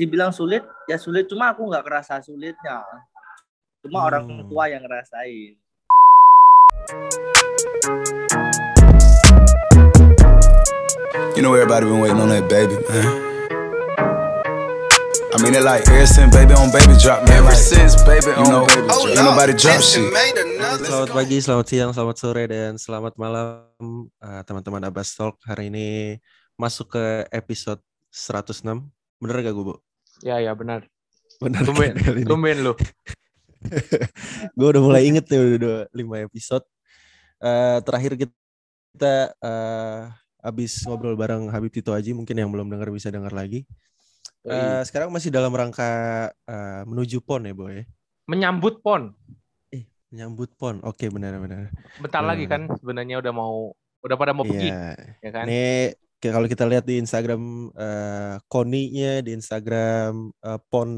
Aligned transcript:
dibilang 0.00 0.32
sulit 0.32 0.64
ya 0.88 0.96
sulit 0.96 1.28
cuma 1.28 1.52
aku 1.52 1.68
nggak 1.68 1.84
kerasa 1.84 2.24
sulitnya 2.24 2.80
cuma 3.84 4.00
Hmm. 4.00 4.08
orang 4.08 4.24
tua 4.48 4.64
yang 4.72 4.80
ngerasain 4.80 5.60
You 11.36 11.42
know 11.46 11.54
everybody 11.54 11.86
been 11.86 12.00
waiting 12.00 12.20
on 12.20 12.28
that 12.28 12.44
baby, 12.50 12.76
man. 12.90 13.06
I 15.30 15.36
mean 15.40 15.54
it 15.56 15.64
like 15.64 15.86
ever 15.88 16.04
since 16.04 16.34
baby 16.34 16.52
on 16.52 16.68
baby 16.68 16.92
drop, 17.00 17.24
man. 17.24 17.40
Ever 17.40 17.54
like, 17.54 17.56
since 17.56 17.96
baby 18.04 18.28
you 18.34 18.44
on 18.44 18.50
know, 18.50 18.64
baby 18.66 18.84
ain't 18.84 19.16
drop. 19.16 19.24
nobody 19.32 19.54
drop 19.56 19.80
shit. 19.80 20.04
Selamat 20.84 21.10
pagi, 21.14 21.36
selamat 21.40 21.66
siang, 21.70 21.90
selamat 21.96 22.16
sore, 22.18 22.44
dan 22.50 22.76
selamat 22.76 23.14
malam 23.16 23.64
uh, 24.20 24.42
teman-teman 24.44 24.84
Abbas 24.84 25.16
Talk. 25.16 25.40
Hari 25.46 25.72
ini 25.72 26.18
masuk 26.60 26.92
ke 26.98 27.04
episode 27.32 27.80
106. 28.12 28.60
Bener 29.22 29.36
gak 29.40 29.54
gue, 29.54 29.64
Bu? 29.64 29.89
Ya 30.20 30.36
ya 30.40 30.52
benar. 30.52 30.84
Bener 31.40 31.64
Tumben, 31.64 31.96
kan 31.96 32.12
tumben 32.28 32.58
lu. 32.60 32.74
gue 34.56 34.68
udah 34.68 34.82
mulai 34.82 35.08
inget 35.08 35.24
nih 35.28 35.40
udah, 35.56 35.56
udah 35.56 35.76
5 36.20 36.26
episode. 36.28 36.64
Eh, 37.40 37.78
terakhir 37.84 38.12
kita, 38.16 38.34
kita 38.96 39.14
eh, 39.40 40.00
abis 40.44 40.84
ngobrol 40.84 41.16
bareng 41.16 41.48
Habib 41.48 41.72
Tito 41.72 41.92
Aji, 41.96 42.12
mungkin 42.12 42.36
yang 42.36 42.52
belum 42.52 42.68
dengar 42.68 42.92
bisa 42.92 43.08
dengar 43.08 43.32
lagi. 43.32 43.64
Eh, 44.44 44.80
sekarang 44.88 45.12
masih 45.12 45.28
dalam 45.32 45.52
rangka 45.52 45.88
eh, 46.32 46.82
menuju 46.88 47.20
PON 47.24 47.48
ya, 47.48 47.54
Boy? 47.56 47.84
Menyambut 48.28 48.80
pon. 48.84 49.12
Menyambut 50.12 50.52
PON. 50.56 50.80
Oke, 50.84 51.08
benar-benar. 51.12 51.72
Bentar 52.00 52.20
Benar, 52.24 52.30
lagi 52.36 52.44
kan 52.48 52.68
sebenarnya 52.80 53.20
udah 53.20 53.32
mau 53.32 53.72
udah 54.00 54.16
pada 54.16 54.32
mau 54.32 54.48
pergi 54.48 54.72
Iya. 54.72 54.96
ya 55.20 55.30
kan? 55.32 55.44
Ini 55.44 55.64
kayak 56.20 56.34
kalau 56.36 56.48
kita 56.48 56.64
lihat 56.68 56.84
di 56.84 57.00
Instagram 57.00 57.72
eh 57.74 58.34
Koni-nya, 58.46 59.24
di 59.24 59.32
Instagram 59.32 60.28
eh, 60.30 60.60
PON 60.68 60.88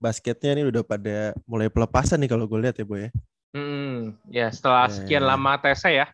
basketnya 0.00 0.56
ini 0.56 0.64
udah 0.66 0.82
pada 0.82 1.36
mulai 1.44 1.68
pelepasan 1.68 2.18
nih 2.24 2.30
kalau 2.32 2.48
gue 2.48 2.58
lihat 2.58 2.80
ya, 2.80 2.86
Boy. 2.88 3.06
ya. 3.06 3.10
Hmm, 3.50 4.16
ya 4.30 4.46
setelah 4.48 4.88
Ya, 4.88 4.94
sekian 4.96 5.22
ya. 5.22 5.28
lama 5.34 5.52
tes 5.60 5.82
ya. 5.84 6.06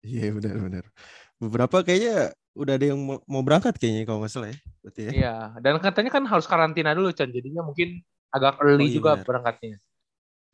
Iya, 0.00 0.32
benar-benar. 0.32 0.84
Beberapa 1.36 1.82
kayaknya 1.84 2.32
udah 2.56 2.74
ada 2.78 2.86
yang 2.88 2.98
mau, 3.04 3.42
berangkat 3.44 3.76
kayaknya 3.76 4.08
kalau 4.08 4.24
nggak 4.24 4.32
salah 4.32 4.48
ya. 4.48 4.58
Berarti 4.80 5.00
ya. 5.04 5.10
Iya, 5.12 5.34
dan 5.60 5.74
katanya 5.78 6.10
kan 6.10 6.24
harus 6.24 6.46
karantina 6.48 6.96
dulu 6.96 7.12
Chan. 7.12 7.28
Jadinya 7.28 7.60
mungkin 7.60 8.00
agak 8.32 8.56
early 8.64 8.86
Oh, 8.86 8.88
iya, 8.88 8.96
juga 8.96 9.10
benar. 9.18 9.26
berangkatnya. 9.28 9.76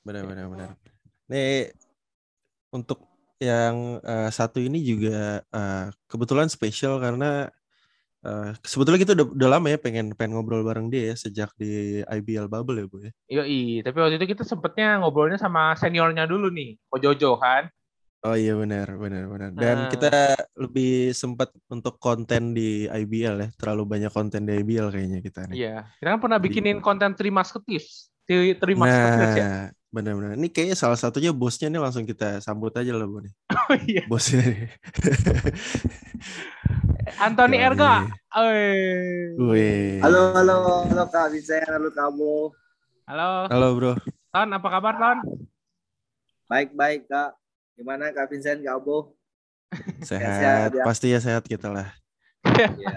Benar-benar 0.02 0.46
benar. 0.50 0.68
Nih 1.30 1.70
untuk 2.74 3.06
yang 3.38 4.00
eh, 4.00 4.30
satu 4.30 4.58
ini 4.58 4.80
juga 4.80 5.40
eh, 5.42 5.86
kebetulan 6.06 6.48
spesial 6.48 6.96
karena 6.98 7.52
eh, 8.24 8.50
sebetulnya 8.64 9.00
kita 9.00 9.12
udah, 9.12 9.26
udah 9.36 9.48
lama 9.52 9.66
ya 9.68 9.78
pengen 9.78 10.16
pengen 10.16 10.40
ngobrol 10.40 10.64
bareng 10.64 10.88
dia 10.88 11.12
ya 11.12 11.14
sejak 11.14 11.52
di 11.54 12.00
IBL 12.02 12.48
Bubble 12.48 12.80
ya, 12.80 12.86
Bu 12.88 12.96
ya. 13.04 13.12
Yoi, 13.28 13.84
tapi 13.84 13.96
waktu 14.00 14.16
itu 14.16 14.32
kita 14.32 14.42
sempetnya 14.42 14.98
ngobrolnya 14.98 15.36
sama 15.36 15.76
seniornya 15.76 16.24
dulu 16.24 16.48
nih, 16.48 16.80
Ko 16.88 16.96
Jojo 16.96 17.36
kan. 17.36 17.68
Oh 18.24 18.34
iya 18.34 18.58
benar 18.58 18.90
benar 18.98 19.28
benar. 19.30 19.50
Dan 19.54 19.76
Nah. 19.86 19.90
kita 19.92 20.10
lebih 20.58 21.14
sempat 21.14 21.52
untuk 21.70 22.00
konten 22.02 22.56
di 22.56 22.88
IBL 22.90 23.36
ya. 23.38 23.48
Terlalu 23.54 23.86
banyak 23.86 24.10
konten 24.10 24.42
di 24.42 24.56
IBL 24.56 24.90
kayaknya 24.90 25.20
kita 25.22 25.46
nih. 25.46 25.54
Iya, 25.54 25.76
kita 26.00 26.08
kan 26.10 26.20
pernah 26.24 26.38
Jadi- 26.42 26.46
bikinin 26.50 26.78
konten 26.82 27.14
Three 27.14 27.30
Musketeers. 27.30 28.10
Three 28.26 28.58
Three 28.58 28.74
Musketeers 28.74 29.34
ya. 29.38 29.70
Benar-benar. 29.96 30.36
Ini 30.36 30.52
kayaknya 30.52 30.76
salah 30.76 31.00
satunya 31.00 31.32
bosnya 31.32 31.72
nih 31.72 31.80
langsung 31.80 32.04
kita 32.04 32.44
sambut 32.44 32.68
aja 32.76 32.92
lah 32.92 33.08
Bu 33.08 33.24
nih. 33.24 33.32
Oh 33.66 33.74
iya. 33.82 34.04
Bosnya 34.04 34.44
nih. 34.44 34.68
Anthony. 37.24 37.56
Erga. 37.56 38.04
Eh. 38.36 39.32
Wih. 39.40 40.04
halo 40.04 40.36
halo 40.36 40.54
halo 40.84 41.04
kak 41.08 41.32
Vincent 41.32 41.64
halo 41.64 41.88
kamu 41.88 42.52
Halo. 43.08 43.30
Halo 43.48 43.66
bro. 43.72 43.92
Ton, 44.28 44.48
apa 44.52 44.68
kabar 44.68 44.94
Ton? 44.94 45.18
baik 46.46 46.76
baik 46.76 47.08
kak 47.08 47.34
gimana 47.74 48.12
kak 48.12 48.28
Vincent 48.28 48.60
kamu 48.60 49.10
Sehat. 50.04 50.36
sehat 50.36 50.70
ya. 50.76 50.84
Pasti 50.84 51.06
ya 51.10 51.18
sehat 51.18 51.42
kita 51.42 51.72
lah. 51.72 51.88
ya 52.76 52.94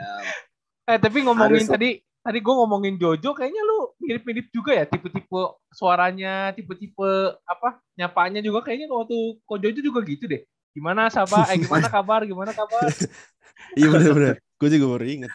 Eh 0.86 0.98
tapi 0.98 1.24
ngomongin 1.24 1.64
Harus- 1.64 1.72
tadi 1.72 1.90
tadi 2.30 2.46
gue 2.46 2.54
ngomongin 2.54 2.94
Jojo 2.96 3.34
kayaknya 3.34 3.66
lu 3.66 3.98
mirip-mirip 3.98 4.54
juga 4.54 4.78
ya 4.78 4.86
tipe-tipe 4.86 5.42
suaranya, 5.74 6.54
tipe-tipe 6.54 7.10
apa 7.42 7.82
nyapanya 7.98 8.38
juga 8.40 8.62
kayaknya 8.62 8.86
waktu 8.86 9.18
Ko 9.42 9.58
Jojo 9.58 9.82
juga 9.82 10.06
gitu 10.06 10.30
deh. 10.30 10.46
Gimana 10.78 11.10
Sabah? 11.10 11.50
Eh 11.50 11.58
gimana 11.58 11.90
kabar? 11.98 12.22
Gimana 12.22 12.54
kabar? 12.54 12.86
Iya 13.74 13.90
benar-benar. 13.90 14.38
Gue 14.62 14.70
juga 14.70 14.86
baru 14.94 15.06
inget. 15.10 15.34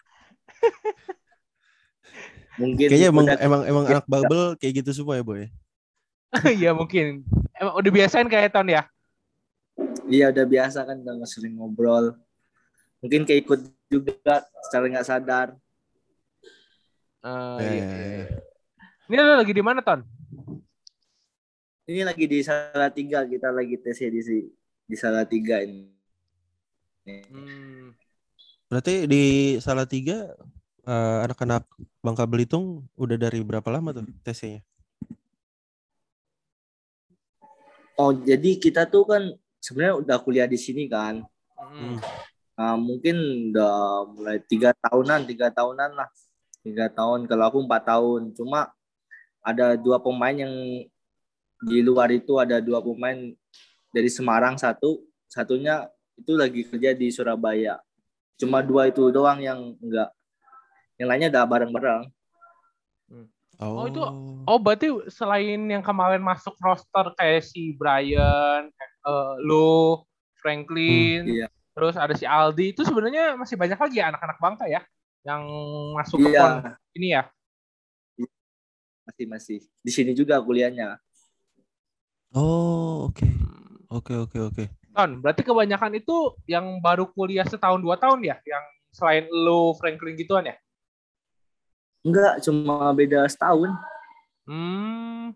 mungkin 2.54 2.86
Kayaknya 2.86 3.08
emang 3.10 3.26
udah- 3.26 3.40
emang 3.42 3.62
emang 3.66 3.84
Ya, 3.84 3.90
anak 3.98 4.06
bubble 4.06 4.54
kayak 4.62 4.86
gitu 4.86 4.90
semua 4.94 5.18
ya 5.18 5.26
boy. 5.26 5.50
Iya 6.62 6.70
mungkin. 6.70 7.26
Emang 7.58 7.74
udah 7.74 7.90
biasain 7.90 8.30
kayak 8.30 8.54
Ton 8.54 8.70
ya? 8.70 8.86
iya 10.06 10.30
udah 10.30 10.46
biasa 10.46 10.86
kan 10.86 11.02
udah 11.02 11.26
sering 11.26 11.58
ngobrol 11.58 12.14
mungkin 13.02 13.24
keikut 13.24 13.58
juga 13.90 14.46
secara 14.62 14.86
nggak 14.86 15.08
sadar 15.08 15.46
Eh, 17.24 17.58
Eh, 17.60 17.72
iya, 17.80 17.86
iya. 17.88 18.24
Ini 19.08 19.16
lu 19.20 19.32
lagi 19.40 19.52
di 19.52 19.62
mana 19.64 19.80
Ton? 19.84 20.00
ini 21.84 22.00
lagi 22.00 22.24
di 22.24 22.40
Salatiga 22.40 23.28
kita 23.28 23.52
lagi 23.52 23.76
tes 23.76 24.00
di 24.00 24.20
si- 24.24 24.48
di 24.88 24.96
Salatiga 24.96 25.60
ini 25.60 25.92
Hmm, 27.04 27.92
Berarti 28.72 29.04
di 29.04 29.24
Salatiga 29.60 30.32
eh, 30.88 31.18
anak-anak 31.28 31.68
Bangka 32.00 32.24
Belitung 32.24 32.88
udah 32.96 33.16
dari 33.20 33.44
berapa 33.44 33.68
lama 33.68 33.92
tuh 33.92 34.08
tesnya? 34.24 34.64
oh 38.00 38.10
jadi 38.14 38.50
kita 38.58 38.88
tuh 38.90 39.04
kan 39.06 39.22
sebenarnya 39.60 39.94
udah 40.02 40.16
kuliah 40.24 40.48
di 40.50 40.58
sini 40.58 40.86
kan 40.90 41.22
hmm. 41.58 41.98
Nah, 42.54 42.78
mungkin 42.78 43.18
udah 43.50 44.06
mulai 44.14 44.38
tiga 44.46 44.70
tahunan, 44.78 45.26
tiga 45.26 45.50
tahunan 45.50 45.90
lah, 45.98 46.06
tiga 46.64 46.88
tahun. 46.88 47.28
Kalau 47.28 47.44
aku 47.46 47.58
empat 47.60 47.82
tahun, 47.84 48.32
cuma 48.32 48.72
ada 49.44 49.76
dua 49.76 50.00
pemain 50.00 50.32
yang 50.32 50.50
di 51.60 51.78
luar 51.84 52.08
itu 52.08 52.40
ada 52.40 52.58
dua 52.58 52.80
pemain 52.80 53.36
dari 53.92 54.08
Semarang 54.08 54.56
satu, 54.56 55.04
satunya 55.28 55.84
itu 56.16 56.32
lagi 56.34 56.64
kerja 56.64 56.96
di 56.96 57.12
Surabaya. 57.12 57.78
Cuma 58.40 58.64
dua 58.64 58.88
itu 58.88 59.12
doang 59.12 59.38
yang 59.38 59.76
enggak, 59.78 60.10
yang 60.98 61.06
lainnya 61.12 61.28
udah 61.30 61.44
bareng-bareng. 61.46 62.02
Oh, 63.62 63.86
itu- 63.86 64.12
Oh 64.44 64.58
berarti 64.60 64.90
selain 65.08 65.56
yang 65.70 65.80
kemarin 65.80 66.20
masuk 66.20 66.52
roster 66.60 67.14
kayak 67.16 67.46
si 67.46 67.72
Brian, 67.78 68.68
eh, 69.06 69.34
lu, 69.40 70.02
Franklin, 70.42 71.24
Iya. 71.24 71.48
terus 71.72 71.96
ada 71.96 72.12
si 72.12 72.28
Aldi 72.28 72.76
itu 72.76 72.84
sebenarnya 72.84 73.38
masih 73.40 73.56
banyak 73.56 73.78
lagi 73.80 73.96
ya 74.02 74.12
anak-anak 74.12 74.36
bangka 74.36 74.64
ya 74.68 74.84
yang 75.24 75.42
masuk 75.96 76.20
ke 76.20 76.28
Iya, 76.30 76.40
pon 76.40 76.52
ini 76.94 77.08
ya. 77.16 77.22
masih 79.04 79.24
masih 79.28 79.58
di 79.84 79.92
sini 79.92 80.12
juga 80.16 80.40
kuliahnya. 80.40 80.96
Oh 82.32 83.08
oke 83.08 83.28
oke 83.92 84.12
oke 84.28 84.38
oke. 84.52 84.64
Ton, 84.94 85.18
berarti 85.18 85.42
kebanyakan 85.42 85.98
itu 85.98 86.38
yang 86.46 86.78
baru 86.78 87.10
kuliah 87.10 87.42
setahun 87.44 87.82
dua 87.82 87.98
tahun 87.98 88.22
ya, 88.22 88.38
yang 88.46 88.62
selain 88.94 89.26
lu 89.26 89.74
Franklin 89.74 90.14
gituan 90.14 90.46
ya? 90.46 90.56
Enggak, 92.06 92.44
cuma 92.46 92.94
beda 92.94 93.26
setahun. 93.26 93.74
Hmm, 94.46 95.32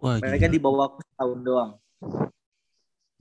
Wah 0.00 0.18
Mereka 0.18 0.46
gila. 0.48 0.54
di 0.54 0.60
bawah 0.62 0.84
aku 0.88 0.98
setahun 1.04 1.38
doang. 1.42 1.70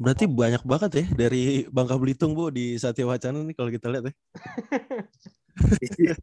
Berarti 0.01 0.25
banyak 0.25 0.63
banget 0.65 0.91
ya 0.97 1.05
dari 1.13 1.69
Bangka 1.69 1.93
Belitung 1.99 2.33
bu 2.33 2.49
di 2.49 2.73
Satya 2.81 3.05
Wacana 3.05 3.45
nih 3.45 3.53
kalau 3.53 3.69
kita 3.69 3.91
lihat 3.91 4.09
ya. 4.09 4.13
Iya, 5.81 6.13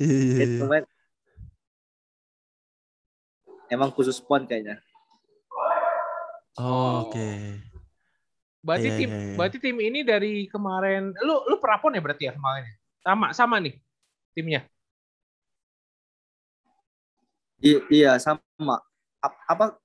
iya, 0.00 0.44
iya. 0.48 0.80
Emang 3.70 3.94
khusus 3.94 4.18
pon 4.18 4.48
kayaknya. 4.48 4.82
Oh, 6.58 7.06
Oke. 7.06 7.60
berarti 8.60 8.88
Iya, 8.92 8.98
tim, 8.98 9.08
iya, 9.08 9.18
iya. 9.22 9.36
berarti 9.38 9.56
tim 9.62 9.76
ini 9.80 10.00
dari 10.04 10.44
kemarin, 10.50 11.14
lu 11.22 11.46
lu 11.48 11.56
prapon 11.62 11.94
ya 11.96 12.02
berarti 12.02 12.28
ya 12.28 12.34
kemarin? 12.34 12.66
ya? 12.66 12.74
Sama 13.00 13.26
sama 13.32 13.56
nih 13.62 13.78
timnya. 14.36 14.66
I- 17.60 17.84
iya 17.92 18.16
sama. 18.20 18.80
Ap- 19.20 19.44
apa 19.48 19.76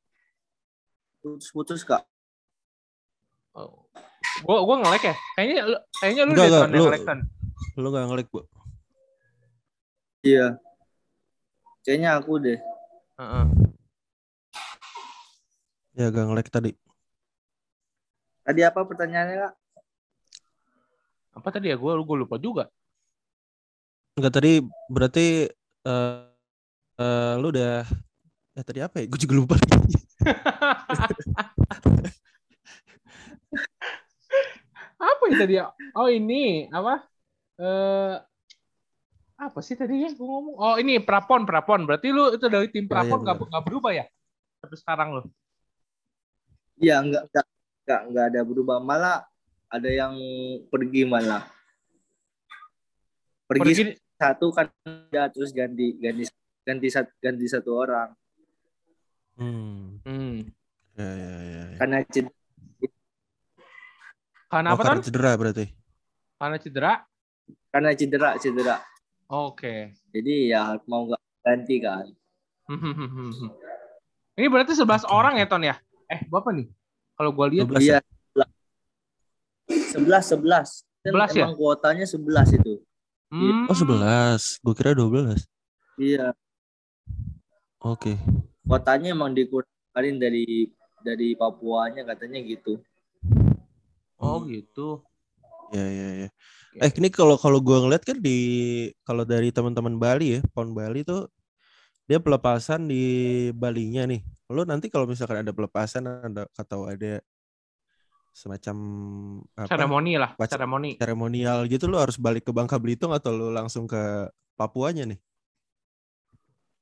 putus-putus 1.19 1.83
kak? 1.83 2.07
Oh. 3.55 3.87
Gua 4.43 4.63
gua 4.63 4.75
ngelek 4.83 5.11
ya. 5.11 5.15
Kayaknya 5.35 5.61
lu 5.67 5.77
kayaknya 5.99 6.23
lu 6.23 6.31
Enggak, 6.35 6.47
Ton 6.51 6.71
yang 6.71 7.19
lu- 7.75 7.91
gak 7.91 8.07
ngelik 8.07 8.27
bu? 8.31 8.39
Iya. 10.25 10.57
Kayaknya 11.85 12.09
aku 12.17 12.33
deh. 12.41 12.57
Heeh. 13.19 13.45
Ya 15.95 16.11
gak 16.11 16.25
ngelik 16.27 16.49
tadi. 16.49 16.71
Tadi 18.45 18.61
apa 18.61 18.79
pertanyaannya 18.85 19.35
kak? 19.41 19.53
Apa 21.35 21.47
tadi 21.51 21.69
ya? 21.69 21.77
Gua 21.77 21.99
gua 22.01 22.17
lupa 22.23 22.39
juga. 22.39 22.71
Enggak 24.15 24.33
tadi 24.39 24.63
berarti 24.87 25.51
eh 25.85 26.15
eh, 26.99 27.33
lu 27.41 27.47
udah 27.51 27.83
eh 28.55 28.63
tadi 28.63 28.79
apa 28.79 29.03
ya? 29.03 29.05
Gue 29.11 29.19
juga 29.19 29.35
lupa. 29.35 29.55
apa 34.95 35.23
ya 35.27 35.35
tadi 35.35 35.53
ya? 35.59 35.65
Oh 35.93 36.07
ini 36.07 36.71
apa? 36.71 37.14
Eh 37.55 38.15
apa 39.35 39.59
sih 39.59 39.75
tadi 39.75 39.99
ya 40.03 40.09
gue 40.15 40.23
ngomong? 40.27 40.55
Oh 40.55 40.75
ini 40.79 40.99
prapon 41.03 41.43
prapon. 41.43 41.83
Berarti 41.87 42.07
lu 42.11 42.31
itu 42.35 42.47
dari 42.47 42.67
tim 42.71 42.87
Oh, 42.87 42.87
iya, 42.87 42.91
prapon 42.91 43.19
nggak 43.23 43.35
benar. 43.39 43.49
nggak 43.51 43.65
berubah 43.67 43.91
ya? 43.91 44.05
Sampai 44.63 44.77
sekarang 44.79 45.07
lu. 45.19 45.21
Iya, 46.75 46.95
enggak, 46.99 47.23
enggak, 47.31 47.45
enggak, 47.83 48.01
enggak 48.11 48.25
ada 48.31 48.41
berubah. 48.43 48.77
Malah 48.83 49.17
ada 49.71 49.89
yang 49.91 50.15
pergi 50.67 51.03
malah. 51.07 51.43
Pergi, 53.45 53.61
Pergi 53.61 53.83
satu 54.15 54.47
kan 54.51 54.67
ya, 55.11 55.27
terus 55.29 55.51
ganti 55.51 55.95
ganti 55.99 56.23
ganti 56.65 56.87
satu 56.89 57.11
ganti 57.21 57.45
satu 57.45 57.71
orang 57.77 58.09
Hmm. 59.35 59.99
Hmm. 60.07 60.47
Ya, 60.95 61.11
ya, 61.11 61.33
ya, 61.35 61.63
ya. 61.67 61.77
karena 61.77 61.97
cedera. 62.07 62.31
Karena 64.47 64.67
Oh, 64.71 64.75
apa 64.79 64.83
karena 64.87 64.95
kan? 64.95 65.05
cedera 65.05 65.31
berarti. 65.35 65.65
Karena 66.39 66.55
cedera. 66.55 66.93
Karena 67.75 67.91
cedera 67.91 68.39
cedera. 68.39 68.79
Oke. 69.27 69.91
Jadi 70.15 70.55
ya 70.55 70.79
mau 70.87 71.11
nggak 71.11 71.19
ganti 71.43 71.75
kan. 71.83 72.07
Ini 74.39 74.47
berarti 74.47 74.79
11 74.79 75.03
orang 75.11 75.35
ya 75.35 75.45
Ton 75.51 75.59
ya? 75.59 75.75
Eh 76.07 76.23
berapa 76.31 76.55
nih? 76.55 76.71
Kalau 77.19 77.35
gua 77.35 77.51
lihat 77.51 77.67
12 77.67 77.83
Iya. 77.83 77.99
ya? 77.99 78.47
Sebelas 79.91 80.23
sebelas. 80.31 80.67
Kan 81.03 81.19
11 81.19 81.35
ya? 81.35 81.43
Emang 81.51 81.59
kuotanya 81.59 82.07
sebelas 82.07 82.47
itu. 82.55 82.79
Hmm. 83.27 83.67
Oh 83.67 83.75
11. 83.75 84.63
Gue 84.63 84.73
kira 84.75 84.95
12. 84.95 85.43
Iya. 85.99 86.31
Oke. 87.83 88.15
Kuotanya 88.63 89.11
emang 89.11 89.35
dikurangin 89.35 90.15
dari 90.15 90.71
dari 91.03 91.35
Papuanya 91.35 92.07
katanya 92.07 92.39
gitu. 92.39 92.79
Oh 94.15 94.47
gitu. 94.47 95.03
Ya 95.73 95.85
ya 95.85 96.09
ya. 96.25 96.29
Eh 96.83 96.91
ini 96.99 97.07
kalau 97.07 97.39
kalau 97.39 97.63
gue 97.63 97.77
ngeliat 97.77 98.03
kan 98.03 98.19
di 98.19 98.37
kalau 99.07 99.23
dari 99.23 99.49
teman-teman 99.49 99.95
Bali 99.95 100.37
ya, 100.37 100.41
Pon 100.51 100.75
Bali 100.75 101.01
tuh 101.07 101.31
dia 102.05 102.21
pelepasan 102.21 102.85
di 102.85 103.03
Balinya 103.55 104.05
nih. 104.05 104.21
Lo 104.51 104.61
nanti 104.67 104.91
kalau 104.93 105.09
misalkan 105.09 105.41
ada 105.41 105.55
pelepasan 105.55 106.05
ada 106.05 106.45
atau 106.53 106.85
ada 106.85 107.23
semacam 108.35 108.75
apa 109.55 109.71
Seremoni 109.71 110.13
lah, 110.19 110.35
Baca- 110.35 110.59
seremoni. 110.59 110.99
seremonial 110.99 111.63
gitu 111.71 111.87
lo 111.87 112.03
harus 112.03 112.19
balik 112.19 112.43
ke 112.43 112.51
Bangka 112.51 112.75
Belitung 112.75 113.15
atau 113.15 113.31
lo 113.31 113.47
langsung 113.47 113.87
ke 113.87 114.27
Papuanya 114.59 115.07
nih? 115.07 115.19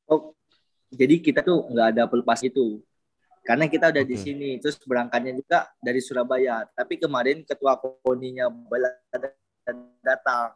Oh, 0.10 0.34
jadi 0.90 1.22
kita 1.22 1.46
tuh 1.46 1.70
nggak 1.70 1.88
ada 1.94 2.04
pelepas 2.10 2.42
itu. 2.42 2.82
Karena 3.44 3.68
kita 3.68 3.92
udah 3.92 4.02
di 4.02 4.16
sini, 4.16 4.56
terus 4.56 4.80
berangkatnya 4.80 5.36
juga 5.36 5.68
dari 5.78 6.00
Surabaya. 6.00 6.64
Tapi 6.66 6.96
kemarin 6.96 7.44
ketua 7.44 7.76
koninya 7.76 8.48
datang. 10.00 10.56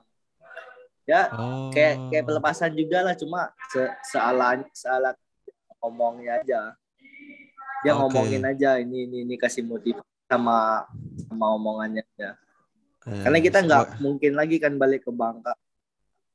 Ya, 1.04 1.32
Oh. 1.32 1.72
kayak 1.72 2.12
kayak 2.12 2.26
pelepasan 2.26 2.72
juga 2.76 3.00
lah, 3.00 3.16
cuma 3.16 3.52
se 3.72 3.80
sealan 4.08 4.64
sealat 4.72 5.16
ngomongnya 5.80 6.40
aja. 6.40 6.62
Dia 7.84 7.92
Oke. 7.96 8.00
ngomongin 8.04 8.44
aja 8.44 8.80
ini 8.80 9.04
ini 9.04 9.18
ini 9.24 9.36
kasih 9.36 9.64
motivasi 9.64 10.04
sama 10.28 10.84
sama 11.28 11.46
omongannya 11.56 12.04
aja. 12.16 12.36
Ya, 13.08 13.24
Karena 13.24 13.40
kita 13.40 13.64
nggak 13.64 13.84
sama- 13.88 14.00
mungkin 14.04 14.32
lagi 14.36 14.60
kan 14.60 14.76
balik 14.76 15.08
ke 15.08 15.12
Bangka. 15.12 15.56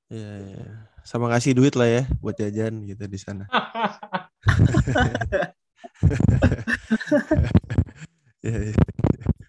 ya, 0.08 0.32
ya. 0.40 0.64
sama 1.02 1.26
ngasih 1.32 1.56
duit 1.56 1.74
lah 1.74 1.88
ya 1.88 2.02
buat 2.20 2.36
jajan 2.36 2.84
gitu 2.86 3.04
di 3.08 3.18
sana. 3.20 3.44
Ya, 8.42 8.58
ya. 8.58 8.74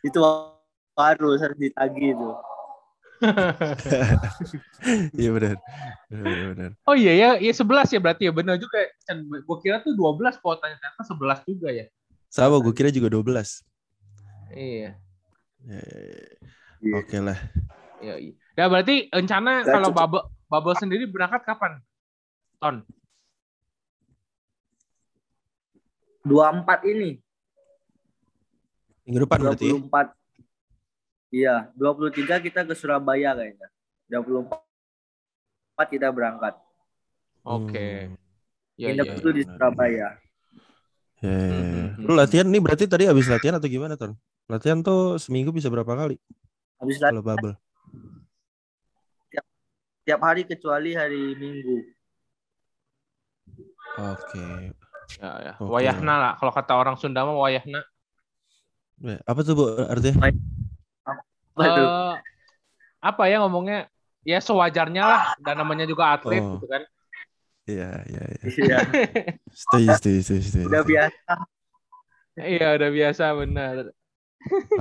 Itu 0.05 0.21
harus 0.93 1.41
harus 1.41 1.57
ditagih 1.57 2.13
itu. 2.13 2.29
Iya 5.17 5.29
benar. 5.33 5.57
Benar. 6.11 6.71
Oh 6.85 6.93
iya 6.93 7.15
ya, 7.15 7.29
ya 7.39 7.53
11 7.55 7.95
ya 7.95 7.99
berarti 8.03 8.27
ya 8.29 8.33
benar 8.35 8.59
juga. 8.61 8.77
Gua 9.47 9.57
kira 9.63 9.81
tuh 9.81 9.97
12 9.97 10.37
kuotanya 10.43 10.77
ternyata 10.77 11.01
11 11.07 11.49
juga 11.49 11.73
ya. 11.73 11.87
Sama 12.29 12.61
gue 12.61 12.73
kira 12.75 12.93
juga 12.93 13.09
12. 13.09 13.65
Iya. 14.53 14.99
Ya, 15.63 15.81
ya, 15.81 15.99
ya. 16.03 16.27
Iya. 16.83 16.93
Oke 16.99 17.17
lah. 17.17 17.39
Iya. 18.03 18.15
iya. 18.19 18.33
Ya 18.53 18.69
berarti 18.69 19.09
rencana 19.09 19.65
Nggak 19.65 19.73
kalau 19.73 19.89
bubble 19.89 20.23
bubble 20.45 20.77
sendiri 20.77 21.09
berangkat 21.09 21.41
kapan? 21.47 21.81
Ton. 22.61 22.85
24 26.23 26.91
ini, 26.91 27.19
Minggu 29.03 29.19
depan 29.27 29.39
berarti 29.43 29.67
ya? 29.67 29.75
24. 29.75 30.15
Iya, 31.33 31.55
23 31.75 32.45
kita 32.45 32.61
ke 32.63 32.73
Surabaya 32.77 33.35
kayaknya. 33.35 33.67
24 34.07 34.55
kita 35.91 36.07
berangkat. 36.13 36.55
Oke. 37.43 38.07
Hmm. 38.07 38.15
Iya 38.79 38.87
Nginep 38.93 39.05
iya. 39.05 39.15
dulu 39.19 39.29
di. 39.35 39.43
Surabaya. 39.43 40.07
Ya, 41.23 41.31
ya, 41.35 41.59
ya. 41.59 41.83
Hmm. 41.99 42.03
Lu 42.03 42.13
latihan 42.15 42.47
nih 42.47 42.61
berarti 42.63 42.85
tadi 42.87 43.03
habis 43.07 43.27
latihan 43.27 43.59
atau 43.59 43.67
gimana, 43.67 43.99
Ton? 43.99 44.15
Latihan 44.47 44.79
tuh 44.83 45.15
seminggu 45.19 45.55
bisa 45.55 45.71
berapa 45.71 45.87
kali 45.87 46.19
Habis 46.83 46.99
latihan 46.99 47.23
kalau 47.23 47.23
bubble? 47.23 47.55
tiap 50.03 50.19
hari 50.19 50.43
kecuali 50.43 50.91
hari 50.91 51.31
Minggu. 51.39 51.79
Oke. 54.03 54.75
Ya, 55.19 55.31
ya. 55.39 55.53
Oke. 55.57 55.69
Wayahna 55.69 56.13
lah. 56.17 56.31
Kalau 56.37 56.51
kata 56.51 56.73
orang 56.73 56.95
Sunda 56.97 57.21
mah 57.21 57.35
wayahna. 57.35 57.81
Ya, 59.01 59.17
Apa 59.25 59.39
tuh 59.41 59.53
Bu 59.53 59.65
artinya? 59.83 60.29
Eh, 61.59 62.13
apa 62.99 63.23
ya 63.27 63.37
ngomongnya? 63.43 63.85
Ya 64.23 64.39
sewajarnya 64.39 65.03
lah. 65.03 65.23
Dan 65.37 65.59
namanya 65.59 65.83
juga 65.83 66.15
atlet 66.15 66.39
Oh. 66.39 66.55
gitu 66.57 66.65
kan. 66.65 66.81
Iya, 67.63 67.91
iya, 68.11 68.23
iya. 68.27 68.43
iya, 68.59 68.77
Setuju, 69.55 69.87
setuju, 69.95 70.19
setuju, 70.19 70.43
setuju. 70.51 70.67
udah 70.67 70.83
biasa. 70.83 71.31
Iya 72.35 72.67
udah 72.75 72.89
biasa 72.91 73.23
benar. 73.37 73.75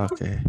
Oke. 0.01 0.29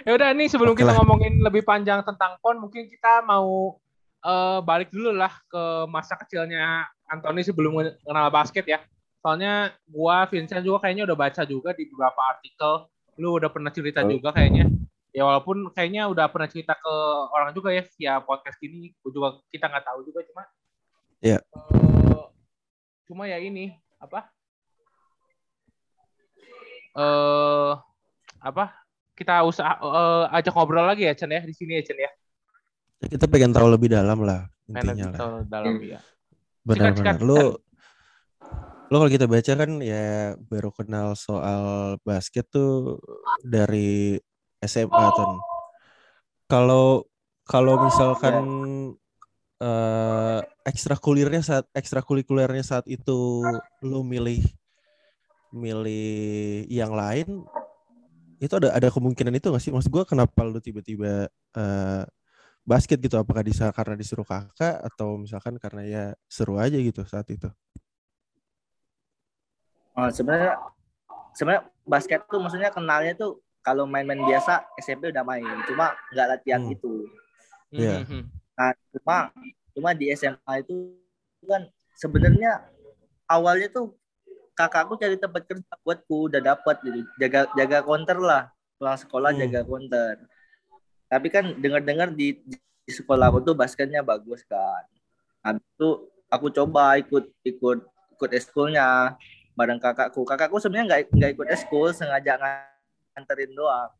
Ya 0.00 0.16
udah 0.16 0.32
nih 0.32 0.48
sebelum 0.48 0.72
Oke 0.72 0.80
kita 0.80 0.96
lah. 0.96 1.04
ngomongin 1.04 1.44
lebih 1.44 1.60
panjang 1.60 2.00
tentang 2.00 2.40
pon, 2.40 2.56
mungkin 2.56 2.88
kita 2.88 3.20
mau 3.20 3.76
eh, 4.20 4.58
balik 4.64 4.88
dulu 4.88 5.12
lah 5.12 5.28
ke 5.44 5.62
masa 5.86 6.16
kecilnya 6.16 6.88
Anthony 7.04 7.44
sebelum 7.44 7.76
kenal 8.00 8.32
basket 8.32 8.64
ya. 8.64 8.80
Soalnya 9.20 9.54
gua 9.84 10.24
Vincent 10.26 10.60
juga 10.60 10.84
kayaknya 10.84 11.04
udah 11.04 11.18
baca 11.18 11.42
juga 11.44 11.70
di 11.72 11.84
beberapa 11.86 12.20
artikel. 12.26 12.72
Lu 13.16 13.36
udah 13.36 13.48
pernah 13.48 13.68
cerita 13.68 14.00
Oh. 14.00 14.08
juga 14.08 14.32
kayaknya. 14.32 14.64
Ya 15.10 15.22
walaupun 15.22 15.68
kayaknya 15.70 16.06
udah 16.06 16.26
pernah 16.26 16.46
cerita 16.46 16.72
ke 16.72 16.94
orang 17.30 17.52
juga 17.52 17.68
ya 17.70 17.84
via 17.84 18.14
podcast 18.18 18.56
ini. 18.60 18.96
Gua 18.98 19.10
juga 19.10 19.28
kita 19.48 19.66
nggak 19.66 19.84
tahu 19.84 20.00
juga 20.02 20.20
cuma. 20.24 20.42
Iya. 21.20 21.38
eh, 21.44 22.26
cuma 23.04 23.24
ya 23.24 23.36
ini 23.36 23.76
apa? 23.98 24.32
Eh 26.90 27.72
apa? 28.40 28.64
Kita 29.12 29.44
usah 29.44 29.76
eh, 29.76 30.36
ajak 30.40 30.54
ngobrol 30.54 30.88
lagi 30.88 31.04
ya 31.04 31.12
Chen 31.12 31.28
ya 31.28 31.44
di 31.44 31.52
sini 31.52 31.76
ya 31.76 31.82
Chen 31.84 31.98
ya. 31.98 32.10
Ya, 33.00 33.06
Kita 33.08 33.28
pengen 33.28 33.52
tahu 33.52 33.68
lebih 33.68 33.92
dalam 33.92 34.24
lah 34.24 34.48
intinya 34.64 35.12
lah. 35.12 35.18
tahu 35.18 35.34
dalam 35.44 35.74
ya. 35.82 36.00
Benar-benar. 36.64 37.16
sikat. 37.16 37.16
Lu 37.20 37.56
lu 38.90 38.98
kalau 38.98 39.10
kita 39.10 39.30
baca 39.30 39.52
kan 39.54 39.70
ya 39.78 40.34
baru 40.50 40.74
kenal 40.74 41.14
soal 41.14 41.94
basket 42.02 42.50
tuh 42.50 42.98
dari 43.46 44.18
SMA 44.58 45.06
Ton. 45.14 45.38
Kalau 46.50 47.06
kalau 47.46 47.74
misalkan 47.86 48.36
eh 49.62 50.40
ekstrakurikulernya 50.66 51.42
saat 51.46 51.64
ekstrakurikulernya 51.70 52.64
saat 52.66 52.86
itu 52.90 53.46
lu 53.86 54.00
milih 54.02 54.42
milih 55.54 56.66
yang 56.66 56.90
lain 56.90 57.46
itu 58.40 58.54
ada 58.56 58.72
ada 58.72 58.88
kemungkinan 58.90 59.36
itu 59.38 59.54
nggak 59.54 59.62
sih? 59.62 59.70
Maksud 59.70 59.92
gua 59.92 60.02
kenapa 60.02 60.42
lu 60.42 60.58
tiba-tiba 60.58 61.30
eh, 61.30 62.02
basket 62.66 62.98
gitu? 62.98 63.20
Apakah 63.20 63.46
bisa 63.46 63.70
karena 63.70 63.94
disuruh 63.94 64.26
kakak 64.26 64.82
atau 64.82 65.14
misalkan 65.20 65.60
karena 65.62 65.82
ya 65.86 66.04
seru 66.26 66.56
aja 66.58 66.74
gitu 66.80 67.04
saat 67.06 67.28
itu? 67.30 67.46
Oh, 69.94 70.08
sebenarnya 70.08 70.54
sebenarnya 71.34 71.62
basket 71.82 72.20
tuh 72.26 72.38
maksudnya 72.38 72.70
kenalnya 72.70 73.14
tuh 73.14 73.42
kalau 73.60 73.84
main-main 73.84 74.24
biasa 74.24 74.64
SMP 74.80 75.12
udah 75.12 75.20
main, 75.20 75.44
cuma 75.68 75.92
nggak 76.10 76.26
latihan 76.26 76.60
Hmm. 76.64 76.70
gitu. 76.72 76.92
Iya. 77.70 78.02
Mhm. 78.02 78.22
Nah, 78.56 78.70
cuma 78.96 79.16
cuma 79.76 79.90
di 79.92 80.08
SMA 80.10 80.52
itu 80.60 80.96
kan 81.44 81.68
sebenarnya 81.94 82.64
awalnya 83.26 83.68
tuh 83.68 83.94
kakakku 84.56 84.96
cari 84.96 85.16
tempat 85.16 85.44
kerja 85.44 85.74
buatku 85.84 86.32
udah 86.32 86.40
dapat 86.40 86.76
gitu. 86.82 87.04
Jaga 87.20 87.48
jaga 87.56 87.78
counter 87.84 88.18
lah. 88.18 88.42
Pulang 88.80 88.96
sekolah 88.96 89.30
Hmm. 89.36 89.40
jaga 89.44 89.60
counter. 89.64 90.14
Tapi 91.10 91.26
kan 91.28 91.44
dengar-dengar 91.58 92.14
di, 92.14 92.38
di 92.40 92.56
sekolahku 92.90 93.42
tuh 93.42 93.52
basketnya 93.52 94.00
bagus 94.00 94.40
kan. 94.46 94.86
Habis 95.44 95.64
itu 95.76 95.88
aku 96.28 96.46
coba 96.48 96.96
ikut 96.96 97.28
ikut 97.44 97.78
ikut 98.16 98.30
eskulnya 98.32 99.16
bareng 99.54 99.80
kakakku. 99.80 100.22
Kakakku 100.22 100.56
sebenarnya 100.58 100.86
nggak 100.86 101.00
nggak 101.12 101.30
ikut 101.36 101.46
eskul, 101.50 101.90
sengaja 101.90 102.38
nganterin 103.14 103.52
doang 103.52 103.90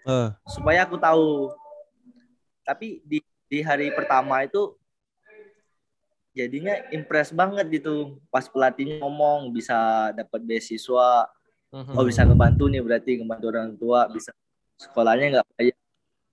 Eh, 0.00 0.28
supaya 0.48 0.88
aku 0.88 0.96
tahu. 0.96 1.52
Tapi 2.64 3.04
di 3.04 3.18
di 3.44 3.60
hari 3.60 3.92
pertama 3.92 4.40
itu 4.40 4.72
jadinya 6.30 6.78
impress 6.94 7.34
banget 7.34 7.66
gitu. 7.68 8.16
Pas 8.30 8.46
pelatihnya 8.46 9.02
ngomong 9.02 9.50
bisa 9.50 10.10
dapat 10.14 10.40
beasiswa, 10.40 11.26
Mhm. 11.70 11.94
oh 11.94 12.04
bisa 12.06 12.22
ngebantu 12.24 12.64
nih 12.70 12.82
berarti 12.82 13.10
ngebantu 13.20 13.46
orang 13.50 13.74
tua, 13.76 14.06
bisa 14.08 14.30
sekolahnya 14.78 15.38
nggak 15.38 15.46
bayar. 15.58 15.76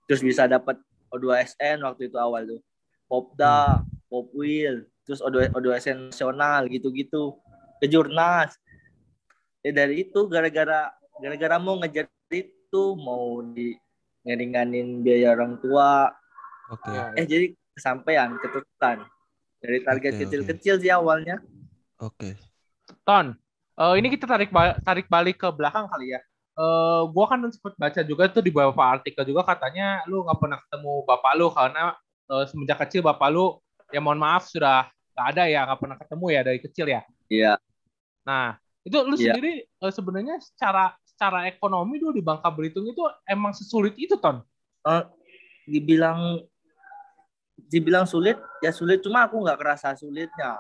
Terus 0.07 0.21
bisa 0.23 0.47
dapat 0.47 0.79
O2SN 1.11 1.83
waktu 1.83 2.07
itu 2.07 2.17
awal 2.17 2.45
tuh. 2.47 2.61
Popda, 3.07 3.83
Popwil, 4.07 4.87
terus 5.03 5.19
O2, 5.19 5.51
O2SN 5.51 6.11
nasional 6.11 6.67
gitu-gitu. 6.67 7.35
Ke 7.77 7.85
Jurnas. 7.85 8.53
Ya 9.61 9.71
dari 9.73 10.07
itu 10.07 10.19
gara-gara 10.29 10.93
gara-gara 11.17 11.55
mau 11.57 11.77
ngejar 11.81 12.07
itu 12.31 12.83
mau 12.99 13.41
di 13.41 13.77
ngeringanin 14.27 15.01
biaya 15.01 15.33
orang 15.33 15.57
tua. 15.63 16.11
Oke. 16.67 16.91
Ya, 16.91 17.15
Eh 17.15 17.25
jadi 17.25 17.45
kesampaian, 17.71 18.35
keturutan. 18.43 19.07
Dari 19.63 19.79
target 19.81 20.13
kecil-kecil 20.19 20.75
sih 20.83 20.91
awalnya. 20.91 21.39
Oke. 21.97 22.37
Ton, 23.07 23.33
eh, 23.79 23.93
ini 23.97 24.07
kita 24.13 24.27
tarik 24.27 24.51
ba- 24.51 24.77
tarik 24.83 25.07
balik 25.07 25.41
ke 25.41 25.49
belakang 25.49 25.87
kali 25.87 26.13
ya. 26.13 26.21
Eh, 26.57 27.01
gua 27.13 27.25
kan 27.29 27.39
sempat 27.53 27.77
baca 27.77 28.01
juga 28.01 28.25
tuh 28.33 28.41
di 28.41 28.49
beberapa 28.49 28.81
artikel 28.81 29.21
juga 29.29 29.45
katanya 29.45 30.01
lu 30.09 30.25
nggak 30.25 30.39
pernah 30.41 30.57
ketemu 30.57 30.93
bapak 31.05 31.33
lu 31.37 31.47
karena 31.53 31.93
eh, 32.27 32.45
semenjak 32.49 32.77
kecil 32.81 33.05
bapak 33.05 33.29
lu 33.29 33.61
ya 33.93 34.01
mohon 34.01 34.17
maaf 34.17 34.49
sudah 34.49 34.89
nggak 35.13 35.27
ada 35.37 35.43
ya 35.47 35.69
nggak 35.69 35.79
pernah 35.79 35.97
ketemu 36.01 36.25
ya 36.33 36.41
dari 36.41 36.59
kecil 36.59 36.85
ya. 36.89 37.01
Iya. 37.29 37.53
Nah 38.27 38.59
itu 38.83 38.97
lu 39.01 39.15
Iya. 39.15 39.31
sendiri 39.31 39.53
eh, 39.63 39.93
sebenarnya 39.93 40.35
secara 40.39 40.91
secara 41.01 41.47
ekonomi 41.47 41.97
dulu 41.97 42.11
di 42.11 42.21
Bangka 42.21 42.51
Belitung 42.51 42.85
itu 42.85 42.99
emang 43.23 43.55
sesulit 43.55 43.95
itu 43.95 44.19
ton. 44.19 44.43
Eh, 44.83 45.03
dibilang 45.65 46.39
dibilang 47.57 48.05
sulit 48.05 48.37
ya 48.61 48.69
sulit 48.69 49.01
cuma 49.01 49.25
aku 49.25 49.41
nggak 49.41 49.57
kerasa 49.57 49.91
sulitnya 49.91 50.55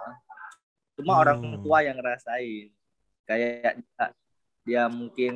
cuma 0.97 1.13
Hmm. 1.13 1.21
orang 1.23 1.39
tua 1.61 1.79
yang 1.79 1.95
ngerasain 1.95 2.73
kayak 3.23 3.79
dia, 3.79 4.05
dia 4.65 4.83
mungkin 4.89 5.33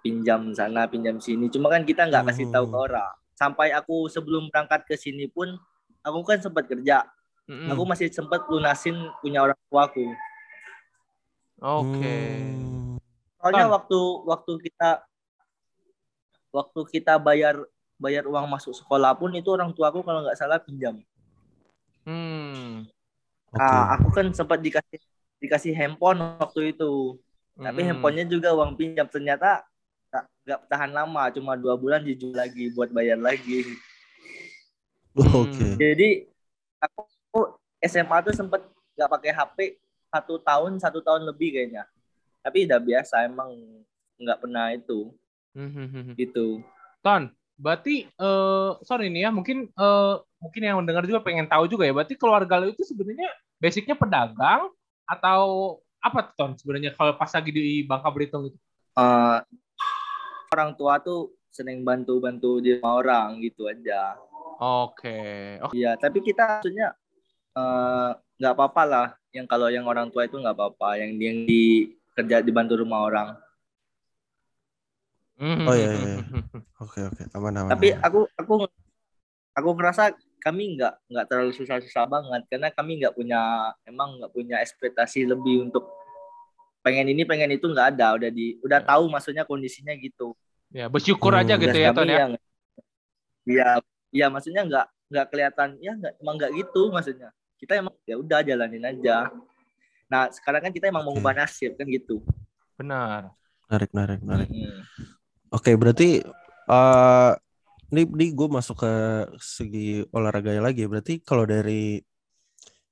pinjam 0.00 0.50
sana 0.50 0.88
pinjam 0.88 1.20
sini 1.20 1.46
cuma 1.46 1.68
kan 1.68 1.84
kita 1.84 2.08
nggak 2.08 2.32
kasih 2.32 2.48
tahu 2.48 2.66
ke 2.66 2.74
Hmm. 2.74 2.86
orang 2.88 3.12
sampai 3.36 3.70
aku 3.70 4.08
sebelum 4.08 4.48
berangkat 4.48 4.88
ke 4.88 4.96
sini 4.96 5.28
pun 5.28 5.52
aku 6.00 6.18
kan 6.24 6.40
sempat 6.40 6.64
kerja 6.64 7.04
Mm-mm. 7.46 7.70
aku 7.70 7.82
masih 7.84 8.08
sempat 8.10 8.42
lunasin 8.48 8.96
punya 9.20 9.44
orang 9.44 9.58
tuaku 9.68 10.10
Oke. 11.60 12.16
Hmm. 12.16 13.00
soalnya 13.40 13.66
waktu 13.72 14.00
waktu 14.26 14.52
kita 14.64 14.90
waktu 16.52 16.80
kita 16.88 17.14
bayar 17.20 17.56
bayar 17.96 18.28
uang 18.28 18.44
masuk 18.48 18.76
sekolah 18.76 19.16
pun 19.16 19.32
itu 19.32 19.48
orang 19.48 19.72
tuaku 19.72 20.04
kalau 20.04 20.24
nggak 20.24 20.36
salah 20.36 20.60
pinjam 20.60 21.00
Hmm. 22.06 22.86
Oke. 23.50 23.58
Nah, 23.58 23.98
aku 23.98 24.08
kan 24.14 24.30
sempat 24.30 24.62
dikasih 24.62 25.02
dikasih 25.42 25.74
handphone 25.74 26.22
waktu 26.38 26.70
itu. 26.70 27.18
Tapi 27.58 27.82
Mm-mm. 27.82 27.88
handphonenya 27.98 28.30
juga 28.30 28.54
uang 28.54 28.78
pinjam. 28.78 29.10
Ternyata 29.10 29.66
nggak 30.14 30.24
nggak 30.46 30.60
tahan 30.70 30.90
lama, 30.94 31.26
cuma 31.34 31.58
dua 31.58 31.74
bulan 31.74 32.06
dijual 32.06 32.38
lagi 32.38 32.70
buat 32.70 32.94
bayar 32.94 33.18
lagi. 33.18 33.66
Oke. 35.18 35.74
Jadi 35.74 36.30
aku 36.78 37.58
SMA 37.82 38.16
tuh 38.22 38.34
sempat 38.38 38.62
nggak 38.94 39.10
pakai 39.10 39.30
HP 39.34 39.58
satu 40.16 40.40
tahun 40.40 40.80
satu 40.80 41.04
tahun 41.04 41.28
lebih 41.28 41.52
kayaknya. 41.52 41.84
Tapi 42.40 42.64
udah 42.64 42.80
biasa 42.80 43.28
emang 43.28 43.52
nggak 44.16 44.38
pernah 44.40 44.72
itu 44.72 45.12
Mhm. 45.52 46.16
gitu. 46.16 46.64
Ton, 47.04 47.28
berarti 47.56 48.08
eh 48.08 48.70
sorry 48.80 49.12
nih 49.12 49.28
ya, 49.28 49.30
mungkin 49.30 49.68
eh 49.68 50.14
mungkin 50.40 50.60
yang 50.64 50.76
mendengar 50.80 51.04
juga 51.04 51.20
pengen 51.20 51.44
tahu 51.44 51.68
juga 51.68 51.84
ya. 51.84 51.92
Berarti 51.92 52.16
keluarga 52.16 52.60
lo 52.60 52.72
itu 52.72 52.80
sebenarnya 52.84 53.28
basicnya 53.56 53.96
pedagang 53.96 54.68
atau 55.04 55.40
apa 56.00 56.32
tuh, 56.32 56.34
Ton 56.36 56.50
sebenarnya 56.56 56.92
kalau 56.96 57.16
pas 57.16 57.28
lagi 57.28 57.50
di 57.52 57.82
Bangka 57.84 58.08
Belitung 58.12 58.48
itu? 58.48 58.58
Eh, 58.96 59.38
orang 60.52 60.72
tua 60.76 60.96
tuh 61.02 61.34
sering 61.50 61.80
bantu-bantu 61.82 62.60
di 62.60 62.76
orang 62.84 63.40
gitu 63.40 63.64
aja. 63.66 64.16
Oke. 64.60 65.56
Oh, 65.60 65.72
Iya, 65.72 65.96
tapi 65.96 66.20
kita 66.20 66.60
maksudnya 66.60 66.92
nggak 68.36 68.52
apa-apa 68.52 68.82
lah. 68.84 69.08
Yang 69.36 69.46
kalau 69.52 69.68
yang 69.68 69.84
orang 69.84 70.08
tua 70.08 70.24
itu 70.24 70.40
nggak 70.40 70.56
apa-apa. 70.56 70.96
Yang 70.96 71.10
yang 71.20 71.38
di 71.44 71.92
kerja 72.16 72.40
dibantu 72.40 72.80
rumah 72.80 73.04
orang. 73.04 73.28
Oh, 75.36 75.76
iya, 75.76 75.92
iya, 75.92 76.16
iya. 76.16 76.20
Oke 76.80 77.04
oke. 77.04 77.22
Aman 77.36 77.52
aman. 77.60 77.70
Tapi 77.76 77.92
aman. 77.92 78.00
aku 78.08 78.20
aku 78.40 78.54
aku 79.52 79.68
ngerasa 79.76 80.16
kami 80.40 80.80
nggak 80.80 80.94
nggak 81.12 81.26
terlalu 81.26 81.52
susah-susah 81.52 82.06
banget 82.06 82.46
karena 82.48 82.70
kami 82.70 83.02
nggak 83.02 83.12
punya 83.12 83.72
emang 83.82 84.16
nggak 84.16 84.30
punya 84.30 84.56
ekspektasi 84.62 85.26
lebih 85.26 85.66
untuk 85.66 85.90
pengen 86.86 87.10
ini 87.10 87.26
pengen 87.26 87.50
itu 87.50 87.66
nggak 87.66 87.98
ada 87.98 88.14
udah 88.14 88.30
di 88.30 88.54
udah 88.62 88.78
tahu 88.78 89.10
maksudnya 89.10 89.42
kondisinya 89.42 89.90
gitu 89.98 90.38
ya 90.70 90.86
bersyukur 90.86 91.34
Hmm. 91.34 91.42
aja 91.42 91.58
gitu 91.58 91.74
ya, 91.74 91.90
Ton 91.90 92.06
ya. 92.06 92.30
iya 93.42 93.68
iya 94.14 94.26
maksudnya 94.30 94.62
nggak 94.62 94.86
nggak 95.10 95.26
kelihatan 95.34 95.68
ya 95.82 95.92
nggak 95.98 96.14
emang 96.22 96.34
nggak 96.38 96.52
gitu 96.62 96.82
maksudnya 96.94 97.34
kita 97.56 97.80
emang 97.80 97.94
ya 98.04 98.16
udah 98.20 98.40
jalanin 98.44 98.84
aja 98.84 99.32
nah 100.06 100.30
sekarang 100.30 100.70
kan 100.70 100.72
kita 100.72 100.88
emang 100.88 101.02
mau 101.02 101.12
Oke. 101.12 101.18
ngubah 101.20 101.34
nasib 101.34 101.74
kan 101.74 101.86
gitu 101.88 102.22
Benar. 102.76 103.32
Menarik 103.66 103.90
menarik 103.96 104.20
menarik. 104.22 104.48
Mm-mm. 104.52 104.84
Oke 105.50 105.72
berarti 105.80 106.20
eh 106.68 107.32
ini 107.88 108.02
ini 108.04 108.26
gue 108.36 108.48
masuk 108.52 108.84
ke 108.84 108.92
segi 109.40 110.04
olahraga 110.12 110.52
lagi. 110.60 110.84
Berarti 110.84 111.24
kalau 111.24 111.48
dari 111.48 111.98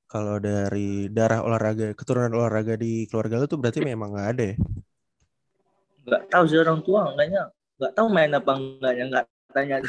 kalau 0.08 0.40
dari 0.40 1.10
darah 1.12 1.44
olahraga 1.44 1.92
keturunan 1.92 2.32
olahraga 2.32 2.78
di 2.78 3.04
keluarga 3.10 3.42
lu 3.42 3.46
tuh 3.50 3.58
berarti 3.58 3.82
memang 3.82 4.14
nggak 4.14 4.28
ada 4.30 4.44
ya? 4.54 4.56
nggak 6.04 6.22
tahu 6.28 6.44
sih 6.44 6.60
orang 6.60 6.84
tua 6.84 7.10
enggaknya 7.16 7.48
nggak 7.80 7.92
tahu 7.96 8.06
main 8.12 8.30
apa 8.36 8.52
enggaknya 8.54 9.04
nggak 9.10 9.24
tanya 9.52 9.76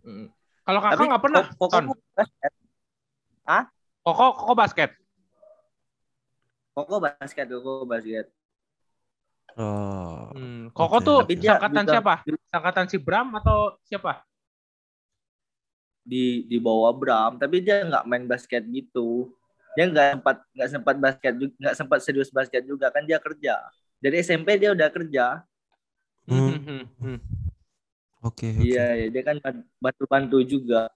Mm. 0.00 0.32
Kalau 0.70 0.80
kakak 0.86 1.06
nggak 1.10 1.22
pernah, 1.26 1.42
koko 1.58 1.76
basket 2.14 2.52
Koko, 4.00 4.26
koko 4.38 4.52
basket. 4.54 4.90
koko 6.70 6.96
basket 7.02 7.46
koko 7.50 7.84
basket 7.84 8.26
Oh. 9.58 10.30
Hmm. 10.30 10.70
Koko 10.70 11.02
Oke. 11.02 11.06
tuh 11.10 11.18
Tapi 11.26 11.34
dia 11.42 11.58
angkatan 11.58 11.82
siapa? 11.82 12.14
Angkatan 12.54 12.86
si 12.86 12.96
Bram 13.02 13.34
atau 13.34 13.74
siapa? 13.82 14.22
di 16.00 16.48
di 16.48 16.58
bawah 16.58 16.90
Bram 16.96 17.36
tapi 17.38 17.60
dia 17.62 17.84
nggak 17.86 18.04
main 18.08 18.24
basket 18.26 18.64
gitu 18.66 19.30
dia 19.78 19.86
nggak 19.86 20.18
sempat 20.18 20.36
nggak 20.56 20.70
sempat 20.74 20.96
basket 20.98 21.32
juga 21.38 21.52
nggak 21.60 21.76
sempat 21.76 21.98
serius 22.02 22.30
basket 22.32 22.62
juga 22.66 22.90
kan 22.90 23.04
dia 23.06 23.20
kerja 23.22 23.54
dari 24.00 24.18
SMP 24.24 24.58
dia 24.58 24.74
udah 24.74 24.88
kerja 24.90 25.44
Hmm. 26.30 26.86
Oke 28.20 28.52
oke. 28.52 28.60
iya 28.68 29.00
ya, 29.00 29.06
dia 29.08 29.22
kan 29.24 29.40
bantu 29.80 30.04
bantu 30.04 30.38
juga. 30.44 30.92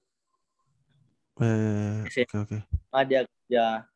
Eh, 1.40 2.04
Oke 2.04 2.22
oke. 2.36 2.58
ah, 2.92 3.04
dia 3.04 3.24
kerja. 3.24 3.88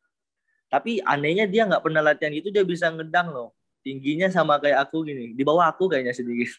Tapi 0.69 0.97
anehnya 1.05 1.45
dia 1.45 1.69
nggak 1.69 1.85
pernah 1.85 2.01
latihan 2.01 2.33
gitu 2.33 2.49
dia 2.49 2.65
bisa 2.65 2.89
ngedang 2.89 3.29
loh. 3.29 3.53
Tingginya 3.85 4.33
sama 4.33 4.57
kayak 4.57 4.89
aku 4.89 5.05
gini. 5.05 5.37
Di 5.37 5.45
bawah 5.45 5.69
aku 5.69 5.87
kayaknya 5.87 6.11
sedikit. 6.11 6.51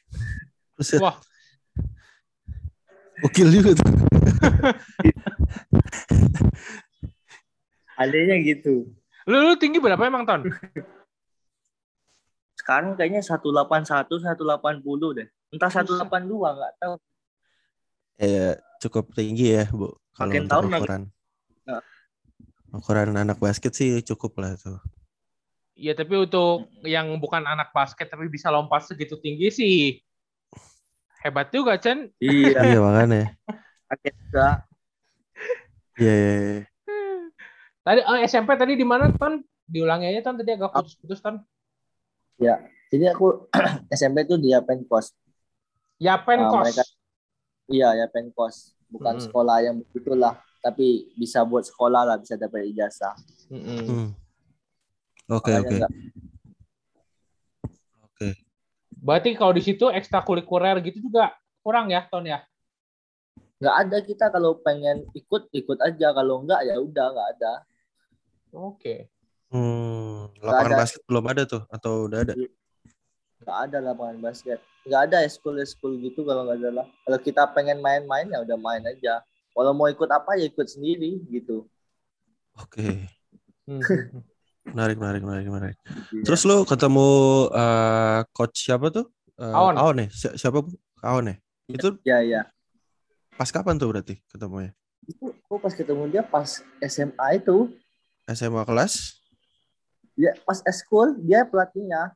Wah, 1.02 1.18
gokil 3.20 3.50
juga 3.50 3.70
tuh. 3.76 3.90
anehnya 8.00 8.40
gitu. 8.46 8.88
Lu, 9.28 9.36
lu 9.42 9.54
tinggi 9.60 9.82
berapa 9.82 10.00
emang 10.06 10.24
Ton? 10.24 10.46
sekarang 12.60 12.94
kayaknya 12.94 13.24
181 13.24 14.06
180 14.06 15.18
deh 15.18 15.28
entah 15.50 15.70
182 15.70 16.06
nggak 16.30 16.74
tahu 16.78 16.94
Ya 18.20 18.60
cukup 18.84 19.16
tinggi 19.16 19.56
ya 19.56 19.64
bu. 19.72 19.96
Kalau 20.12 20.28
Makin 20.28 20.44
tahun 20.44 20.64
ukuran. 20.68 21.02
Nah. 21.64 21.80
Ukuran 22.76 23.16
anak 23.16 23.40
basket 23.40 23.72
sih 23.72 24.04
cukup 24.04 24.36
lah 24.44 24.52
tuh. 24.60 24.76
Iya, 25.72 25.96
tapi 25.96 26.28
untuk 26.28 26.68
yang 26.84 27.16
bukan 27.16 27.40
anak 27.40 27.72
basket 27.72 28.12
tapi 28.12 28.28
bisa 28.28 28.52
lompat 28.52 28.84
segitu 28.84 29.16
tinggi 29.16 29.48
sih 29.48 29.76
hebat 31.24 31.48
juga, 31.48 31.80
Chen. 31.80 32.12
iya 32.20 32.60
iya 32.60 32.78
makanya. 32.80 33.32
akhirnya 33.88 34.48
Iya 35.96 36.14
iya. 36.14 36.32
iya. 36.36 36.60
Tadi 37.80 38.00
oh, 38.04 38.16
SMP 38.28 38.52
tadi 38.60 38.76
di 38.76 38.84
mana, 38.84 39.08
Ton? 39.16 39.40
Diulangi 39.64 40.12
aja, 40.12 40.20
Ton. 40.28 40.36
Tadi 40.36 40.52
agak 40.52 40.76
putus-putus, 40.76 41.24
Ton. 41.24 41.40
jadi 42.92 43.16
aku 43.16 43.48
SMP 43.96 44.28
tuh 44.28 44.36
dia 44.36 44.60
penkos 44.60 45.16
Ya, 46.00 46.16
Ah, 46.16 46.18
Penkos. 46.18 46.64
mereka- 46.64 46.88
Iya 47.70 47.94
ya 47.94 48.06
penkos, 48.08 48.74
bukan 48.88 49.22
sekolah 49.22 49.62
yang 49.62 49.78
begitulah. 49.78 50.34
tapi 50.60 51.08
bisa 51.14 51.40
buat 51.40 51.64
sekolah 51.64 52.04
lah 52.04 52.16
bisa 52.16 52.36
dapat 52.36 52.68
ijazah. 52.68 53.16
Hmm. 53.48 54.12
Oke 55.26 55.56
oke. 55.56 55.76
Oke. 58.04 58.28
Berarti 58.92 59.32
kalau 59.32 59.56
di 59.56 59.62
situ 59.62 59.88
ekstrakurikuler 59.88 60.76
gitu 60.82 61.00
juga 61.00 61.32
kurang 61.60 61.88
ya, 61.88 62.04
Ton 62.04 62.24
ya? 62.24 62.44
nggak 63.56 63.76
ada 63.78 63.98
kita 64.00 64.26
kalau 64.28 64.56
pengen 64.56 65.04
ikut 65.12 65.48
ikut 65.50 65.80
aja 65.80 66.12
kalau 66.12 66.40
enggak 66.40 66.60
ya 66.62 66.76
udah 66.76 67.06
nggak 67.08 67.28
ada 67.36 67.52
Oke. 68.50 69.08
Hmm, 69.48 70.32
lapangan 70.40 70.72
ada. 70.72 70.80
basket 70.80 71.02
belum 71.04 71.24
ada 71.24 71.42
tuh 71.44 71.62
atau 71.68 72.04
udah 72.04 72.18
ada? 72.20 72.34
nggak 73.38 73.58
ada 73.64 73.76
lapangan 73.80 74.16
basket 74.18 74.60
nggak 74.86 75.02
ada 75.10 75.18
school 75.28 75.56
school 75.68 75.94
gitu 76.00 76.24
kalau 76.24 76.48
nggak 76.48 76.58
ada 76.64 76.70
lah 76.82 76.86
kalau 77.04 77.18
kita 77.20 77.42
pengen 77.52 77.78
main-main 77.84 78.28
ya 78.28 78.40
udah 78.40 78.56
main 78.56 78.82
aja 78.84 79.20
kalau 79.52 79.72
mau 79.76 79.88
ikut 79.90 80.08
apa 80.08 80.40
ya 80.40 80.48
ikut 80.48 80.66
sendiri 80.66 81.20
gitu 81.28 81.66
Oke. 82.60 83.08
Hmm. 83.64 83.80
Menarik, 84.76 85.00
menarik, 85.00 85.22
menarik, 85.24 85.48
menarik. 85.48 85.76
Iya. 86.12 86.22
Terus 86.28 86.44
lu 86.44 86.68
ketemu 86.68 87.08
eh, 87.48 88.20
coach 88.30 88.68
siapa 88.68 88.92
tuh? 88.92 89.08
Eh, 89.40 89.56
Aon. 89.56 89.74
Aon 89.74 90.04
ya? 90.04 90.08
Si- 90.12 90.36
siapa? 90.36 90.60
Aon 91.00 91.32
ya? 91.32 91.36
Itu 91.72 91.96
ya 92.04 92.20
ya 92.20 92.42
pas 93.40 93.48
kapan 93.48 93.80
tuh 93.80 93.88
berarti 93.88 94.20
ketemunya? 94.28 94.76
itu 95.08 95.32
aku 95.48 95.56
pas 95.56 95.72
ketemu 95.72 96.12
dia 96.12 96.20
pas 96.20 96.60
SMA 96.84 97.40
itu 97.40 97.72
SMA 98.28 98.68
kelas? 98.68 99.16
dia 100.12 100.36
pas 100.44 100.60
school 100.76 101.16
dia 101.24 101.48
pelatihnya 101.48 102.12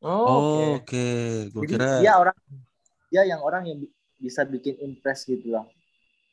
Oh, 0.00 0.24
Oh, 0.24 0.36
oke. 0.40 0.64
oke. 0.80 1.04
Gue 1.52 1.62
jadi 1.64 1.76
kira 1.76 1.88
dia 2.00 2.12
orang 2.16 2.36
dia 3.10 3.22
yang 3.26 3.40
orang 3.44 3.62
yang 3.68 3.78
bi- 3.84 3.94
bisa 4.20 4.44
bikin 4.48 4.76
impress 4.80 5.24
gitu 5.28 5.52
lah 5.52 5.64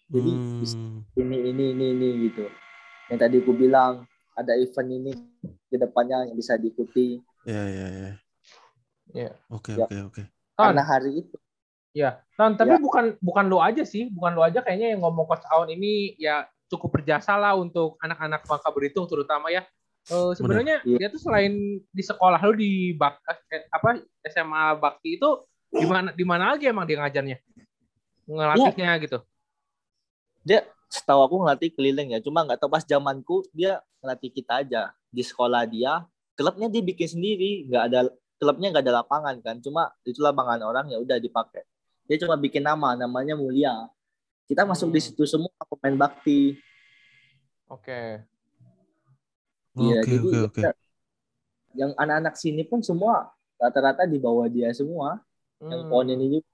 jadi 0.08 0.32
Hmm, 0.32 1.04
ini 1.20 1.38
ini 1.52 1.64
ini 1.76 1.86
ini 1.96 2.08
gitu 2.30 2.48
yang 3.12 3.20
tadi 3.20 3.40
aku 3.44 3.52
bilang 3.56 4.08
ada 4.38 4.54
event 4.56 4.90
ini 4.92 5.12
ke 5.68 5.76
depannya 5.76 6.32
yang 6.32 6.38
bisa 6.38 6.56
diikuti 6.56 7.20
ya 7.44 7.64
ya 7.68 7.88
ya. 7.92 8.12
Iya. 9.16 9.32
Oke, 9.52 9.72
Ya. 9.76 9.88
oke, 9.88 9.96
oke. 10.12 10.22
Karena 10.56 10.84
hari 10.84 11.12
itu 11.24 11.36
ya. 11.96 12.20
Ton, 12.36 12.54
tapi 12.56 12.76
Ya. 12.76 12.80
bukan 12.80 13.06
bukan 13.20 13.46
lo 13.50 13.60
aja 13.64 13.84
sih, 13.88 14.12
bukan 14.12 14.32
lo 14.36 14.44
aja 14.44 14.60
kayaknya 14.62 14.94
yang 14.96 15.02
ngomong 15.04 15.26
coach 15.28 15.44
Aon 15.52 15.72
ini 15.72 16.14
ya 16.20 16.46
cukup 16.68 17.00
berjasa 17.00 17.40
lah 17.40 17.56
untuk 17.56 17.96
anak-anak 18.04 18.44
Bangka 18.46 18.70
Belitung 18.72 19.08
terutama 19.08 19.48
ya. 19.50 19.64
Eh, 20.08 20.32
sebenarnya 20.34 20.80
Iya. 20.82 20.98
dia 20.98 21.08
tuh 21.10 21.20
selain 21.20 21.52
di 21.84 22.00
sekolah 22.02 22.40
lu 22.42 22.56
di 22.56 22.72
bak 22.92 23.20
eh, 23.52 23.68
apa 23.68 24.00
SMA 24.24 24.64
Bakti 24.76 25.16
itu 25.16 25.30
di 25.68 25.84
mana 25.84 26.10
di 26.10 26.24
mana 26.24 26.56
lagi 26.56 26.64
emang 26.66 26.84
dia 26.84 26.98
ngajarnya? 26.98 27.38
Ngelatihnya 28.26 28.92
gitu. 29.00 29.20
dia 30.42 30.64
setahu 30.88 31.20
aku 31.22 31.36
ngelatih 31.38 31.70
keliling 31.70 32.16
ya 32.16 32.20
cuma 32.20 32.40
nggak 32.42 32.56
tahu 32.58 32.72
pas 32.72 32.80
zamanku 32.82 33.44
dia 33.52 33.84
ngelatih 34.00 34.32
kita 34.32 34.64
aja 34.64 34.82
di 35.06 35.20
sekolah 35.20 35.68
dia 35.68 36.08
klubnya 36.34 36.72
dia 36.72 36.80
bikin 36.80 37.04
sendiri 37.10 37.68
nggak 37.68 37.84
ada 37.84 38.00
klubnya 38.38 38.72
nggak 38.72 38.80
ada 38.82 38.96
lapangan 38.98 39.36
kan 39.42 39.60
cuma 39.60 39.92
itu 40.02 40.24
lapangan 40.24 40.64
orang 40.64 40.88
ya 40.88 40.98
udah 40.98 41.20
dipakai 41.20 41.68
dia 42.08 42.16
cuma 42.18 42.40
bikin 42.40 42.64
nama 42.64 42.96
namanya 42.96 43.36
Mulia 43.36 43.92
kita 44.48 44.64
masuk 44.64 44.88
di 44.88 45.04
Hmm. 45.04 45.08
situ 45.12 45.24
semua 45.28 45.52
pemain 45.68 46.08
bakti 46.08 46.56
Oke. 47.68 48.24
Iya, 49.78 50.02
Oke, 50.02 50.10
jadi 50.10 50.18
oke, 50.20 50.38
oke. 50.50 50.62
ya, 50.62 50.72
yang 51.78 51.92
anak-anak 51.94 52.34
sini 52.34 52.62
pun 52.62 52.82
semua 52.82 53.30
rata-rata 53.56 54.04
di 54.04 54.18
bawah 54.18 54.46
dia 54.46 54.70
semua 54.72 55.22
yang 55.60 55.86
Hmm. 55.86 55.92
pon 55.92 56.08
ini 56.08 56.26
juga 56.34 56.48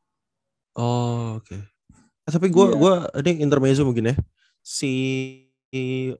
Oh, 0.73 1.37
oke. 1.37 1.53
Eh, 2.23 2.31
tapi 2.31 2.49
gue 2.49 2.65
Iya. 2.65 2.75
gua 2.75 2.93
ini 3.19 3.39
intermezzo 3.39 3.83
mungkin 3.83 4.09
ya. 4.09 4.15
Si 4.59 4.91
eh, 5.69 6.13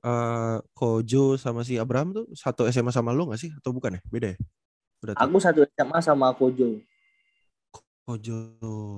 Kojo 0.72 1.36
sama 1.36 1.62
si 1.62 1.76
Abraham 1.76 2.14
tuh 2.14 2.26
satu 2.32 2.66
SMA 2.66 2.90
sama 2.90 3.10
lu 3.12 3.28
gak 3.28 3.38
sih? 3.38 3.50
Atau 3.52 3.70
bukan 3.72 3.98
ya? 3.98 4.02
Beda 4.08 4.28
ya? 4.34 4.38
Berarti 4.98 5.20
aku 5.20 5.38
satu 5.38 5.62
SMA 5.68 6.00
sama 6.00 6.32
Kojo 6.32 6.78
Kojo. 8.04 8.38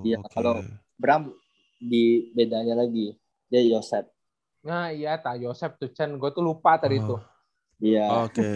Iya, 0.03 0.19
oke. 0.19 0.29
kalau- 0.29 0.63
Bram 0.95 1.31
di 1.77 2.31
bedanya 2.31 2.71
lagi 2.73 3.19
dia 3.45 3.59
Yosep 3.61 4.07
Nah 4.61 4.89
iya 4.89 5.15
tak 5.15 5.39
Yosep 5.39 5.77
tuh 5.77 5.91
Chen, 5.91 6.15
gue 6.15 6.29
tuh 6.31 6.41
lupa 6.41 6.75
tadi 6.75 6.97
Oh. 6.97 7.15
tuh. 7.15 7.19
Iya 7.83 8.03
Oke. 8.25 8.47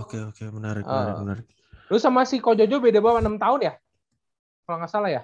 Oke, 0.00 0.16
oke, 0.24 0.44
menarik, 0.56 0.84
Ah. 0.88 0.88
menarik, 0.88 1.16
menarik. 1.22 1.46
Lu 1.92 1.96
sama 2.00 2.24
si 2.24 2.40
Ko 2.40 2.56
Jojo 2.56 2.80
beda 2.80 2.98
berapa 3.04 3.20
6 3.20 3.36
tahun 3.36 3.60
ya? 3.68 3.72
Kalau 4.64 4.76
nggak 4.80 4.92
salah 4.92 5.10
ya? 5.12 5.22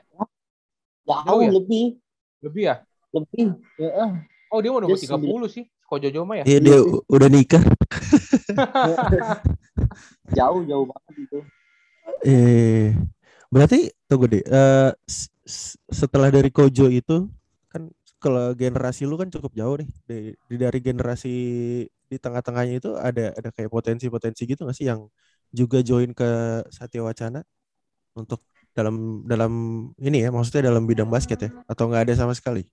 jauh 1.08 1.24
Jauh 1.24 1.40
ya? 1.40 1.50
lebih 1.56 1.84
Lebih 2.44 2.62
ya? 2.68 2.74
lebih 3.16 3.46
ya. 3.80 3.88
Oh 4.52 4.60
dia 4.60 4.70
udah 4.72 4.88
umur 4.88 5.00
30 5.00 5.48
sih. 5.48 5.64
Ko 5.88 5.96
Jojo 5.96 6.20
mah 6.28 6.36
ya? 6.40 6.44
Iya, 6.44 6.58
dia 6.60 6.76
udah 7.08 7.28
nikah. 7.32 7.64
jauh 10.36 10.60
jauh 10.68 10.84
banget 10.88 11.14
itu 11.24 11.38
Eh, 12.26 12.92
berarti 13.52 13.94
tunggu 14.10 14.26
deh. 14.32 14.42
eh, 14.44 14.90
s- 15.06 15.30
setelah 15.88 16.28
dari 16.34 16.50
Kojo 16.50 16.90
itu 16.90 17.30
kalau 18.18 18.52
generasi 18.54 19.06
lu 19.06 19.14
kan 19.14 19.30
cukup 19.30 19.52
jauh 19.54 19.76
nih. 19.78 19.88
Dari, 20.06 20.30
dari 20.58 20.78
generasi 20.82 21.34
di 22.08 22.16
tengah-tengahnya 22.16 22.74
itu 22.80 22.90
ada 22.98 23.30
ada 23.36 23.48
kayak 23.52 23.68
potensi-potensi 23.70 24.42
gitu 24.48 24.64
nggak 24.64 24.76
sih 24.76 24.88
yang 24.88 25.06
juga 25.52 25.80
join 25.84 26.12
ke 26.16 26.28
Satya 26.72 27.04
Wacana 27.04 27.44
untuk 28.16 28.40
dalam 28.72 29.24
dalam 29.28 29.52
ini 30.00 30.24
ya 30.24 30.30
maksudnya 30.32 30.72
dalam 30.72 30.84
bidang 30.88 31.08
basket 31.08 31.38
ya 31.46 31.50
atau 31.68 31.88
nggak 31.88 32.08
ada 32.08 32.14
sama 32.16 32.32
sekali? 32.32 32.64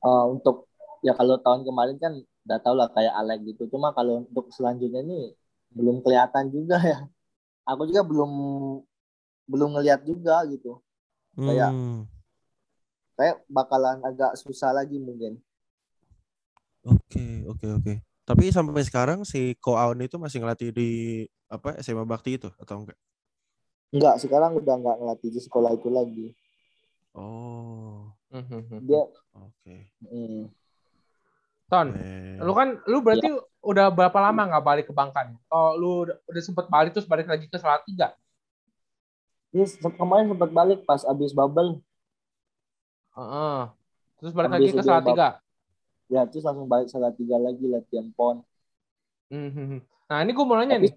Eh, 0.00 0.24
untuk 0.32 0.64
ya 1.04 1.12
kalau 1.12 1.36
tahun 1.40 1.60
kemarin 1.66 1.96
kan 2.00 2.12
udah 2.48 2.58
tau 2.64 2.72
lah 2.72 2.88
kayak 2.88 3.12
Alex 3.20 3.38
gitu 3.44 3.68
cuma 3.68 3.92
kalau 3.92 4.24
untuk 4.24 4.48
selanjutnya 4.48 5.04
ini 5.04 5.36
belum 5.76 6.00
kelihatan 6.00 6.48
juga 6.48 6.80
ya 6.80 6.98
aku 7.68 7.84
juga 7.88 8.00
belum 8.04 8.30
belum 9.44 9.68
ngelihat 9.76 10.00
juga 10.08 10.40
gitu 10.48 10.80
Kayak- 11.36 11.72
Hmm, 11.72 12.04
kayak 13.20 13.36
bakalan 13.46 14.00
agak 14.00 14.32
susah 14.34 14.72
lagi 14.72 14.96
mungkin 14.96 15.36
Oke, 16.80 17.44
oke, 17.44 17.66
oke. 17.76 17.94
Tapi 18.24 18.48
sampai 18.48 18.80
sekarang 18.80 19.20
si 19.28 19.52
Ko 19.60 19.76
Aun 19.76 20.00
itu 20.00 20.16
masih 20.16 20.40
ngelatih 20.40 20.72
di 20.72 20.88
apa 21.44 21.76
SMA 21.76 22.08
Bakti 22.08 22.40
itu 22.40 22.48
atau 22.56 22.80
enggak? 22.80 22.96
enggak 23.92 24.16
sekarang 24.16 24.56
udah 24.56 24.74
nggak 24.80 24.96
ngelatih 24.96 25.28
di 25.28 25.40
sekolah 25.44 25.76
itu 25.76 25.92
lagi 25.92 26.32
Oh, 27.12 28.08
Mhm. 28.32 28.80
dia 28.86 29.02
oke. 29.36 29.76
mm, 30.00 30.46
Ton, 31.68 31.86
Eh, 31.92 32.38
lu 32.40 32.52
kan 32.56 32.80
lu 32.88 33.04
berarti 33.04 33.28
udah 33.60 33.92
berapa 33.92 34.16
lama 34.16 34.42
nggak 34.48 34.64
balik 34.64 34.86
ke 34.88 34.94
Bangka 34.96 35.20
nih? 35.26 35.36
Oh 35.52 35.76
lu 35.76 36.08
udah- 36.08 36.18
sempet 36.40 36.64
balik 36.70 36.96
terus 36.96 37.04
balik 37.04 37.28
lagi 37.28 37.44
ke 37.44 37.58
Salatiga? 37.60 38.14
dia 39.50 39.66
se- 39.66 39.82
kemarin 39.82 40.30
sempat 40.30 40.48
balik 40.48 40.86
pas 40.86 41.02
abis 41.02 41.34
bubble 41.34 41.82
Heeh. 43.12 43.60
Terus 44.16 44.32
balik 44.32 44.50
Habis 44.50 44.62
lagi 44.62 44.76
ke 44.76 44.82
Salatiga. 44.84 45.28
ya 46.06 46.26
terus 46.26 46.42
langsung 46.42 46.66
balik 46.66 46.90
salah 46.90 47.14
tiga 47.14 47.38
lagi 47.38 47.62
latihan 47.64 48.10
pon 48.12 48.42
Mhm. 49.28 49.78
Nah 50.10 50.18
ini 50.20 50.34
gue 50.34 50.42
mau 50.42 50.58
nanya 50.58 50.74
Tapi- 50.76 50.90
nih. 50.90 50.94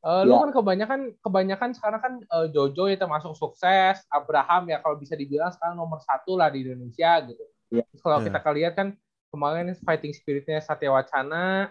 Eh, 0.00 0.22
lu 0.24 0.32
Ya. 0.32 0.40
kan 0.40 0.50
kebanyakan 0.50 1.00
kebanyakan 1.20 1.70
sekarang 1.70 2.00
kan 2.00 2.12
eh, 2.18 2.46
Jojo 2.50 2.84
ya 2.84 2.96
termasuk 2.96 3.30
sukses, 3.32 4.02
Abraham 4.08 4.66
ya 4.66 4.80
kalau 4.80 4.96
bisa 4.96 5.14
dibilang 5.14 5.52
sekarang 5.52 5.76
nomor 5.76 6.00
satu 6.00 6.34
lah 6.34 6.48
di 6.48 6.64
Indonesia 6.64 7.20
gitu. 7.22 7.44
Ya. 7.70 7.86
Terus 7.86 8.00
kalau 8.00 8.18
Ya. 8.18 8.26
kita 8.26 8.50
lihat 8.50 8.74
kan 8.74 8.88
kemarin 9.30 9.70
fighting 9.78 10.10
spiritnya 10.10 10.58
Satya 10.58 10.90
Wacana 10.90 11.70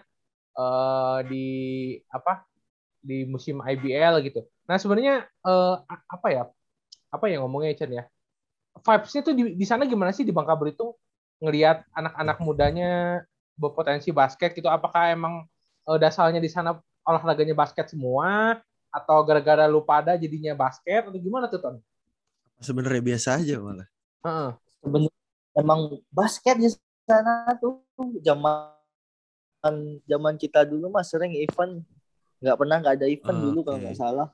eh, 0.52 1.18
di 1.26 1.46
apa 2.08 2.48
di 2.98 3.22
musim 3.24 3.60
IBL 3.60 4.24
gitu. 4.24 4.40
Nah 4.64 4.76
sebenarnya 4.76 5.26
eh, 5.26 5.74
a- 5.84 6.06
apa 6.08 6.26
ya 6.28 6.48
apa 7.08 7.24
ya 7.26 7.36
ngomongnya 7.38 7.76
Chen 7.76 7.92
ya? 7.92 8.04
Vibes-nya 8.80 9.22
tuh 9.26 9.34
di, 9.36 9.42
di 9.58 9.66
sana 9.66 9.84
gimana 9.84 10.14
sih 10.14 10.24
di 10.24 10.32
Bangka 10.32 10.54
Belitung 10.56 10.94
ngelihat 11.42 11.84
anak-anak 11.92 12.36
mudanya 12.40 12.90
berpotensi 13.58 14.14
basket 14.14 14.56
gitu? 14.56 14.68
Apakah 14.70 15.12
emang 15.12 15.44
eh, 15.90 15.98
dasarnya 16.00 16.40
di 16.40 16.48
sana 16.48 16.78
olahraganya 17.04 17.52
basket 17.56 17.90
semua 17.90 18.60
atau 18.90 19.22
gara-gara 19.22 19.70
lu 19.70 19.82
pada 19.84 20.18
jadinya 20.18 20.54
basket 20.56 21.06
atau 21.06 21.18
gimana 21.20 21.46
tuh 21.46 21.60
Ton? 21.62 21.76
sebenarnya 22.60 23.00
biasa 23.00 23.40
aja 23.40 23.56
malah. 23.56 23.88
Heeh. 24.20 24.50
sebenarnya 24.84 25.12
emang 25.56 25.80
basket 26.12 26.56
di 26.60 26.68
sana 27.08 27.56
tuh 27.56 27.80
zaman 28.20 28.76
zaman 30.08 30.34
kita 30.40 30.64
dulu 30.64 30.88
mah 30.92 31.04
sering 31.04 31.36
event 31.36 31.84
nggak 32.40 32.56
pernah 32.56 32.76
nggak 32.80 32.94
ada 33.00 33.06
event 33.08 33.38
Ah, 33.40 33.44
dulu 33.44 33.58
kalau 33.64 33.78
nggak 33.80 33.96
salah 33.96 34.28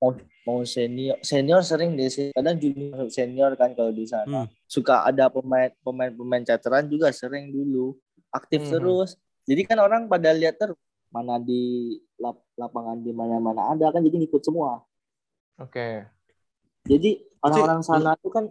mau 0.00 0.16
mau 0.42 0.58
senior 0.64 1.20
senior 1.20 1.60
sering 1.60 1.92
deh 1.92 2.08
sih. 2.08 2.32
kadang 2.32 2.56
junior 2.56 3.04
senior 3.06 3.52
kan 3.54 3.70
kalau 3.72 3.92
di 3.92 4.04
sana 4.04 4.24
Hmm. 4.24 4.48
suka 4.64 5.04
ada 5.04 5.28
pemain 5.28 5.68
pemain 5.78 6.08
pemain 6.10 6.40
cateran 6.42 6.88
juga 6.88 7.12
sering 7.12 7.48
dulu 7.48 7.94
aktif 8.30 8.64
Mhm. 8.64 8.70
terus 8.72 9.10
jadi 9.44 9.60
kan 9.64 9.78
orang 9.78 10.02
pada 10.06 10.32
lihat 10.32 10.56
terus 10.56 10.80
mana 11.10 11.36
di 11.36 11.92
lap- 12.16 12.46
lapangan 12.54 12.96
di 12.96 13.12
mana 13.12 13.36
mana 13.36 13.68
ada 13.68 13.90
kan 13.90 14.00
jadi 14.00 14.16
ngikut 14.16 14.40
semua 14.40 14.80
Oke. 15.56 16.08
jadi 16.82 17.10
orang-orang 17.40 17.82
sana 17.82 18.16
tuh 18.16 18.30
kan 18.30 18.44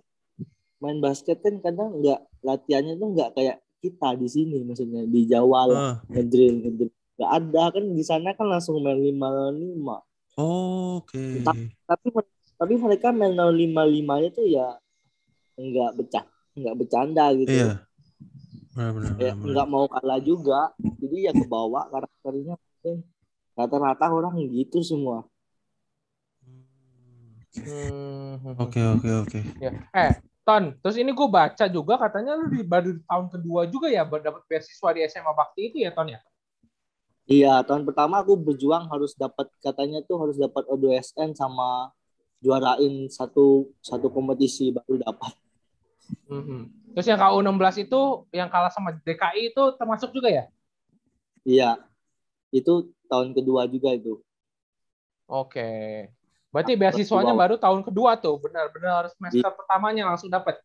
main 0.77 1.01
basket 1.01 1.41
kan 1.41 1.57
kadang 1.57 1.97
nggak 1.97 2.19
latihannya 2.39 2.93
tuh 2.95 3.09
nggak 3.09 3.29
kayak 3.33 3.57
kita 3.79 4.13
di 4.13 4.27
sini 4.27 4.61
maksudnya 4.61 5.01
di 5.03 5.25
Jawa 5.25 5.59
lah 5.65 5.79
Ah, 5.79 5.95
ngedrill 6.07 6.55
ngedrill 6.61 6.91
nggak 7.17 7.31
ada 7.33 7.63
kan 7.73 7.83
di 7.89 8.03
sana 8.03 8.29
kan 8.31 8.45
langsung 8.45 8.77
main 8.77 8.95
lima 8.95 9.27
lima 9.49 9.97
oh, 10.37 11.01
oke. 11.01 11.23
tapi 11.87 12.07
tapi 12.59 12.73
mereka 12.75 13.09
main 13.15 13.33
lima 13.33 13.87
limanya 13.87 14.29
tuh 14.35 14.45
ya 14.45 14.75
nggak 15.55 15.91
becah 15.95 16.25
nggak 16.59 16.75
bercanda 16.75 17.25
gitu 17.33 17.49
Iya. 17.49 17.71
Benar, 18.69 18.91
benar, 18.95 19.11
ya, 19.19 19.31
nggak 19.35 19.67
mau 19.67 19.85
kalah 19.89 20.19
juga 20.21 20.71
jadi 21.01 21.29
ya 21.29 21.31
kebawa 21.35 21.89
karakternya 21.89 22.55
rata-rata 23.57 24.05
orang 24.07 24.39
gitu 24.51 24.79
semua 24.85 25.25
Hmm. 27.49 28.37
Oke, 28.61 28.77
oke, 28.77 29.09
oke. 29.25 29.39
Ya. 29.57 29.73
Eh, 29.89 30.11
Ton, 30.45 30.73
terus 30.81 30.97
ini 30.97 31.13
gue 31.13 31.27
baca 31.29 31.65
juga 31.69 31.93
katanya 31.97 32.37
lu 32.37 32.49
di 32.49 32.61
baru 32.65 32.93
di 32.97 33.01
tahun 33.05 33.27
kedua 33.29 33.69
juga 33.69 33.89
ya 33.89 34.05
dapat 34.05 34.41
beasiswa 34.49 34.89
di 34.93 35.01
SMA 35.05 35.33
Bakti 35.33 35.61
itu 35.73 35.77
ya, 35.81 35.93
Ton 35.93 36.09
ya? 36.09 36.21
Iya 37.31 37.61
tahun 37.67 37.83
pertama 37.87 38.15
aku 38.21 38.33
berjuang 38.47 38.85
harus 38.91 39.11
dapat 39.15 39.47
katanya 39.65 39.99
tuh 40.07 40.17
harus 40.21 40.37
dapat 40.43 40.63
O2SN 40.67 41.31
sama 41.37 41.93
juarain 42.43 42.93
satu 43.17 43.69
satu 43.83 44.07
kompetisi 44.11 44.71
baru 44.75 44.95
dapat 45.03 45.33
Mhm. 46.29 46.59
Terus 46.97 47.05
yang 47.05 47.19
KU16 47.21 47.75
itu 47.85 48.01
yang 48.33 48.49
kalah 48.49 48.73
sama 48.73 48.97
DKI 49.05 49.53
itu 49.53 49.63
termasuk 49.77 50.09
juga 50.09 50.29
ya? 50.29 50.43
iya 51.47 51.69
itu 52.53 52.73
tahun 53.09 53.33
kedua 53.37 53.65
juga 53.69 53.89
itu 53.95 54.13
Oke. 55.29 55.69
Berarti 56.49 56.73
beasiswanya 56.73 57.37
baru 57.37 57.61
tahun 57.61 57.85
kedua 57.85 58.17
tuh, 58.17 58.41
benar-benar 58.41 59.05
semester 59.13 59.53
pertamanya 59.53 60.09
langsung 60.09 60.33
dapat. 60.33 60.57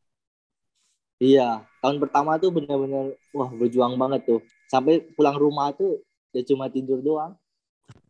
Iya, 1.21 1.63
tahun 1.85 2.01
pertama 2.01 2.41
tuh 2.41 2.51
bener-bener 2.57 3.13
wah 3.37 3.53
berjuang 3.53 3.95
banget 4.01 4.25
tuh. 4.25 4.41
Sampai 4.73 5.05
pulang 5.15 5.37
rumah 5.37 5.71
tuh 5.77 6.01
ya 6.35 6.43
cuma 6.43 6.67
tidur 6.69 6.99
doang. 7.01 7.39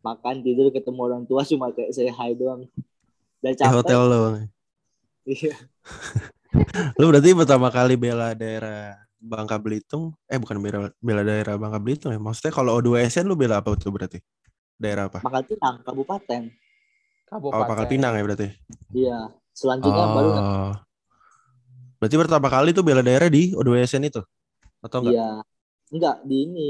Makan 0.01 0.41
tidur 0.45 0.73
ketemu 0.73 1.01
orang 1.01 1.23
tua 1.29 1.45
cuma 1.45 1.69
kayak 1.73 1.93
saya 1.93 2.13
hi 2.13 2.33
doang. 2.33 2.65
Udah 3.45 3.53
Di 3.53 3.59
capek. 3.61 3.75
hotel 3.77 4.01
lo. 4.09 4.17
Bang. 4.25 4.35
Iya. 5.29 5.55
Lu 7.01 7.11
berarti 7.11 7.37
pertama 7.37 7.69
kali 7.69 7.95
bela 8.01 8.33
daerah 8.33 8.97
Bangka 9.25 9.57
Belitung, 9.57 10.13
eh 10.29 10.37
bukan 10.37 10.61
bela, 10.61 10.93
bela 11.01 11.23
daerah 11.25 11.57
Bangka 11.57 11.81
Belitung 11.81 12.13
ya. 12.13 12.21
Maksudnya 12.21 12.53
kalau 12.53 12.77
O2SN 12.79 13.25
lu 13.25 13.35
bela 13.35 13.65
apa 13.65 13.73
tuh 13.75 13.89
berarti? 13.89 14.21
Daerah 14.77 15.09
apa? 15.09 15.25
Pangkal 15.25 15.45
Pinang, 15.49 15.81
kabupaten. 15.81 16.43
Kabupaten. 17.25 17.61
Oh, 17.65 17.69
Pangkal 17.69 17.89
Pinang 17.89 18.13
ya 18.13 18.23
berarti. 18.23 18.49
Iya. 18.93 19.19
Selanjutnya 19.55 20.07
baru 20.13 20.31
Oh. 20.35 20.75
Berarti 21.99 22.17
pertama 22.21 22.49
kali 22.53 22.77
tuh 22.77 22.85
bela 22.85 23.01
daerah 23.01 23.33
di 23.33 23.57
O2SN 23.57 24.13
itu? 24.13 24.21
Atau 24.85 25.01
enggak? 25.01 25.15
iya. 25.17 25.31
Enggak 25.89 26.17
di 26.29 26.37
ini. 26.45 26.69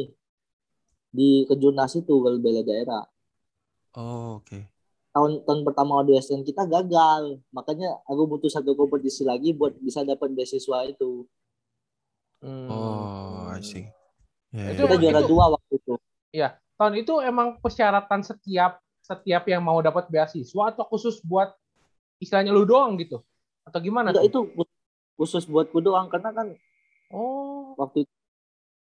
Di 1.15 1.47
kejurnas 1.47 1.95
itu 1.95 2.11
kalau 2.11 2.39
bela 2.43 2.67
daerah. 2.67 3.07
Oh, 3.95 4.43
oke. 4.43 4.59
Tahun 5.15 5.47
tahun 5.47 5.61
pertama 5.63 6.03
ODSN 6.03 6.43
kita 6.43 6.67
gagal. 6.67 7.39
Makanya 7.55 8.03
aku 8.03 8.27
butuh 8.27 8.51
satu 8.51 8.75
kompetisi 8.75 9.23
lagi 9.23 9.55
buat 9.55 9.79
bisa 9.79 10.03
dapat 10.03 10.35
beasiswa 10.35 10.91
itu. 10.91 11.23
Hmm. 12.43 12.67
Oh, 12.67 13.47
I 13.55 13.63
see. 13.63 13.87
Ya, 14.51 14.75
Itu 14.75 14.83
ya, 14.85 14.91
Kita 14.91 14.97
juara 14.99 15.21
itu- 15.23 15.31
dua 15.31 15.45
waktu 15.55 15.73
itu. 15.79 15.95
Tahun 16.75 16.95
itu 16.99 17.15
emang 17.23 17.63
persyaratan 17.63 18.27
setiap 18.27 18.83
setiap 18.99 19.47
yang 19.47 19.63
mau 19.63 19.79
dapat 19.79 20.11
beasiswa 20.11 20.75
atau 20.75 20.83
khusus 20.91 21.23
buat 21.23 21.55
istilahnya 22.19 22.51
lu 22.51 22.67
doang 22.67 22.99
gitu? 22.99 23.23
Atau 23.63 23.79
gimana 23.79 24.11
Enggak 24.11 24.35
tuh? 24.35 24.51
itu 24.51 24.67
khusus 25.15 25.47
buatku 25.47 25.79
doang 25.79 26.11
karena 26.11 26.35
kan 26.35 26.51
Oh, 27.15 27.79
waktu 27.79 28.03
itu 28.03 28.15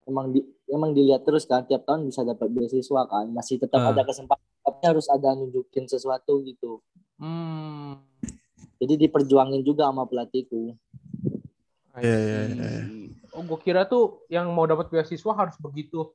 emang 0.04 0.30
di, 0.30 0.40
emang 0.68 0.90
dilihat 0.92 1.24
terus 1.24 1.44
kan 1.44 1.64
tiap 1.64 1.84
tahun 1.84 2.08
bisa 2.08 2.22
dapat 2.22 2.48
beasiswa 2.48 3.02
kan 3.04 3.26
masih 3.28 3.56
tetap 3.60 3.80
Ah. 3.80 3.90
ada 3.92 4.04
kesempatan 4.04 4.44
tapi 4.60 4.80
harus 4.84 5.06
ada 5.08 5.32
nunjukin 5.32 5.84
sesuatu 5.84 6.40
gitu 6.44 6.80
hmm. 7.20 7.96
jadi 8.80 8.94
diperjuangin 9.08 9.60
juga 9.60 9.88
sama 9.88 10.04
pelatihku 10.04 10.76
Iya, 11.94 12.10
iya, 12.18 12.38
see. 12.50 12.58
iya. 12.58 12.82
Oh, 13.38 13.46
gue 13.46 13.58
kira 13.62 13.86
tuh 13.86 14.26
yang 14.26 14.50
mau 14.50 14.66
dapat 14.66 14.90
beasiswa 14.90 15.30
harus 15.30 15.54
begitu 15.62 16.10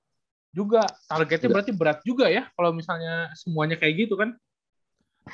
juga. 0.51 0.83
Targetnya 1.07 1.47
Enggak. 1.47 1.55
berarti 1.55 1.71
berat 1.71 1.99
juga 2.03 2.27
ya 2.27 2.51
kalau 2.51 2.75
misalnya 2.75 3.31
semuanya 3.31 3.79
kayak 3.79 3.95
gitu 4.07 4.19
kan? 4.19 4.35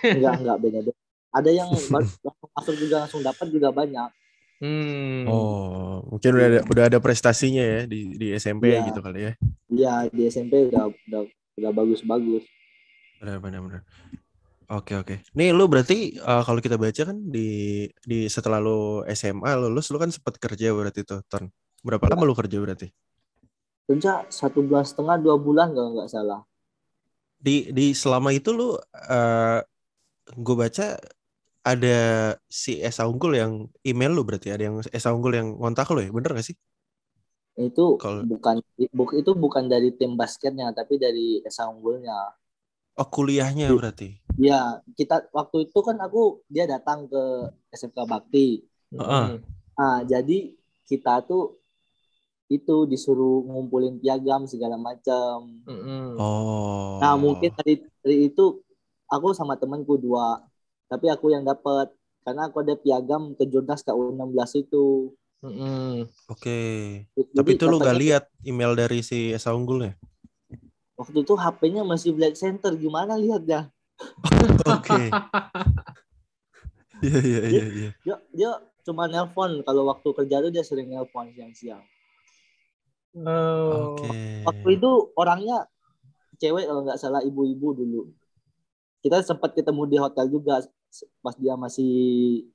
enggak 0.04 0.34
enggak 0.44 0.58
beda 0.60 0.80
beda 0.86 1.02
ada 1.32 1.50
yang 1.50 1.70
baru 1.92 2.04
langsung 2.04 2.52
masuk 2.54 2.76
juga 2.78 2.96
langsung 3.06 3.22
dapat 3.24 3.48
juga 3.50 3.70
banyak 3.72 4.10
Hmm. 4.56 5.28
Oh, 5.28 6.00
mungkin 6.08 6.32
udah 6.32 6.48
ada, 6.48 6.60
udah 6.64 6.84
ada 6.88 7.00
prestasinya 7.04 7.60
ya 7.60 7.80
di 7.84 8.16
di 8.16 8.32
SMP 8.32 8.72
Iya. 8.72 8.88
gitu 8.88 9.00
kali 9.04 9.20
ya. 9.28 9.32
Iya 9.68 9.94
di 10.08 10.22
SMP 10.26 10.72
udah 10.72 10.88
udah 10.90 11.22
udah 11.60 11.72
bagus 11.72 12.00
bagus 12.04 12.44
Benar 13.20 13.40
benar 13.40 13.60
benar. 13.64 13.82
Oke 14.72 14.96
oke. 14.96 15.22
Nih 15.36 15.52
lu 15.52 15.68
berarti 15.68 16.16
eh, 16.16 16.42
kalau 16.44 16.60
kita 16.60 16.80
baca 16.80 17.02
kan 17.06 17.18
di 17.20 17.84
di 18.02 18.26
setelah 18.32 18.58
lu 18.58 19.04
SMA 19.12 19.52
lulus 19.60 19.92
lu 19.92 20.00
kan 20.00 20.10
sempat 20.10 20.40
kerja 20.40 20.72
berarti 20.72 21.04
tuh 21.04 21.20
Ton. 21.28 21.52
Berapa 21.84 22.08
lama 22.10 22.24
lu 22.24 22.34
kerja 22.34 22.58
berarti? 22.60 22.88
kerja 23.86 24.26
satu 24.34 24.66
bulan 24.66 24.82
setengah 24.82 25.22
dua 25.22 25.38
bulan 25.38 25.70
kalau 25.70 25.94
nggak 25.94 26.10
salah 26.10 26.42
Di 27.38 27.70
di 27.70 27.94
selama 27.94 28.34
itu 28.34 28.50
lu 28.50 28.74
eh 28.90 29.62
gue 30.34 30.56
baca 30.58 30.98
ada 31.66 31.98
si 32.46 32.78
Esa 32.78 33.10
Unggul 33.10 33.42
yang 33.42 33.54
email 33.82 34.14
lu 34.14 34.22
berarti 34.22 34.54
ada 34.54 34.70
yang 34.70 34.78
Esa 34.94 35.10
Unggul 35.10 35.34
yang 35.34 35.58
ngontak 35.58 35.90
lu 35.90 36.06
ya 36.06 36.14
bener 36.14 36.38
gak 36.38 36.46
sih? 36.46 36.58
itu 37.56 37.96
Kalau- 38.04 38.28
bukan 38.28 38.60
buk, 38.92 39.16
itu 39.16 39.32
bukan 39.32 39.72
dari 39.72 39.96
tim 39.96 40.20
basketnya 40.20 40.76
tapi 40.76 41.00
dari 41.00 41.40
esa 41.40 41.72
unggulnya 41.72 42.36
Oh 43.00 43.08
kuliahnya 43.08 43.72
berarti. 43.72 44.20
ya 44.36 44.84
kita 44.92 45.32
waktu 45.32 45.72
itu 45.72 45.80
kan 45.80 45.96
aku 46.04 46.44
dia 46.52 46.68
datang 46.68 47.08
ke 47.08 47.24
SMK 47.72 48.08
Bakti 48.08 48.60
Heeh. 48.92 49.26
Hmm. 49.36 49.40
Nah, 49.76 50.04
jadi 50.04 50.52
kita 50.84 51.24
tuh 51.24 51.60
itu 52.48 52.86
disuruh 52.86 53.44
ngumpulin 53.44 53.98
piagam 54.00 54.46
segala 54.46 54.76
macam. 54.80 55.60
Hmm. 55.68 56.16
Oh. 56.20 57.00
Nah, 57.02 57.16
mungkin 57.20 57.52
dari, 57.60 57.84
dari 58.00 58.30
itu 58.32 58.62
aku 59.08 59.34
sama 59.36 59.58
temanku 59.60 59.98
dua, 60.00 60.40
tapi 60.90 61.10
aku 61.10 61.34
yang 61.34 61.44
dapat 61.46 61.90
karena 62.26 62.50
aku 62.50 62.66
ada 62.66 62.74
piagam 62.78 63.38
ke 63.38 63.46
Jurnas 63.46 63.86
KU16 63.86 64.66
itu. 64.66 65.14
Hmm. 65.46 66.10
Oke. 66.26 66.60
Jadi 67.14 67.38
Tapi 67.38 67.50
itu 67.54 67.66
lu 67.70 67.78
gak 67.78 68.02
lihat 68.02 68.24
email 68.42 68.74
dari 68.74 69.06
si 69.06 69.30
Esa 69.30 69.54
Unggulnya? 69.54 69.94
Waktu 70.98 71.22
itu 71.22 71.38
HP-nya 71.38 71.86
masih 71.86 72.18
Black 72.18 72.34
Center, 72.34 72.74
gimana 72.74 73.14
lihatnya? 73.14 73.70
Oke. 74.76 75.12
Iya 77.04 77.20
iya 77.20 77.42
iya 77.52 77.66
iya. 77.76 77.90
Dia 78.08 78.16
dia 78.32 78.52
cuma 78.88 79.12
nelpon 79.12 79.60
kalau 79.68 79.84
waktu 79.92 80.16
kerja 80.16 80.40
tuh 80.40 80.48
dia 80.48 80.64
sering 80.64 80.88
nelpon 80.88 81.28
siang-siang. 81.36 81.84
Oh. 83.20 84.00
Oke. 84.00 84.48
Waktu 84.48 84.68
itu 84.80 84.92
orangnya 85.20 85.68
cewek 86.40 86.68
kalau 86.68 86.88
nggak 86.88 87.00
salah 87.00 87.20
ibu-ibu 87.20 87.76
dulu. 87.76 88.02
Kita 89.06 89.22
sempat 89.22 89.54
ketemu 89.54 89.86
di 89.86 89.98
hotel 90.02 90.26
juga 90.26 90.66
pas 91.22 91.36
dia 91.38 91.54
masih 91.54 91.94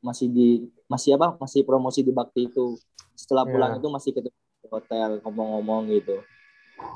masih 0.02 0.26
di 0.26 0.48
masih 0.90 1.14
apa 1.14 1.38
masih 1.38 1.62
promosi 1.62 2.02
di 2.02 2.10
Bakti 2.10 2.50
itu. 2.50 2.74
Setelah 3.14 3.46
Ya. 3.46 3.52
pulang 3.54 3.72
itu 3.78 3.86
masih 3.86 4.10
ketemu 4.10 4.34
di 4.34 4.66
hotel 4.66 5.08
ngomong-ngomong 5.22 5.86
gitu. 5.94 6.18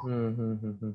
Hmm, 0.02 0.34
hmm, 0.34 0.54
hmm, 0.58 0.74
hmm. 0.82 0.92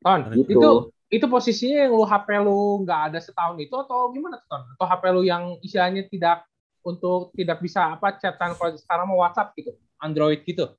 Ton, 0.00 0.20
Gitu. 0.32 0.56
itu 0.56 0.70
itu 1.08 1.26
posisinya 1.28 1.84
yang 1.84 1.92
lu 1.92 2.04
HP 2.04 2.28
lu 2.40 2.88
nggak 2.88 3.00
ada 3.12 3.18
setahun 3.20 3.60
itu 3.60 3.74
atau 3.76 4.08
gimana 4.16 4.40
tuh, 4.40 4.48
Ton? 4.48 4.62
Atau 4.72 4.86
HP 4.88 5.02
lu 5.12 5.22
yang 5.28 5.60
istilahnya 5.60 6.08
tidak 6.08 6.48
untuk 6.80 7.36
tidak 7.36 7.60
bisa 7.60 7.92
apa 7.92 8.16
chatan 8.16 8.56
kalau 8.56 8.72
sekarang 8.80 9.06
mau 9.12 9.20
WhatsApp 9.20 9.52
gitu, 9.60 9.76
Android 10.00 10.40
gitu. 10.40 10.72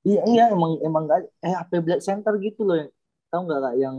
Iya 0.00 0.24
iya 0.24 0.44
emang 0.48 0.80
emang 0.80 1.04
nggak 1.04 1.20
eh 1.44 1.52
HP 1.52 1.72
Black 1.84 2.00
Center 2.00 2.32
gitu 2.40 2.64
loh. 2.64 2.88
Tahu 3.28 3.40
nggak 3.44 3.60
kak 3.60 3.74
yang 3.76 3.96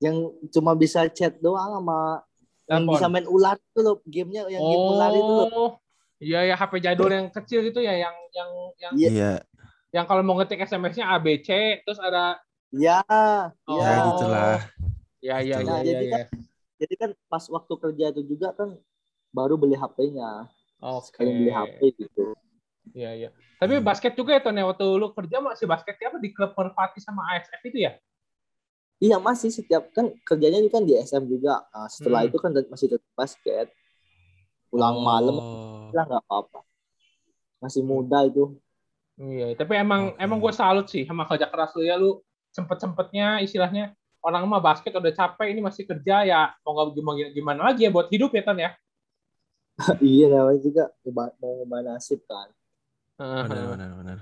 yang 0.00 0.16
cuma 0.48 0.72
bisa 0.72 1.04
chat 1.06 1.36
doang 1.38 1.76
sama 1.76 2.24
yang 2.64 2.86
bisa 2.86 3.06
main 3.06 3.26
ular 3.26 3.54
itu 3.54 3.80
loh 3.80 3.96
gamenya 4.04 4.48
yang 4.48 4.62
game 4.62 4.86
ular 4.88 5.10
itu 5.12 5.32
loh. 5.34 5.48
Oh, 5.50 5.70
iya 6.16 6.44
ya 6.44 6.54
HP 6.54 6.80
jadul 6.80 7.10
yang 7.10 7.26
kecil 7.28 7.60
gitu 7.62 7.78
ya, 7.78 7.94
yang 7.94 8.14
yang 8.30 8.50
yang 8.76 8.92
Iya. 8.94 9.10
Iya. 9.10 9.32
yang 9.90 10.06
kalau 10.06 10.22
mau 10.22 10.34
ngetik 10.34 10.62
SMS-nya 10.62 11.10
ABC, 11.10 11.48
terus 11.82 11.98
ada 11.98 12.38
Ya, 12.70 13.02
Oh. 13.66 13.76
Ya 13.76 13.90
ya. 13.90 13.98
gitulah. 14.06 14.58
ya 15.20 15.36
ya 15.42 15.58
Gitu. 15.58 15.58
ya 15.58 15.58
Nah, 15.66 15.78
ya. 15.78 15.84
jadi 15.84 16.04
ya. 16.06 16.14
kan 16.14 16.26
jadi 16.78 16.94
kan 16.96 17.10
pas 17.26 17.44
waktu 17.44 17.74
kerja 17.76 18.04
itu 18.08 18.22
juga 18.24 18.48
kan 18.54 18.78
baru 19.30 19.54
beli 19.54 19.74
HP-nya. 19.74 20.46
Oke. 20.80 21.10
Sekali 21.10 21.30
beli 21.34 21.50
HP 21.50 21.80
gitu. 21.98 22.32
Iya 22.90 23.10
iya. 23.12 23.28
Tapi 23.58 23.76
Hmm. 23.76 23.84
basket 23.84 24.14
juga 24.14 24.32
ya 24.32 24.40
Ton 24.40 24.54
ya 24.54 24.64
waktu 24.64 24.86
lu 24.86 25.10
kerja 25.10 25.36
masih 25.38 25.66
basketnya 25.66 26.08
apa 26.08 26.18
di 26.18 26.30
klub 26.30 26.54
Merpati 26.54 27.02
sama 27.02 27.26
ASF 27.34 27.60
itu 27.66 27.84
ya? 27.84 27.98
Iya 29.00 29.16
masih 29.16 29.48
setiap 29.48 29.88
kan 29.90 30.12
kerjanya 30.22 30.60
itu 30.60 30.68
kan 30.68 30.84
di 30.84 30.92
SM 30.94 31.24
juga. 31.24 31.64
Nah, 31.66 31.88
setelah 31.88 32.20
Hmm. 32.22 32.28
itu 32.28 32.36
kan 32.36 32.50
masih 32.68 32.86
tetap 32.88 33.10
basket. 33.14 33.68
pulang 34.70 35.02
malam 35.02 35.34
Oh. 35.34 35.90
lah 35.90 36.06
nggak 36.06 36.22
apa-apa 36.22 36.62
masih 37.58 37.82
muda 37.82 38.22
itu 38.22 38.54
Iya, 39.18 39.58
tapi 39.58 39.74
emang 39.74 40.14
Oke. 40.14 40.22
emang 40.22 40.38
gue 40.38 40.52
salut 40.54 40.86
sih 40.86 41.02
sama 41.02 41.26
kerja 41.26 41.50
keras 41.50 41.74
lu 41.74 41.82
ya 41.82 41.98
lu 41.98 42.22
sempet-sempetnya 42.54 43.42
istilahnya 43.42 43.90
orang 44.22 44.46
mah 44.46 44.62
basket 44.62 44.94
udah 44.94 45.10
capek 45.10 45.50
ini 45.50 45.58
masih 45.58 45.82
kerja 45.84 46.22
ya 46.22 46.54
mau 46.62 46.78
nggak 46.78 46.94
gimana 46.94 47.18
gimana 47.34 47.60
lagi 47.66 47.82
ya 47.82 47.90
buat 47.90 48.06
hidup 48.08 48.30
ya 48.30 48.42
Ton 48.46 48.62
ya. 48.62 48.70
iya 50.06 50.30
namanya 50.30 50.60
juga 50.62 50.82
mau 51.10 51.50
ngubah 51.58 51.80
nasib 51.82 52.22
kan 52.30 52.46
Benar, 53.18 53.74
benar, 53.74 53.90
benar. 53.98 54.18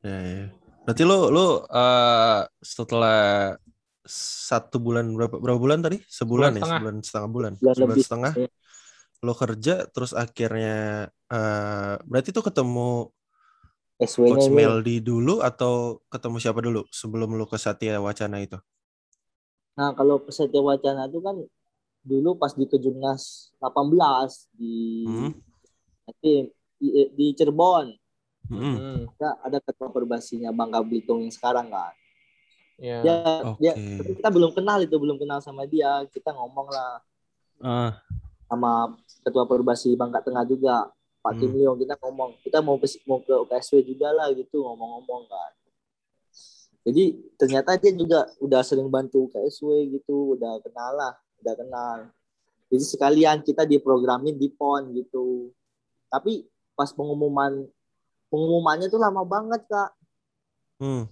Ya, 0.00 0.16
ya. 0.22 0.46
Berarti 0.84 1.02
lu 1.02 1.32
lu 1.32 1.46
eh, 1.64 2.40
setelah 2.60 3.18
satu 4.48 4.76
bulan 4.78 5.08
berapa 5.16 5.40
berapa 5.40 5.56
bulan 5.56 5.80
tadi? 5.80 5.96
Sebulan 6.04 6.52
Sebulan 6.52 6.52
ya, 6.52 6.60
setengah. 6.60 6.78
sebulan 6.78 6.96
setengah 7.00 7.30
bulan. 7.32 7.52
Bulan 7.56 7.74
Sebulan 7.74 7.88
lebih. 7.96 8.04
setengah. 8.04 8.32
Iya. 8.36 8.48
Lu 9.24 9.32
kerja 9.32 9.74
terus 9.88 10.12
akhirnya 10.12 10.76
eh 11.32 11.94
berarti 12.04 12.28
tuh 12.30 12.44
ketemu 12.44 13.08
SW-nya 13.96 14.28
Coach 14.36 14.48
Meldi 14.52 14.96
dulu 15.00 15.40
atau 15.40 16.02
ketemu 16.12 16.36
siapa 16.36 16.60
dulu 16.60 16.84
sebelum 16.92 17.32
lu 17.32 17.46
ke 17.48 17.56
Satya 17.56 17.96
Wacana 17.98 18.38
itu? 18.44 18.58
nah 19.74 19.90
kalau 19.90 20.22
peserta 20.22 20.54
wacana 20.62 21.10
itu 21.10 21.18
kan 21.18 21.34
dulu 22.06 22.38
pas 22.38 22.54
di 22.54 22.62
kejurnas 22.62 23.50
18 23.58 24.46
di 24.54 25.02
Hmm. 25.02 25.34
nanti 26.06 26.46
di, 26.78 26.88
di 27.10 27.26
Cirebon 27.34 27.90
Hmm. 28.44 28.76
Hmm, 28.76 28.98
ada 29.18 29.58
ketua 29.62 29.88
perbasinya 29.88 30.52
Bangka 30.52 30.84
Belitung 30.84 31.24
yang 31.24 31.32
sekarang 31.32 31.72
kan. 31.72 31.94
Iya. 32.74 33.06
dia 33.06 33.14
dia 33.62 33.72
Oke. 33.78 34.02
tapi 34.02 34.12
kita 34.18 34.28
belum 34.34 34.50
kenal 34.50 34.82
itu 34.82 34.96
belum 34.98 35.16
kenal 35.16 35.38
sama 35.40 35.64
dia. 35.64 36.04
Kita 36.10 36.34
ngomong 36.34 36.68
lah. 36.68 36.92
Ah, 37.62 37.90
sama 38.50 38.98
ketua 39.24 39.46
perbasi 39.46 39.94
Bangka 39.94 40.20
Tengah 40.20 40.44
juga 40.44 40.90
Pak 41.24 41.32
Hmm. 41.32 41.40
Kim 41.40 41.52
Leong 41.56 41.78
kita 41.80 41.94
ngomong. 42.02 42.30
Kita 42.44 42.58
mau 42.60 42.76
ke 42.76 42.86
mau 43.08 43.22
ke 43.24 43.32
UKSW 43.32 43.80
juga 43.80 44.12
lah 44.12 44.28
gitu 44.36 44.60
ngomong-ngomong 44.60 45.22
kan. 45.24 45.52
Jadi 46.84 47.16
ternyata 47.40 47.80
dia 47.80 47.96
juga 47.96 48.28
udah 48.44 48.60
sering 48.60 48.92
bantu 48.92 49.32
UKSW 49.32 49.88
gitu. 49.88 50.36
Udah 50.36 50.60
kenal 50.60 50.92
lah 50.92 51.14
udah 51.40 51.54
kenal. 51.56 51.98
Jadi 52.68 52.84
sekalian 52.84 53.40
kita 53.40 53.64
diprogramin 53.64 54.36
di 54.36 54.52
PON 54.52 54.92
gitu. 54.92 55.48
Tapi 56.12 56.44
pas 56.74 56.90
pengumuman 56.90 57.64
pengumumannya 58.34 58.90
tuh 58.90 58.98
lama 58.98 59.22
banget 59.22 59.62
kak. 59.70 59.94
Hmm. 60.82 61.06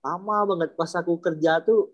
lama 0.00 0.36
banget. 0.48 0.72
Pas 0.72 0.88
aku 0.96 1.20
kerja 1.20 1.60
tuh 1.60 1.92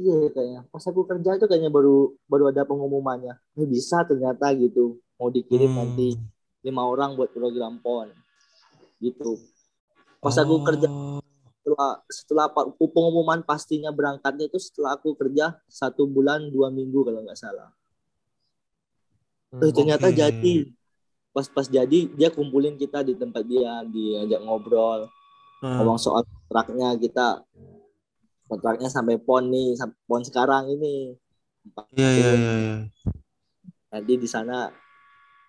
iya 0.00 0.32
kayaknya. 0.32 0.60
Pas 0.72 0.80
aku 0.88 1.04
kerja 1.04 1.36
tuh 1.36 1.44
kayaknya 1.44 1.68
baru 1.68 2.16
baru 2.24 2.48
ada 2.48 2.64
pengumumannya. 2.64 3.36
Ini 3.52 3.64
bisa 3.68 4.00
ternyata 4.08 4.48
gitu. 4.56 4.96
Mau 5.20 5.28
dikirim 5.28 5.68
Hmm. 5.68 5.78
nanti 5.84 6.16
lima 6.64 6.88
orang 6.88 7.12
buat 7.20 7.28
program 7.36 7.76
pon. 7.84 8.08
Gitu. 8.96 9.36
Pas 10.24 10.32
aku 10.40 10.64
kerja 10.64 10.88
Oh, 10.88 11.20
setelah 11.66 11.92
setelah 12.06 12.46
pengumuman 12.78 13.42
pastinya 13.42 13.90
berangkatnya 13.90 14.46
itu 14.46 14.62
setelah 14.62 14.94
aku 14.94 15.18
kerja 15.18 15.58
satu 15.66 16.06
bulan 16.06 16.46
dua 16.48 16.70
minggu 16.70 17.02
kalau 17.02 17.26
nggak 17.26 17.36
salah. 17.36 17.74
Hmm, 19.50 19.66
Eh, 19.66 19.72
ternyata 19.74 20.06
Oke. 20.08 20.14
jadi 20.14 20.54
pas 21.36 21.44
pas 21.46 21.66
jadi 21.66 22.08
dia 22.08 22.28
kumpulin 22.30 22.74
kita 22.74 23.02
di 23.02 23.12
tempat 23.12 23.44
dia 23.44 23.84
diajak 23.84 24.40
ngobrol 24.40 25.04
ah, 25.60 25.76
ngomong 25.76 26.00
soal 26.00 26.24
kontraknya 26.24 26.96
kita 26.96 27.44
kontraknya 28.46 28.88
sampai 28.88 29.18
pon 29.18 29.44
nih 29.46 29.74
sampai 29.74 29.98
pon 30.02 30.22
sekarang 30.22 30.70
ini 30.70 31.12
Iya, 31.92 32.08
iya, 32.08 32.30
iya, 32.32 32.52
iya. 32.56 32.76
nanti 33.90 34.12
di 34.14 34.24
sana 34.24 34.70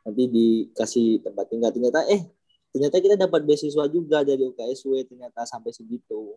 nanti 0.02 0.24
dikasih 0.26 1.22
tempat 1.22 1.46
tinggal 1.46 1.70
ternyata 1.70 2.04
eh 2.06 2.26
ternyata 2.68 2.98
kita 2.98 3.16
dapat 3.16 3.42
beasiswa 3.44 3.86
juga 3.88 4.22
dari 4.22 4.44
UKSW 4.44 5.06
ternyata 5.06 5.46
sampai 5.46 5.72
segitu 5.72 6.36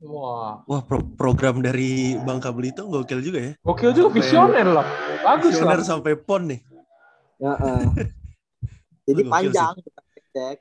Wah, 0.00 0.64
Wah, 0.64 0.80
pro- 0.80 1.06
program 1.12 1.60
dari 1.60 2.16
Bangka 2.18 2.50
Belitung 2.50 2.88
gokil 2.88 3.20
juga 3.20 3.38
ya. 3.38 3.52
gokil 3.60 3.92
juga 3.92 4.08
Sampai- 4.08 4.18
visioner 4.18 4.66
loh. 4.66 4.86
Bagus 5.20 5.52
Visioner 5.54 5.76
loh. 5.76 5.86
sampai 5.86 6.12
PON 6.16 6.42
nih. 6.48 6.60
ya 7.38 7.52
eh. 7.54 7.84
jadi 9.10 9.22
Gokil 9.22 9.32
panjang 9.32 9.74
kita 9.76 10.00
cek 10.30 10.58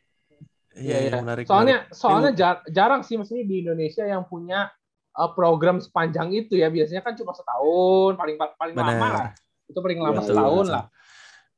Iya, 0.79 0.97
iya. 1.01 1.19
menarik. 1.19 1.43
Soalnya 1.43 1.77
menarik. 1.83 1.97
soalnya 1.97 2.31
jar- 2.31 2.63
jarang 2.71 3.01
sih 3.03 3.19
maksudnya 3.19 3.43
di 3.43 3.67
Indonesia 3.67 4.05
yang 4.05 4.23
punya 4.23 4.69
uh, 5.11 5.29
program 5.33 5.83
sepanjang 5.83 6.31
itu 6.31 6.55
ya. 6.55 6.71
Biasanya 6.71 7.03
kan 7.03 7.19
cuma 7.19 7.35
setahun 7.35 8.15
paling 8.15 8.37
paling 8.37 8.75
lama 8.77 8.87
Benar. 8.87 9.11
lah. 9.11 9.29
Itu 9.67 9.79
paling 9.83 9.99
lama 9.99 10.21
Iya, 10.23 10.27
setahun 10.29 10.63
betul. 10.63 10.75
lah. 10.77 10.85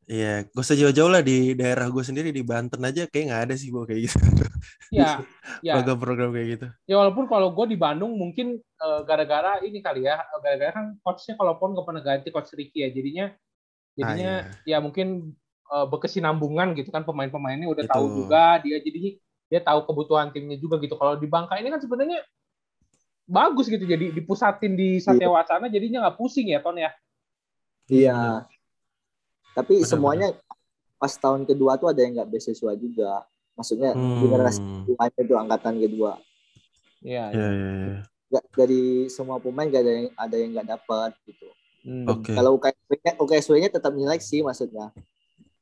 Iya, 0.09 0.33
gak 0.49 0.63
usah 0.65 0.75
jauh-jauh 0.75 1.11
lah 1.13 1.21
di 1.21 1.53
daerah 1.53 1.85
gue 1.85 2.01
sendiri 2.01 2.33
di 2.33 2.41
Banten 2.41 2.81
aja 2.81 3.05
kayak 3.05 3.25
nggak 3.29 3.41
ada 3.45 3.55
sih 3.55 3.69
gue 3.69 3.83
kayak 3.85 4.01
gitu. 4.09 4.17
Ya, 4.89 5.21
ya. 5.67 5.73
Program-program 5.77 6.29
kayak 6.33 6.47
gitu. 6.57 6.67
Ya 6.89 6.95
walaupun 6.97 7.29
kalau 7.29 7.53
gue 7.53 7.65
di 7.69 7.77
Bandung 7.77 8.17
mungkin 8.17 8.57
uh, 8.81 9.05
gara-gara 9.05 9.61
ini 9.61 9.79
kali 9.79 10.09
ya, 10.09 10.17
gara-gara 10.41 10.73
kan 10.73 10.97
coachnya 10.99 11.37
kalau 11.37 11.61
pun 11.61 11.77
gak 11.77 11.85
pernah 11.85 12.01
ganti 12.01 12.33
coach 12.33 12.49
Ricky 12.57 12.81
ya, 12.81 12.89
jadinya 12.89 13.25
jadinya 13.93 14.47
Ah, 14.47 14.63
ya 14.65 14.77
mungkin 14.81 15.35
uh, 15.71 15.87
berkesinambungan 15.87 16.75
gitu 16.75 16.91
kan 16.91 17.01
pemain-pemainnya 17.01 17.65
udah 17.65 17.87
Itu. 17.87 17.91
tahu 17.91 18.05
juga 18.13 18.59
dia 18.59 18.77
jadi 18.77 19.15
dia 19.47 19.59
tahu 19.59 19.83
kebutuhan 19.83 20.29
timnya 20.29 20.55
juga 20.55 20.75
gitu. 20.77 20.95
Kalau 20.95 21.15
di 21.15 21.25
Bangka 21.25 21.55
ini 21.55 21.67
kan 21.67 21.79
sebenarnya 21.79 22.19
bagus 23.25 23.67
gitu 23.67 23.83
jadi 23.83 24.11
dipusatin 24.11 24.75
di 24.75 24.99
Satya 24.99 25.31
Wacana 25.31 25.71
jadinya 25.71 26.03
nggak 26.03 26.19
pusing 26.19 26.51
ya 26.51 26.59
Ton 26.59 26.75
ya. 26.75 26.91
iya 27.87 28.43
tapi 29.51 29.79
Benar, 29.79 29.87
semuanya 29.87 30.27
pas 30.95 31.11
tahun 31.11 31.43
kedua 31.43 31.75
tuh 31.75 31.91
ada 31.91 31.99
yang 31.99 32.15
nggak 32.15 32.27
beasiswa 32.27 32.71
juga 32.75 33.23
maksudnya 33.53 33.91
Hmm. 33.91 34.19
generasi 34.21 34.59
tuh 35.21 35.37
angkatan 35.37 35.79
kedua 35.79 36.19
Iya. 37.01 37.33
Iya, 37.33 37.47
iya, 37.49 37.71
iya. 37.73 37.99
nggak 38.31 38.43
dari 38.53 38.83
semua 39.07 39.39
pemain 39.39 39.65
gak 39.65 39.81
ada 39.81 39.91
yang 39.91 40.07
ada 40.13 40.35
yang 40.35 40.49
nggak 40.51 40.67
dapat 40.69 41.11
gitu 41.23 41.47
Hmm. 41.81 42.05
Oke. 42.05 42.31
kalau 42.31 42.61
UKSW-nya 42.61 43.11
UKSW-nya 43.17 43.69
tetap 43.71 43.89
nyeleksi 43.91 44.43
maksudnya 44.43 44.91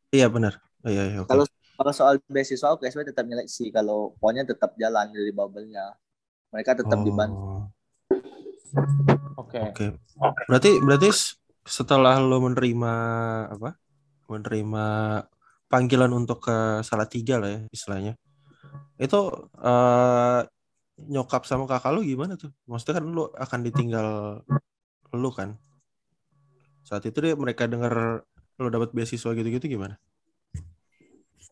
Iya 0.10 0.28
benar. 0.28 0.58
Oh, 0.82 0.90
iya, 0.90 1.04
iya, 1.06 1.18
oke. 1.22 1.30
Kalau- 1.30 1.50
kalau 1.80 1.94
soal 1.96 2.16
beasiswa 2.28 2.76
UKSW 2.76 3.08
tetap 3.08 3.24
nyeleksi 3.24 3.72
kalau 3.72 4.12
ponnya 4.20 4.44
tetap 4.44 4.76
jalan 4.76 5.08
dari 5.16 5.32
bubble-nya 5.32 5.96
mereka 6.52 6.76
tetap 6.76 7.00
Oh, 7.00 7.06
dibantu 7.06 7.72
Oke. 9.40 9.60
Oke. 9.72 9.86
Berarti 10.46 10.78
berarti 10.84 11.08
s- 11.10 11.40
setelah 11.64 12.20
lo 12.20 12.38
menerima 12.44 12.94
apa? 13.50 13.80
Menerima 14.28 14.86
panggilan 15.66 16.12
untuk 16.12 16.44
ke 16.46 16.84
Salatiga 16.84 17.40
lah 17.40 17.50
ya 17.50 17.60
istilahnya. 17.72 18.14
Itu 19.00 19.50
eh, 19.56 20.40
nyokap 21.00 21.48
sama 21.48 21.64
kakak 21.66 21.96
lu 21.96 22.04
gimana 22.04 22.36
tuh? 22.36 22.52
Maksudnya 22.68 23.00
kan 23.00 23.06
lu 23.08 23.26
akan 23.32 23.60
ditinggal 23.64 24.08
lu 25.16 25.30
kan? 25.32 25.56
Saat 26.84 27.08
itu 27.08 27.18
dia 27.24 27.34
mereka 27.40 27.66
dengar 27.66 28.22
lu 28.60 28.70
dapat 28.70 28.92
beasiswa 28.92 29.32
gitu-gitu 29.32 29.66
gimana? 29.66 29.96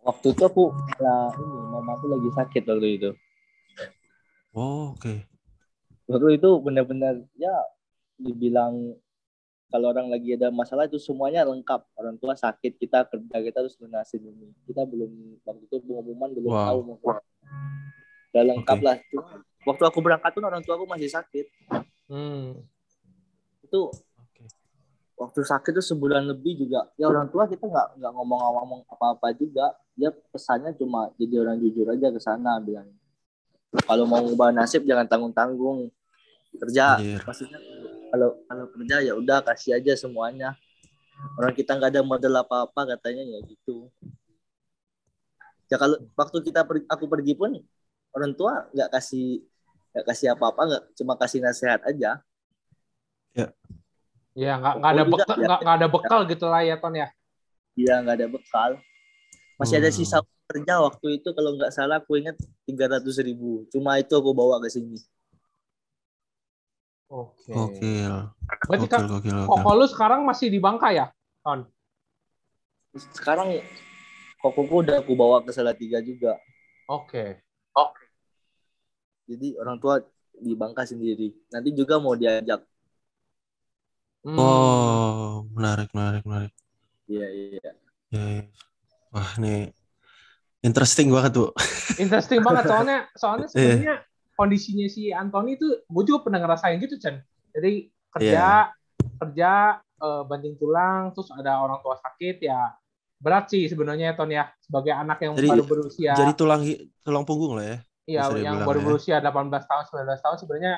waktu 0.03 0.31
itu 0.31 0.39
aku 0.41 0.71
malah 0.71 1.35
ini 1.35 1.57
mama 1.67 1.91
aku 1.95 2.05
lagi 2.07 2.29
sakit 2.31 2.63
waktu 2.63 2.89
itu 2.95 3.11
Oh, 4.51 4.95
oke. 4.95 5.13
waktu 6.05 6.27
itu 6.35 6.49
benar-benar 6.59 7.19
ya 7.35 7.51
dibilang 8.15 8.95
kalau 9.67 9.91
orang 9.91 10.07
lagi 10.07 10.33
ada 10.33 10.47
masalah 10.47 10.87
itu 10.87 10.95
semuanya 10.95 11.43
lengkap 11.43 11.83
orang 11.93 12.15
tua 12.15 12.33
sakit 12.33 12.79
kita 12.79 13.03
kerja 13.03 13.35
kita 13.37 13.57
harus 13.59 13.75
lunasin 13.77 14.23
ini 14.23 14.47
kita 14.63 14.87
belum 14.87 15.11
waktu 15.43 15.63
itu 15.65 15.75
pengumuman 15.83 16.29
belum 16.31 16.51
Wow. 16.51 16.63
tahu 16.63 16.79
mau 16.81 16.97
udah 18.31 18.43
lengkap 18.45 18.77
Oke. 18.77 18.85
lah 18.87 18.97
waktu 19.65 19.83
aku 19.83 19.99
berangkat 19.99 20.31
pun 20.31 20.43
orang 20.43 20.63
tua 20.63 20.79
aku 20.79 20.87
masih 20.87 21.11
sakit 21.11 21.45
Hmm. 22.07 22.63
itu. 23.61 23.81
Waktu 25.17 25.41
sakit 25.41 25.81
tuh 25.81 25.85
sebulan 25.85 26.29
lebih 26.29 26.61
juga. 26.61 26.85
Ya 26.95 27.09
orang 27.09 27.27
tua 27.33 27.49
kita 27.49 27.65
nggak 27.65 27.97
nggak 27.97 28.11
ngomong-ngomong 28.13 28.85
apa-apa 28.85 29.33
juga. 29.33 29.73
Dia 29.97 30.13
pesannya 30.13 30.77
cuma 30.77 31.09
jadi 31.17 31.41
orang 31.41 31.57
jujur 31.57 31.89
aja 31.89 32.13
ke 32.13 32.21
sana 32.21 32.61
bilang 32.61 32.85
kalau 33.83 34.07
mau 34.07 34.21
ngubah 34.23 34.53
nasib 34.53 34.85
jangan 34.85 35.09
tanggung-tanggung. 35.09 35.89
Kerja 36.57 36.97
Anjir. 37.01 37.21
maksudnya 37.25 37.59
kalau 38.13 38.29
kalau 38.47 38.65
kerja 38.71 38.95
ya 39.03 39.13
udah 39.17 39.41
kasih 39.43 39.81
aja 39.81 39.97
semuanya. 39.97 40.53
Orang 41.33 41.57
kita 41.57 41.73
nggak 41.73 41.97
ada 41.97 42.01
modal 42.05 42.45
apa-apa 42.45 42.95
katanya 42.95 43.25
ya 43.25 43.39
gitu. 43.49 43.89
Ya 45.67 45.81
kalau 45.81 45.97
waktu 46.13 46.37
kita 46.45 46.61
per- 46.63 46.87
aku 46.87 47.09
pergi 47.09 47.33
pun 47.33 47.57
orang 48.13 48.31
tua 48.37 48.69
nggak 48.71 48.89
kasih 48.93 49.41
nggak 49.91 50.05
kasih 50.13 50.27
apa-apa 50.37 50.61
nggak 50.61 50.83
cuma 50.93 51.13
kasih 51.17 51.41
nasihat 51.41 51.81
aja. 51.83 52.21
Ya 53.33 53.49
nggak 54.37 54.73
nggak 54.77 54.91
ada 54.93 55.03
Oh, 55.03 55.09
bekal 55.09 55.35
nggak 55.41 55.59
nggak 55.65 55.75
ada 55.81 55.87
bekal 55.89 56.19
gitu 56.29 56.45
lah 56.45 56.61
ya 56.61 56.75
Ton 56.77 56.93
ya. 56.93 57.07
Iya 57.73 57.93
nggak 58.05 58.15
ada 58.21 58.27
bekal. 58.29 58.71
Masih 59.57 59.81
ada 59.81 59.89
Hmm. 59.89 59.97
sisa 59.97 60.17
kerja 60.47 60.73
waktu 60.79 61.07
itu 61.17 61.29
kalau 61.33 61.57
nggak 61.57 61.73
salah 61.73 61.97
aku 61.97 62.21
ingat 62.21 62.37
tiga 62.69 62.85
ratus 62.85 63.17
ribu. 63.25 63.65
Cuma 63.73 63.97
itu 63.97 64.13
aku 64.13 64.31
bawa 64.37 64.61
ke 64.61 64.69
sini. 64.69 65.01
Oke. 67.09 67.49
Gokil. 67.49 68.13
Berarti 68.67 68.87
kan 68.91 69.07
koko 69.47 69.69
lu 69.73 69.87
sekarang 69.89 70.21
masih 70.27 70.53
di 70.53 70.59
Bangka 70.61 70.93
ya? 70.93 71.09
Ton. 71.41 71.65
sekarang 72.97 73.53
kokoku 74.41 74.81
udah 74.81 75.05
aku 75.05 75.13
bawa 75.13 75.45
ke 75.45 75.53
Salatiga 75.53 76.01
juga. 76.01 76.33
Oke. 76.89 77.41
Jadi 79.27 79.59
orang 79.59 79.77
tua 79.77 79.99
di 80.39 80.55
Bangka 80.55 80.87
sendiri. 80.87 81.35
Nanti 81.51 81.75
juga 81.75 81.99
mau 81.99 82.15
diajak. 82.15 82.63
Hmm. 84.27 84.35
Oh, 84.35 85.47
menarik, 85.55 85.87
menarik, 85.95 86.27
menarik. 86.27 86.51
Iya, 87.07 87.27
iya. 87.31 87.71
Ya, 88.11 88.23
ya. 88.27 88.43
Wah, 89.07 89.31
nih 89.39 89.71
interesting 90.59 91.07
banget 91.07 91.31
tuh. 91.31 91.55
Interesting 91.95 92.43
banget 92.43 92.67
soalnya 92.67 92.99
soalnya 93.15 93.47
Iya. 93.55 93.55
sebenarnya 93.55 93.95
kondisinya 94.35 94.87
si 94.91 95.15
Anthony 95.15 95.55
itu 95.55 95.67
gue 95.79 96.03
juga 96.03 96.27
pernah 96.27 96.43
ngerasain 96.43 96.75
gitu 96.77 96.99
Chan. 96.99 97.23
Jadi 97.55 97.87
kerja 98.11 98.67
kerja 99.15 99.51
eh, 99.79 100.21
banting 100.27 100.59
tulang 100.59 101.15
terus 101.15 101.31
ada 101.31 101.63
orang 101.63 101.79
tua 101.79 101.95
sakit 101.95 102.43
ya 102.43 102.75
berat 103.17 103.49
sih 103.49 103.65
sebenarnya 103.65 104.13
Ton 104.13 104.29
ya 104.29 104.51
sebagai 104.59 104.91
anak 104.93 105.23
yang 105.23 105.33
Jadi- 105.33 105.49
baru 105.49 105.63
berusia 105.65 106.11
Jadi 106.13 106.31
tulang 106.35 106.61
tulang 107.01 107.23
punggung 107.23 107.57
lah 107.57 107.65
ya. 107.65 107.77
iya 108.05 108.21
yang 108.37 108.61
baru 108.61 108.79
ya. 108.79 108.85
berusia 108.85 109.15
18 109.23 109.31
tahun 109.63 109.83
19 109.87 110.19
tahun 110.21 110.37
sebenarnya 110.37 110.73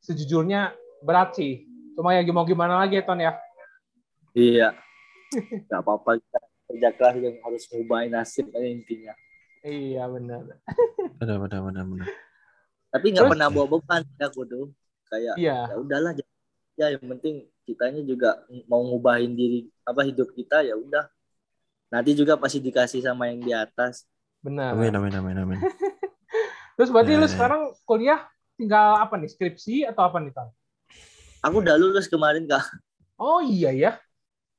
sejujurnya 0.00 0.60
berat 1.02 1.34
sih. 1.34 1.66
Cuma 1.94 2.12
ya 2.12 2.22
mau 2.30 2.44
gimana 2.44 2.78
lagi 2.78 2.98
ya 2.98 3.04
Ton 3.06 3.18
ya. 3.18 3.32
Iya. 4.34 4.68
Gak 5.70 5.80
apa-apa 5.80 6.18
kita 6.18 6.38
kerja 6.64 6.88
keras 6.96 7.14
yang 7.20 7.36
harus 7.42 7.62
ngubahin 7.70 8.10
nasib 8.12 8.50
aja 8.50 8.66
intinya. 8.66 9.14
Iya 9.64 10.04
benar. 10.10 10.42
Benar, 11.16 11.36
benar, 11.40 11.60
benar, 11.64 11.84
benar. 11.86 12.08
Tapi 12.90 13.06
nggak 13.10 13.22
Terus- 13.26 13.32
pernah 13.32 13.48
bawa 13.48 13.66
beban 13.70 14.02
aku 14.20 14.40
tuh. 14.44 14.66
Kayak 15.08 15.34
Iya. 15.38 15.58
ya 15.70 15.76
udahlah 15.78 16.12
ya 16.74 16.86
yang 16.90 17.04
penting 17.16 17.46
kitanya 17.64 18.02
juga 18.02 18.42
mau 18.66 18.82
ngubahin 18.82 19.32
diri 19.32 19.70
apa 19.86 20.02
hidup 20.02 20.34
kita 20.34 20.60
ya 20.62 20.74
udah. 20.74 21.06
Nanti 21.88 22.12
juga 22.12 22.34
pasti 22.34 22.58
dikasih 22.58 23.06
sama 23.06 23.30
yang 23.30 23.38
di 23.40 23.54
atas. 23.54 24.04
Benar. 24.42 24.74
Amin, 24.74 24.92
amin, 24.92 25.14
amin, 25.14 25.36
amin. 25.38 25.58
Terus 26.76 26.90
berarti 26.90 27.14
Ya, 27.14 27.20
lu 27.22 27.26
ya. 27.26 27.32
sekarang 27.32 27.60
kuliah 27.86 28.20
tinggal 28.58 28.98
apa 28.98 29.14
nih 29.16 29.30
skripsi 29.30 29.86
atau 29.86 30.02
apa 30.04 30.18
nih 30.18 30.34
Ton? 30.34 30.50
Aku 31.44 31.60
udah 31.60 31.76
lulus 31.76 32.08
kemarin 32.08 32.48
kak. 32.48 32.64
Oh 33.14 33.38
iya 33.38 33.70
ya. 33.70 33.92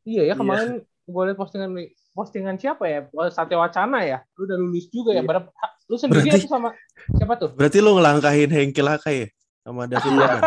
Iya 0.06 0.22
ya 0.24 0.26
Iya. 0.30 0.34
kemarin 0.38 0.70
gue 1.06 1.22
liat 1.24 1.38
postingan 1.38 1.70
postingan 2.12 2.56
siapa 2.56 2.86
ya? 2.86 3.00
Oh, 3.10 3.26
Satya 3.28 3.58
Wacana 3.58 4.02
ya. 4.02 4.22
Lu 4.38 4.46
udah 4.46 4.58
lulus 4.58 4.86
juga 4.88 5.12
ya. 5.12 5.20
Iya. 5.20 5.28
Berapa 5.28 5.50
lu 5.86 5.96
sendiri 5.98 6.22
Berarti- 6.24 6.46
atau 6.46 6.52
sama 6.52 6.70
siapa 7.12 7.34
tuh? 7.36 7.50
Berarti 7.52 7.78
lu 7.80 7.92
ngelangkahin 7.94 8.50
Hengki 8.50 8.82
Lakai 8.82 9.16
ya? 9.18 9.28
Sama 9.62 9.86
David 9.86 10.12
Iya. 10.14 10.20
Logan? 10.22 10.42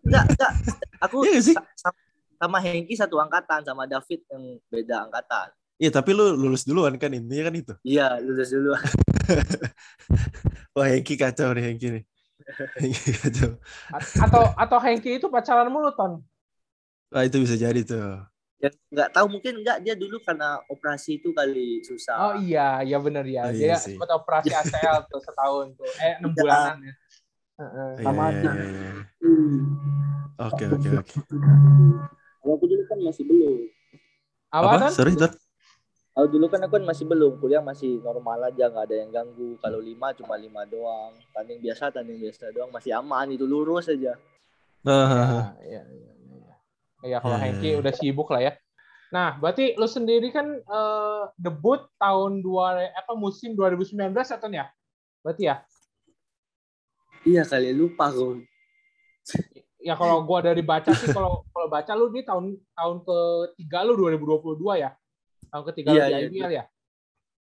Enggak, 0.00 0.24
enggak. 0.26 0.52
Aku 1.00 1.16
Iya 1.24 1.40
sih? 1.40 1.54
sa- 1.56 1.68
sa- 1.76 1.98
sama 2.36 2.56
Hengki 2.58 2.94
satu 2.96 3.20
angkatan 3.20 3.60
sama 3.62 3.84
David 3.84 4.20
yang 4.26 4.42
beda 4.66 4.96
angkatan. 5.04 5.48
Iya, 5.76 5.90
tapi 5.90 6.12
lu 6.12 6.32
lulus 6.32 6.64
duluan 6.64 6.96
kan 6.96 7.08
intinya 7.08 7.48
kan 7.48 7.54
itu. 7.54 7.72
Iya, 7.84 8.16
lulus 8.20 8.48
dulu. 8.48 8.72
Wah, 10.76 10.86
Hengki 10.88 11.16
kacau 11.16 11.52
nih 11.52 11.64
Hengki 11.68 11.88
nih. 11.90 12.02
Hengki 12.80 13.12
kacau. 13.22 13.50
A- 13.96 14.06
atau 14.26 14.44
atau 14.62 14.78
Hengki 14.84 15.10
itu 15.18 15.26
pacaran 15.34 15.68
mulu 15.74 15.90
ton? 15.98 16.12
Wah, 17.12 17.22
itu 17.26 17.36
bisa 17.42 17.56
jadi 17.64 17.80
tuh. 17.90 18.02
Ya 18.60 18.68
enggak 18.92 19.10
tahu 19.16 19.26
mungkin 19.34 19.52
enggak 19.64 19.78
dia 19.84 19.94
dulu 19.96 20.16
karena 20.20 20.60
operasi 20.68 21.16
itu 21.18 21.32
kali 21.32 21.80
susah. 21.88 22.20
Oh 22.24 22.32
iya, 22.44 22.60
iya 22.86 22.96
bener 23.06 23.24
ya. 23.36 23.42
Oh, 23.42 23.50
Dia 23.58 23.72
iya 23.72 23.76
sih. 23.84 23.96
sempat 23.96 24.08
operasi 24.18 24.50
ACL 24.60 24.98
tuh 25.10 25.20
setahun 25.26 25.66
tuh. 25.78 25.90
Eh 26.04 26.12
enam 26.20 26.32
Iya. 26.36 26.36
bulanan 26.36 26.76
ya. 26.88 26.92
Heeh. 27.60 27.90
Iya, 27.98 28.04
Sama 28.04 28.22
iya, 28.26 28.36
aja. 28.36 28.52
iya, 28.52 28.62
iya. 28.72 28.90
Oke, 30.38 30.64
oke, 30.74 30.88
oke. 31.00 31.14
Kalau 32.40 32.54
aku 32.56 32.64
dulu 32.68 32.82
kan 32.88 32.98
masih 33.04 33.24
belum. 33.28 33.68
Apa, 34.60 34.76
Apa? 34.76 34.88
Sorry, 34.88 35.16
Ton. 35.16 35.32
Kalau 36.20 36.36
dulu 36.36 36.52
kan 36.52 36.60
aku 36.60 36.76
kan 36.76 36.84
masih 36.84 37.08
belum, 37.08 37.40
kuliah 37.40 37.64
masih 37.64 37.96
normal 38.04 38.52
aja, 38.52 38.68
nggak 38.68 38.84
ada 38.92 38.96
yang 39.00 39.08
ganggu. 39.08 39.56
Kalau 39.56 39.80
lima 39.80 40.12
cuma 40.12 40.36
lima 40.36 40.68
doang, 40.68 41.16
tanding 41.32 41.64
biasa, 41.64 41.88
tanding 41.88 42.20
biasa 42.20 42.52
doang, 42.52 42.68
masih 42.68 42.92
aman 42.92 43.32
itu 43.32 43.48
lurus 43.48 43.88
aja. 43.88 44.20
Ah, 44.84 45.56
Iya, 45.64 45.80
iya, 45.80 45.80
iya. 45.88 46.12
iya. 46.44 46.54
Iya, 47.08 47.16
kalau 47.24 47.40
Iya, 47.40 47.44
Hengki 47.48 47.68
udah 47.80 47.92
sibuk 47.96 48.28
lah 48.36 48.44
ya. 48.44 48.52
Nah, 49.08 49.40
berarti 49.40 49.72
lu 49.80 49.88
sendiri 49.88 50.28
kan 50.28 50.60
eh, 50.60 51.22
debut 51.40 51.88
tahun 51.96 52.44
dua 52.44 52.92
apa 52.92 53.16
musim 53.16 53.56
2019 53.56 54.12
ya 54.12 54.36
Ton 54.36 54.52
ya? 54.52 54.68
Berarti 55.24 55.48
ya? 55.48 55.64
Iya 57.24 57.48
kali 57.48 57.72
lupa 57.72 58.12
aku. 58.12 58.44
Ya 59.80 59.96
kalau 59.96 60.20
gua 60.28 60.44
dari 60.44 60.60
baca 60.60 60.92
sih 60.92 61.08
kalau 61.08 61.48
kalau 61.48 61.68
baca 61.72 61.96
lu 61.96 62.12
ini 62.12 62.28
tahun 62.28 62.60
tahun 62.76 62.96
ketiga 63.08 63.88
lu 63.88 63.96
2022 63.96 64.84
ya. 64.84 64.92
Tahun 65.50 65.64
ketiga 65.74 65.88
Iya, 65.92 66.04
di 66.06 66.10
iya, 66.10 66.18
IBL 66.26 66.52
ya. 66.54 66.64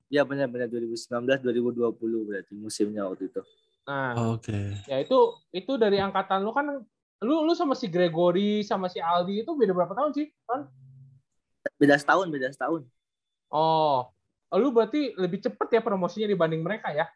Iya 0.07 0.21
benar-benar 0.23 0.71
2019 0.71 1.43
2020 1.43 1.97
berarti 2.23 2.53
musimnya 2.55 3.03
waktu 3.03 3.27
itu. 3.27 3.41
Nah, 3.83 4.31
Oke. 4.31 4.55
ya 4.87 5.03
itu 5.03 5.17
itu 5.51 5.75
dari 5.75 5.99
angkatan 5.99 6.43
lu 6.43 6.55
kan 6.55 6.79
lu 7.17 7.35
lu 7.43 7.53
sama 7.57 7.73
si 7.75 7.89
Gregory 7.89 8.63
sama 8.63 8.87
si 8.87 9.01
Aldi 9.03 9.43
itu 9.43 9.51
beda 9.51 9.75
berapa 9.75 9.91
tahun 9.91 10.11
sih? 10.15 10.27
Ton? 10.47 10.69
Beda 11.75 11.99
setahun, 11.99 12.31
beda 12.31 12.47
setahun. 12.53 12.87
Oh, 13.51 14.07
lu 14.55 14.71
berarti 14.71 15.11
lebih 15.17 15.43
cepet 15.43 15.67
ya 15.75 15.81
promosinya 15.83 16.27
dibanding 16.29 16.63
mereka 16.63 16.93
ya? 16.95 17.09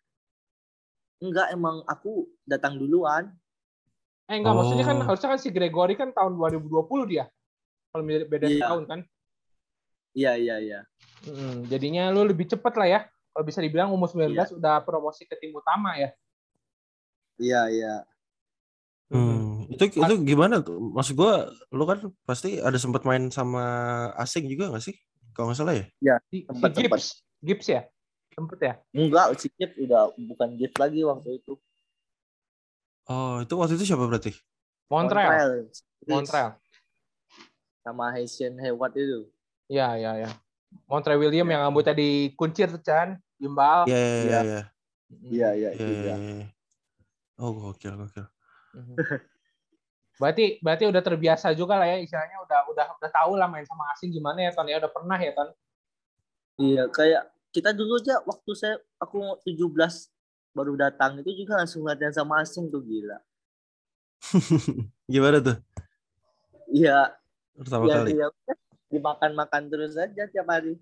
Enggak, 1.21 1.53
emang 1.53 1.85
aku 1.85 2.27
datang 2.43 2.75
duluan. 2.75 3.29
Eh 4.27 4.35
enggak, 4.35 4.57
maksudnya 4.57 4.83
kan 4.83 4.97
Oh. 4.99 5.05
harusnya 5.11 5.29
kan 5.31 5.39
si 5.39 5.47
Gregory 5.53 5.95
kan 5.95 6.11
tahun 6.11 6.35
2020 6.35 7.07
dia. 7.07 7.29
Kalau 7.93 8.03
beda 8.03 8.25
beda 8.27 8.47
Iya. 8.47 8.67
tahun 8.67 8.83
kan. 8.89 8.99
Iya, 10.12 10.36
iya, 10.36 10.56
iya. 10.60 10.80
Mm, 11.24 11.69
jadinya 11.71 12.12
lu 12.12 12.28
lebih 12.28 12.50
cepet 12.50 12.74
lah 12.76 12.88
ya. 12.88 13.00
Kalau 13.32 13.45
bisa 13.47 13.63
dibilang 13.63 13.95
umur 13.95 14.12
19 14.12 14.60
udah 14.60 14.84
promosi 14.84 15.24
ke 15.24 15.39
tim 15.39 15.56
utama 15.56 15.95
ya. 15.95 16.12
Iya, 17.39 17.62
iya. 17.71 17.95
Hmm, 19.12 19.67
itu 19.67 19.91
itu 19.91 20.13
gimana 20.24 20.63
tuh? 20.63 20.80
Maksud 20.80 21.19
gua, 21.19 21.52
lu 21.71 21.84
kan 21.84 22.00
pasti 22.24 22.63
ada 22.63 22.80
sempat 22.80 23.04
main 23.04 23.28
sama 23.28 23.63
asing 24.15 24.47
juga 24.47 24.71
gak 24.71 24.84
sih? 24.88 24.95
Kalau 25.36 25.52
nggak 25.52 25.60
salah 25.60 25.76
ya? 25.76 25.86
Si 26.32 26.43
Tempat- 26.47 26.76
Gibbs, 26.76 27.06
Gibbs 27.39 27.67
ya? 27.71 27.82
Sempet 28.32 28.60
ya? 28.63 28.74
Enggak, 28.95 29.36
si 29.39 29.52
Kip 29.52 29.76
udah 29.76 30.15
bukan 30.15 30.56
gift 30.56 30.80
lagi 30.80 31.04
waktu 31.04 31.43
itu. 31.43 31.60
Oh, 33.12 33.43
itu 33.43 33.54
waktu 33.60 33.76
itu 33.76 33.84
siapa 33.91 34.08
berarti? 34.08 34.32
Montreal. 34.88 35.67
Chris. 35.67 35.84
Montreal. 36.08 36.50
Sama 37.84 38.15
Haitian 38.15 38.56
Hayward 38.63 38.95
itu. 38.95 39.28
Iya, 39.71 39.88
iya, 39.95 40.12
iya. 40.19 40.29
Montreal 40.91 41.15
William 41.15 41.47
yang 41.47 41.63
rambutnya 41.63 41.95
dikuncir 41.95 42.67
tuh 42.67 42.84
Chan, 42.84 43.15
gimbal. 43.39 43.88
Iya, 43.88 43.95
iya, 43.95 44.19
iya, 44.19 44.41
iya. 44.43 44.62
Iya, 45.31 45.49
iya, 45.55 45.69
Iya, 45.79 45.88
iya, 45.88 46.15
iya. 46.19 46.47
Oh, 47.39 47.55
gokil, 47.55 47.95
gokil. 47.95 48.27
Mhm. 48.75 48.95
Berarti 50.19 50.60
berarti 50.60 50.84
udah 50.91 51.01
terbiasa 51.01 51.55
juga 51.55 51.79
lah 51.79 51.88
ya 51.88 51.97
istilahnya 52.03 52.38
udah 52.45 52.60
udah 52.69 52.86
udah 52.99 53.10
tahu 53.10 53.34
lah 53.39 53.47
main 53.49 53.65
sama 53.65 53.89
asing 53.95 54.13
gimana 54.13 54.43
ya 54.45 54.51
Ton 54.53 54.67
ya 54.69 54.77
udah 54.77 54.91
pernah 54.91 55.17
ya 55.17 55.31
Ton. 55.34 55.49
Iya, 56.62 56.84
kayak 56.91 57.23
kita 57.55 57.71
dulu 57.73 57.97
aja 57.97 58.21
waktu 58.27 58.51
saya 58.53 58.75
aku 59.01 59.17
mau 59.17 59.34
17 59.41 60.12
baru 60.53 60.75
datang 60.77 61.23
itu 61.23 61.31
juga 61.41 61.63
langsung 61.63 61.88
latihan 61.88 62.13
sama 62.13 62.43
asing 62.43 62.67
tuh 62.69 62.84
gila. 62.84 63.17
Gimana 65.12 65.41
tuh? 65.41 65.57
Iya, 66.69 67.17
Pertama 67.57 67.88
iya, 67.88 67.95
kali. 67.97 68.10
iya. 68.19 68.27
Dimakan-makan 68.91 69.63
terus 69.67 69.95
aja 69.95 70.27
tiap 70.27 70.47
hari. 70.47 70.75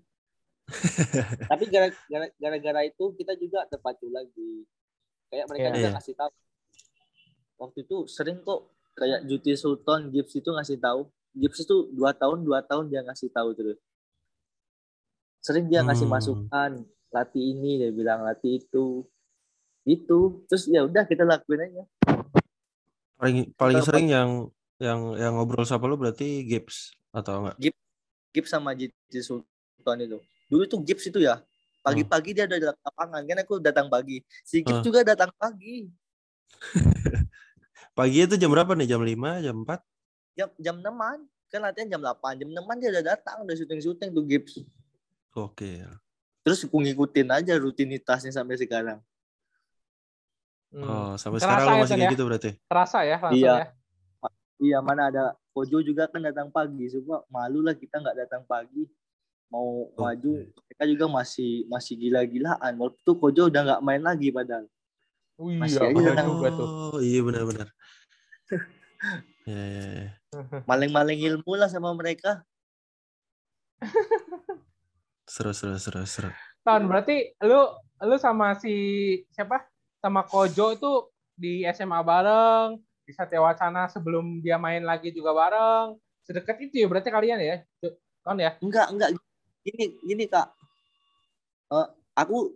Tapi 1.50 1.64
gara- 1.66 1.94
gara- 2.06 2.34
gara-gara 2.36 2.80
itu 2.84 3.14
kita 3.14 3.34
juga 3.34 3.66
terpacu 3.66 4.06
lagi. 4.10 4.66
Kayak 5.30 5.46
mereka 5.46 5.66
Iya. 5.66 5.74
juga 5.74 5.88
Iya. 5.88 5.94
ngasih 5.94 6.14
tahu. 6.14 6.32
Waktu 7.56 7.78
itu 7.84 7.96
sering 8.06 8.38
kok 8.40 8.60
kayak 8.94 9.20
Juti 9.24 9.52
Sultan 9.54 10.10
Gibbs 10.10 10.34
itu 10.34 10.50
ngasih 10.50 10.78
tahu. 10.78 11.06
Gibbs 11.30 11.62
itu 11.62 11.76
dua 11.94 12.10
tahun 12.10 12.42
dua 12.42 12.60
tahun 12.60 12.90
dia 12.90 13.02
ngasih 13.02 13.30
tahu 13.30 13.54
terus. 13.54 13.78
Sering 15.40 15.70
dia 15.70 15.80
ngasih 15.80 16.04
Hmm. 16.04 16.14
masukan, 16.14 16.70
latih 17.08 17.42
ini 17.42 17.78
dia 17.78 17.90
bilang 17.90 18.26
latih 18.26 18.58
itu. 18.58 19.06
Itu 19.82 20.44
terus 20.44 20.66
ya 20.66 20.84
udah 20.84 21.06
kita 21.06 21.24
lakuin 21.24 21.64
aja. 21.64 21.82
Paling 23.16 23.52
paling 23.54 23.80
sering 23.80 24.08
yang 24.08 24.30
yang 24.80 25.12
yang 25.14 25.32
ngobrol 25.36 25.64
sama 25.64 25.84
lu 25.86 25.96
berarti 25.96 26.44
Gibbs 26.44 26.96
atau 27.12 27.44
enggak? 27.44 27.56
Gibbs 27.60 27.80
sama 28.46 28.70
Juti 28.72 29.20
Sultan 29.20 29.98
itu. 29.98 30.18
Dulu 30.46 30.62
tuh 30.66 30.80
Gibbs 30.80 31.06
itu 31.06 31.18
ya 31.18 31.42
pagi-pagi 31.80 32.36
dia 32.36 32.44
udah 32.44 32.58
di 32.60 32.66
lapangan 32.68 33.22
kan 33.24 33.38
aku 33.40 33.54
datang 33.58 33.88
pagi. 33.88 34.20
Si 34.44 34.60
Gibbs 34.60 34.80
Hmm. 34.80 34.86
juga 34.86 35.00
datang 35.02 35.30
pagi. 35.34 35.88
Pagi 37.90 38.22
itu 38.22 38.38
jam 38.38 38.48
berapa 38.48 38.70
nih? 38.72 38.86
Jam 38.86 39.02
5, 39.02 39.42
jam 39.42 39.56
4? 39.66 39.82
Jam 40.38 40.48
jam 40.56 40.76
6 40.78 41.26
kan 41.50 41.60
latihan 41.60 41.88
jam 41.90 42.00
8 42.00 42.38
jam 42.38 42.48
6 42.48 42.78
dia 42.78 42.88
udah 42.94 43.04
datang 43.04 43.42
udah 43.42 43.54
syuting-syuting 43.54 44.14
tuh 44.14 44.24
Gibbs. 44.24 44.54
Oke. 45.34 45.82
Terus 46.40 46.64
aku 46.64 46.78
ngikutin 46.78 47.28
aja 47.28 47.58
rutinitasnya 47.58 48.30
sampai 48.30 48.56
sekarang. 48.56 49.02
Hmm. 50.70 50.86
Oh, 50.86 51.12
sampai 51.18 51.42
Kerasa 51.42 51.50
sekarang 51.50 51.66
ya, 51.66 51.82
masih 51.82 51.94
kayak 51.98 52.06
ya? 52.06 52.12
gitu 52.14 52.24
berarti? 52.24 52.50
Terasa 52.70 52.98
ya 53.02 53.16
langsung 53.18 53.42
Iya. 53.42 53.54
ya. 53.58 53.66
Iya 54.60 54.78
mana 54.78 55.02
ada 55.10 55.22
Kojo 55.50 55.82
juga 55.82 56.06
kan 56.06 56.22
datang 56.22 56.48
pagi. 56.48 56.86
Semua 56.86 57.22
malu 57.26 57.60
lah 57.60 57.74
kita 57.74 57.98
nggak 57.98 58.16
datang 58.26 58.42
pagi. 58.46 58.86
mau 59.50 59.90
Oh. 59.90 60.06
maju 60.06 60.46
mereka 60.46 60.84
juga 60.86 61.10
masih 61.10 61.66
masih 61.66 61.98
gila-gilaan 61.98 62.70
waktu 62.78 63.02
itu 63.02 63.12
Kojo 63.18 63.42
udah 63.50 63.60
nggak 63.66 63.82
main 63.82 63.98
lagi 63.98 64.30
padahal 64.30 64.70
Oh 65.34 65.50
Masih 65.50 65.82
iya, 65.82 65.90
aja 65.90 65.96
benar 65.96 66.14
datang. 66.14 66.28
juga 66.30 66.48
tuh. 66.54 66.68
Oh 66.70 66.98
iya 67.02 67.18
benar-benar. 67.18 67.68
ya, 69.50 69.58
ya, 69.66 69.84
ya. 70.06 70.08
maling-maling 70.70 71.18
ilmu 71.18 71.52
lah 71.58 71.66
sama 71.66 71.90
mereka 71.98 72.46
Seru 75.26 75.50
seru 75.54 75.78
seru 75.78 76.02
seru. 76.06 76.30
Ton, 76.62 76.86
berarti 76.90 77.32
lu 77.42 77.60
lu 78.02 78.16
sama 78.18 78.54
si 78.58 78.74
siapa? 79.30 79.62
Sama 79.98 80.26
Kojo 80.26 80.74
tuh 80.76 81.10
di 81.34 81.62
SMA 81.70 82.00
bareng, 82.02 82.76
di 83.10 83.12
Satya 83.12 83.42
Wacana 83.42 83.90
sebelum 83.90 84.38
dia 84.38 84.54
main 84.54 84.78
lagi 84.80 85.10
juga 85.10 85.34
bareng. 85.34 85.98
Sedekat 86.22 86.62
itu 86.62 86.78
ya 86.78 86.86
berarti 86.86 87.10
kalian 87.10 87.42
ya? 87.42 87.56
Ton 88.22 88.38
ya? 88.38 88.54
enggak 88.60 88.86
enggak 88.88 89.10
gini 89.60 89.84
gini 89.98 90.24
kak 90.24 90.46
Eh, 91.68 91.86
aku 92.12 92.54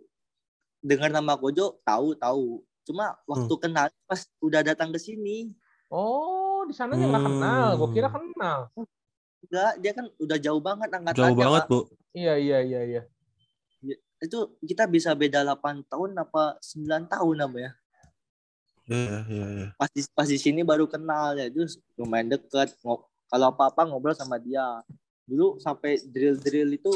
dengar 0.79 1.09
nama 1.09 1.35
Kojo 1.35 1.81
tahu 1.81 2.15
tahu 2.15 2.45
cuma 2.83 3.17
waktu 3.25 3.49
kenal 3.57 3.87
pas 4.05 4.21
udah 4.39 4.61
datang 4.61 4.91
ke 4.91 4.99
sini 5.01 5.51
Oh, 5.87 6.63
di 6.63 6.71
sana 6.71 6.93
nggak 6.93 7.11
Hmm. 7.11 7.27
kenal. 7.29 7.67
Gue 7.75 7.89
kira 7.91 8.07
kenal. 8.07 8.59
enggak 9.41 9.71
dia 9.77 9.91
kan 9.91 10.05
udah 10.15 10.37
jauh 10.37 10.57
banget 10.59 10.89
angkatannya 10.89 11.19
Jauh 11.21 11.37
banget, 11.37 11.61
Kak. 11.61 11.69
Bu. 11.69 11.79
Iya, 12.11 12.33
iya, 12.37 12.57
iya, 12.61 12.81
iya. 12.85 13.01
itu 14.17 14.39
kita 14.63 14.87
bisa 14.87 15.11
beda 15.13 15.43
8 15.43 15.85
tahun 15.85 16.15
apa 16.15 16.57
9 16.57 17.05
tahun 17.05 17.35
apa 17.41 17.57
ya 17.59 17.71
Iya, 18.85 19.25
iya, 19.25 19.45
iya. 19.49 19.67
pas 19.81 19.89
di, 19.89 20.01
pas 20.13 20.29
di 20.29 20.37
sini 20.37 20.61
baru 20.61 20.85
kenal 20.85 21.33
ya. 21.37 21.49
Terus 21.49 21.81
lumayan 21.97 22.29
deket. 22.37 22.77
Kalau 23.25 23.45
apa 23.49 23.73
apa 23.73 23.81
ngobrol 23.89 24.13
sama 24.13 24.37
dia. 24.37 24.81
Dulu 25.25 25.57
sampai 25.57 25.97
drill 26.05 26.37
drill 26.37 26.69
itu 26.77 26.93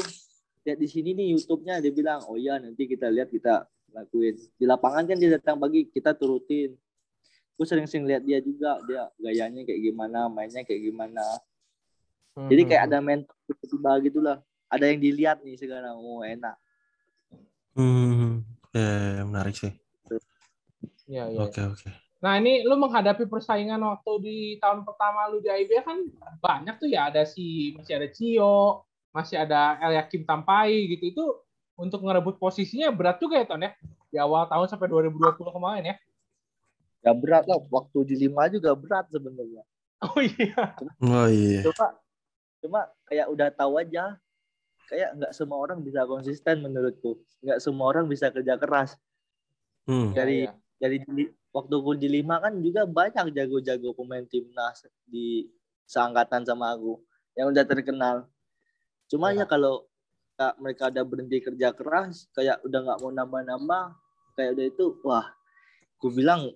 lihat 0.62 0.78
di 0.78 0.86
sini 0.86 1.10
nih 1.16 1.34
YouTube-nya 1.34 1.82
dia 1.82 1.90
bilang 1.90 2.22
oh 2.30 2.38
iya 2.38 2.62
nanti 2.62 2.86
kita 2.86 3.10
lihat 3.10 3.26
kita 3.26 3.66
lakuin. 3.90 4.38
Di 4.54 4.64
lapangan 4.70 5.02
kan 5.10 5.18
dia 5.18 5.34
datang 5.34 5.58
pagi 5.58 5.90
kita 5.90 6.14
turutin. 6.14 6.78
Gue 7.58 7.66
sering-sering 7.66 8.06
lihat 8.06 8.22
dia 8.22 8.38
juga 8.38 8.78
dia 8.86 9.10
gayanya 9.18 9.66
kayak 9.66 9.80
gimana 9.82 10.30
mainnya 10.30 10.62
kayak 10.62 10.82
gimana. 10.86 11.26
Jadi 12.38 12.62
kayak 12.70 12.82
ada 12.86 12.98
mentor 13.02 13.34
tiba-tiba 13.50 13.90
gitulah. 14.06 14.36
Ada 14.70 14.94
yang 14.94 15.02
dilihat 15.02 15.42
nih 15.42 15.58
sekarang 15.58 15.98
oh 15.98 16.22
enak. 16.22 16.54
Hmm, 17.74 18.46
ya, 18.70 18.78
ya, 18.78 19.10
ya, 19.18 19.22
menarik 19.26 19.58
sih. 19.58 19.79
Iya, 21.10 21.24
iya. 21.26 21.38
Oke, 21.42 21.60
oke. 21.66 21.88
Nah 22.20 22.36
ini 22.38 22.62
lu 22.62 22.76
menghadapi 22.76 23.26
persaingan 23.26 23.80
waktu 23.82 24.12
di 24.22 24.36
tahun 24.60 24.84
pertama 24.84 25.26
lu 25.26 25.40
di 25.40 25.48
IBL 25.48 25.82
kan 25.82 25.98
banyak 26.38 26.76
tuh 26.78 26.86
ya 26.86 27.08
ada 27.10 27.24
si 27.26 27.72
masih 27.74 27.96
ada 27.96 28.08
Cio, 28.12 28.84
masih 29.10 29.40
ada 29.40 29.80
El 29.80 29.96
Yakim 29.98 30.22
Tampai 30.22 30.84
gitu 30.86 31.04
itu 31.10 31.24
untuk 31.74 32.04
ngerebut 32.04 32.36
posisinya 32.36 32.92
berat 32.92 33.16
juga 33.18 33.40
ya 33.40 33.48
Ton 33.48 33.64
ya 33.64 33.72
di 34.12 34.20
awal 34.20 34.44
tahun 34.46 34.68
sampai 34.68 34.86
2020 34.86 35.16
kemarin 35.48 35.90
ya. 35.90 35.96
ya 37.00 37.12
berat 37.16 37.48
lah 37.48 37.56
waktu 37.72 37.98
di 38.04 38.28
lima 38.28 38.44
juga 38.52 38.76
berat 38.76 39.08
sebenarnya 39.08 39.64
Oh 40.04 40.20
iya. 40.20 40.76
Oh 41.00 41.24
iya. 41.24 41.64
cuma 41.64 41.86
cuma 42.60 42.80
kayak 43.08 43.26
udah 43.32 43.48
tahu 43.48 43.80
aja 43.80 44.20
kayak 44.92 45.16
nggak 45.16 45.32
semua 45.32 45.56
orang 45.56 45.80
bisa 45.80 46.04
konsisten 46.04 46.60
menurutku 46.60 47.16
nggak 47.40 47.64
semua 47.64 47.88
orang 47.88 48.04
bisa 48.06 48.28
kerja 48.28 48.60
keras 48.60 49.00
Hmm. 49.88 50.12
Dari- 50.12 50.44
Iya, 50.44 50.52
iya. 50.52 50.69
Dari 50.80 51.04
di- 51.04 51.28
waktu 51.52 51.74
gue 51.76 51.94
di 52.00 52.08
lima 52.08 52.40
kan 52.40 52.56
juga 52.56 52.88
banyak 52.88 53.36
jago-jago 53.36 53.92
pemain 53.92 54.24
timnas 54.24 54.88
di 55.04 55.44
seangkatan 55.84 56.48
sama 56.48 56.72
aku 56.72 56.96
yang 57.36 57.52
udah 57.52 57.64
terkenal 57.68 58.24
cuma 59.12 59.36
Ya. 59.36 59.44
ya 59.44 59.44
kalau 59.44 59.84
ka- 60.40 60.56
mereka 60.56 60.88
udah 60.88 61.04
berhenti 61.04 61.38
kerja 61.44 61.76
keras 61.76 62.32
kayak 62.32 62.64
udah 62.64 62.80
nggak 62.80 62.98
mau 63.04 63.12
nambah-nambah 63.12 63.84
kayak 64.40 64.50
udah 64.56 64.66
itu 64.72 64.84
wah 65.04 65.28
gue 66.00 66.10
bilang 66.16 66.48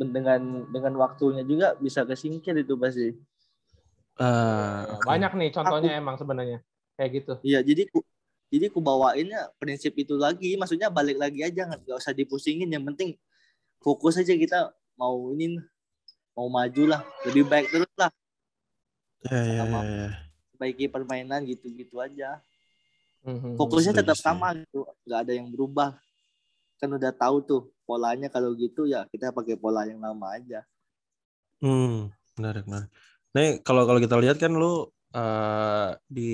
dengan 0.00 0.64
dengan 0.72 0.94
waktunya 0.96 1.44
juga 1.44 1.76
bisa 1.76 2.08
kesingkir 2.08 2.56
itu 2.56 2.72
pasti 2.80 3.12
oke. 4.20 5.04
Banyak 5.08 5.32
nih 5.36 5.50
contohnya 5.52 5.92
emang 6.00 6.16
sebenarnya 6.16 6.60
kayak 6.96 7.10
gitu. 7.20 7.32
Iya, 7.40 7.64
jadi 7.64 7.88
ku 7.88 8.04
jadi 8.52 8.68
ku 8.68 8.84
bawainnya 8.84 9.48
prinsip 9.56 9.96
itu 9.96 10.12
lagi, 10.20 10.52
maksudnya 10.60 10.92
balik 10.92 11.16
lagi 11.16 11.40
aja 11.40 11.72
nggak 11.72 11.88
usah 11.96 12.12
dipusingin, 12.12 12.68
yang 12.68 12.84
penting 12.84 13.16
fokus 13.82 14.16
aja 14.16 14.32
kita 14.32 14.70
mau 14.96 15.34
ini 15.34 15.58
mau 16.32 16.48
maju 16.48 16.82
lah, 16.96 17.02
lebih 17.28 17.44
baik 17.44 17.68
terus 17.68 17.92
lah, 17.98 18.08
Ya, 19.22 19.38
ya, 19.38 19.62
ya, 19.62 19.82
ya. 19.86 20.08
perbaiki 20.50 20.90
permainan 20.90 21.46
gitu-gitu 21.46 22.02
aja. 22.02 22.42
Mhm. 23.22 23.54
Fokusnya 23.54 23.94
Setuju, 23.94 24.02
tetap 24.02 24.18
sama 24.18 24.50
gitu, 24.58 24.82
nggak 25.06 25.20
ada 25.22 25.32
yang 25.32 25.46
berubah. 25.46 25.94
Kan 26.82 26.90
udah 26.98 27.14
tahu 27.14 27.36
tuh 27.46 27.62
polanya 27.86 28.26
kalau 28.26 28.50
gitu 28.58 28.82
ya 28.90 29.06
kita 29.14 29.30
pakai 29.30 29.54
pola 29.54 29.86
yang 29.86 30.02
lama 30.02 30.34
aja. 30.34 30.66
Hmm, 31.62 32.10
menarik, 32.34 32.66
menarik. 32.66 32.90
Nih, 33.30 33.62
kalau 33.62 33.86
kalau 33.86 34.02
kita 34.02 34.18
lihat 34.18 34.42
kan 34.42 34.50
lu 34.50 34.90
eh, 35.14 35.90
di 36.10 36.32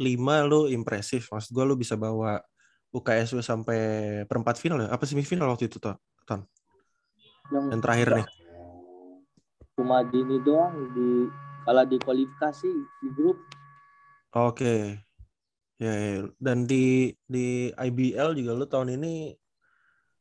lima 0.00 0.48
lu 0.48 0.72
impresif. 0.72 1.28
Maksud 1.28 1.52
gua 1.52 1.68
lu 1.68 1.76
bisa 1.76 2.00
bawa 2.00 2.40
UKSW 2.94 3.42
sampai 3.42 3.78
perempat 4.30 4.56
final 4.62 4.86
ya? 4.86 4.88
Apa 4.94 5.02
semifinal 5.04 5.50
waktu 5.50 5.66
itu, 5.66 5.82
Ton? 5.82 5.98
Yang 7.50 7.64
Yang 7.74 7.80
terakhir 7.82 8.08
nih. 8.22 8.28
cuma 9.74 10.06
di 10.06 10.22
ini 10.22 10.38
doang 10.46 10.86
di 10.94 11.26
kalau 11.66 11.82
di 11.82 11.98
kualifikasi 11.98 12.70
di 13.02 13.08
grup 13.10 13.34
Oke. 14.34 14.98
Ya, 15.78 15.90
ya. 15.90 16.30
dan 16.38 16.70
di 16.70 17.10
di 17.26 17.74
IBL 17.74 18.38
juga 18.38 18.54
lu 18.54 18.66
tahun 18.70 18.94
ini 18.94 19.34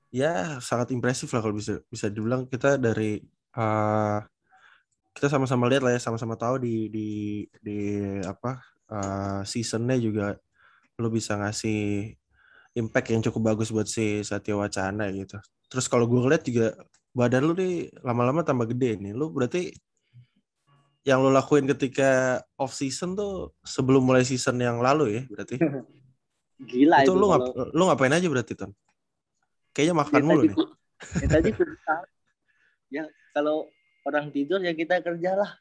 ya 0.10 0.58
sangat 0.58 0.90
impresif 0.94 1.30
lah 1.30 1.46
kalau 1.46 1.54
bisa 1.58 1.78
bisa 1.94 2.10
dibilang 2.10 2.50
kita 2.50 2.82
dari 2.82 3.22
eh, 3.54 4.20
kita 5.14 5.28
sama-sama 5.30 5.70
lihat 5.70 5.86
lah 5.86 5.94
ya 5.94 6.02
sama-sama 6.02 6.34
tahu 6.34 6.58
di 6.66 6.90
di 6.90 7.10
di 7.62 7.78
apa 8.26 8.62
eh, 8.90 9.42
seasonnya 9.46 9.98
juga 10.02 10.34
lu 10.98 11.10
bisa 11.14 11.38
ngasih 11.38 12.14
impact 12.74 13.08
yang 13.14 13.22
cukup 13.22 13.54
bagus 13.54 13.70
buat 13.70 13.86
si 13.86 14.22
Satya 14.26 14.58
Wacana 14.58 15.10
gitu. 15.14 15.38
Terus 15.70 15.86
kalau 15.86 16.06
gue 16.10 16.20
ngeliat 16.22 16.44
juga 16.46 16.74
badan 17.14 17.46
lu 17.46 17.54
nih 17.54 17.94
lama-lama 18.02 18.42
tambah 18.42 18.66
gede 18.70 18.98
nih. 18.98 19.14
Lu 19.14 19.30
berarti 19.30 19.74
yang 21.06 21.20
lu 21.22 21.30
lakuin 21.30 21.68
ketika 21.70 22.42
off 22.58 22.74
season 22.74 23.14
tuh 23.14 23.52
sebelum 23.62 24.02
mulai 24.02 24.24
season 24.26 24.58
yang 24.58 24.80
lalu 24.82 25.22
ya 25.22 25.24
berarti. 25.30 25.58
gila 26.70 27.04
itu 27.04 27.12
itu, 27.12 27.14
lu 27.18 27.28
kalau- 27.28 27.52
ngap, 27.54 27.76
lu 27.76 27.84
ngapain 27.92 28.14
aja 28.16 28.28
berarti 28.30 28.54
Ton? 28.56 28.72
Kayaknya 29.74 29.96
makan 29.98 30.22
Ya, 30.22 30.26
mulu 30.26 30.42
tadi 30.42 30.48
nih. 30.48 30.58
ya, 31.14 31.28
tadi 31.28 31.50
ya 32.94 33.04
kalau 33.34 33.68
orang 34.06 34.30
tidur 34.30 34.62
ya 34.62 34.72
kita 34.72 35.02
kerja 35.02 35.34
lah 35.34 35.52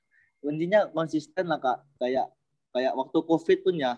intinya 0.44 0.84
konsisten 0.92 1.48
lah 1.48 1.56
kak 1.58 1.80
kayak 1.96 2.28
kayak 2.76 2.92
waktu 2.92 3.18
covid 3.24 3.58
pun 3.64 3.74
ya 3.80 3.96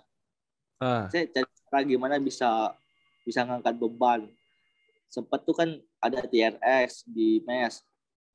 Ah, 0.82 1.06
saya 1.10 1.26
cari 1.30 1.48
cara 1.70 1.80
gimana 1.82 2.16
bisa 2.18 2.74
bisa 3.24 3.42
ngangkat 3.42 3.74
beban 3.80 4.28
sempat 5.08 5.42
tuh 5.42 5.56
kan 5.56 5.68
ada 5.98 6.20
TRX 6.28 7.08
di 7.08 7.40
mes 7.42 7.80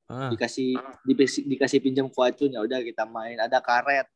ah. 0.10 0.34
dikasih 0.34 0.76
dikasih, 1.06 1.42
dikasih 1.46 1.80
pinjam 1.80 2.08
kuacun 2.10 2.50
ya 2.50 2.60
udah 2.66 2.82
kita 2.82 3.06
main 3.06 3.38
ada 3.38 3.62
karet 3.62 4.10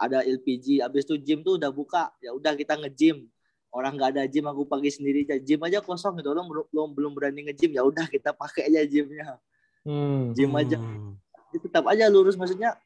ada 0.00 0.24
LPG 0.24 0.80
habis 0.84 1.04
itu 1.08 1.16
gym 1.20 1.40
tuh 1.44 1.56
udah 1.56 1.72
buka 1.72 2.12
ya 2.20 2.32
udah 2.32 2.56
kita 2.56 2.76
nge-gym 2.76 3.28
orang 3.70 3.94
nggak 3.94 4.16
ada 4.16 4.22
gym 4.26 4.48
aku 4.48 4.66
pakai 4.66 4.90
sendiri 4.90 5.24
aja 5.28 5.36
gym 5.38 5.60
aja 5.62 5.78
kosong 5.80 6.18
gitu 6.18 6.32
orang 6.32 6.46
belum 6.48 6.88
belum 6.92 7.12
berani 7.16 7.48
nge-gym 7.48 7.76
ya 7.76 7.82
udah 7.84 8.08
kita 8.08 8.36
pakai 8.36 8.68
aja 8.68 8.84
gymnya 8.84 9.40
Hmm. 9.80 10.36
gym 10.36 10.52
aja 10.60 10.76
Hmm. 10.76 11.16
tetap 11.56 11.88
aja 11.88 12.04
lurus 12.12 12.36
maksudnya 12.36 12.76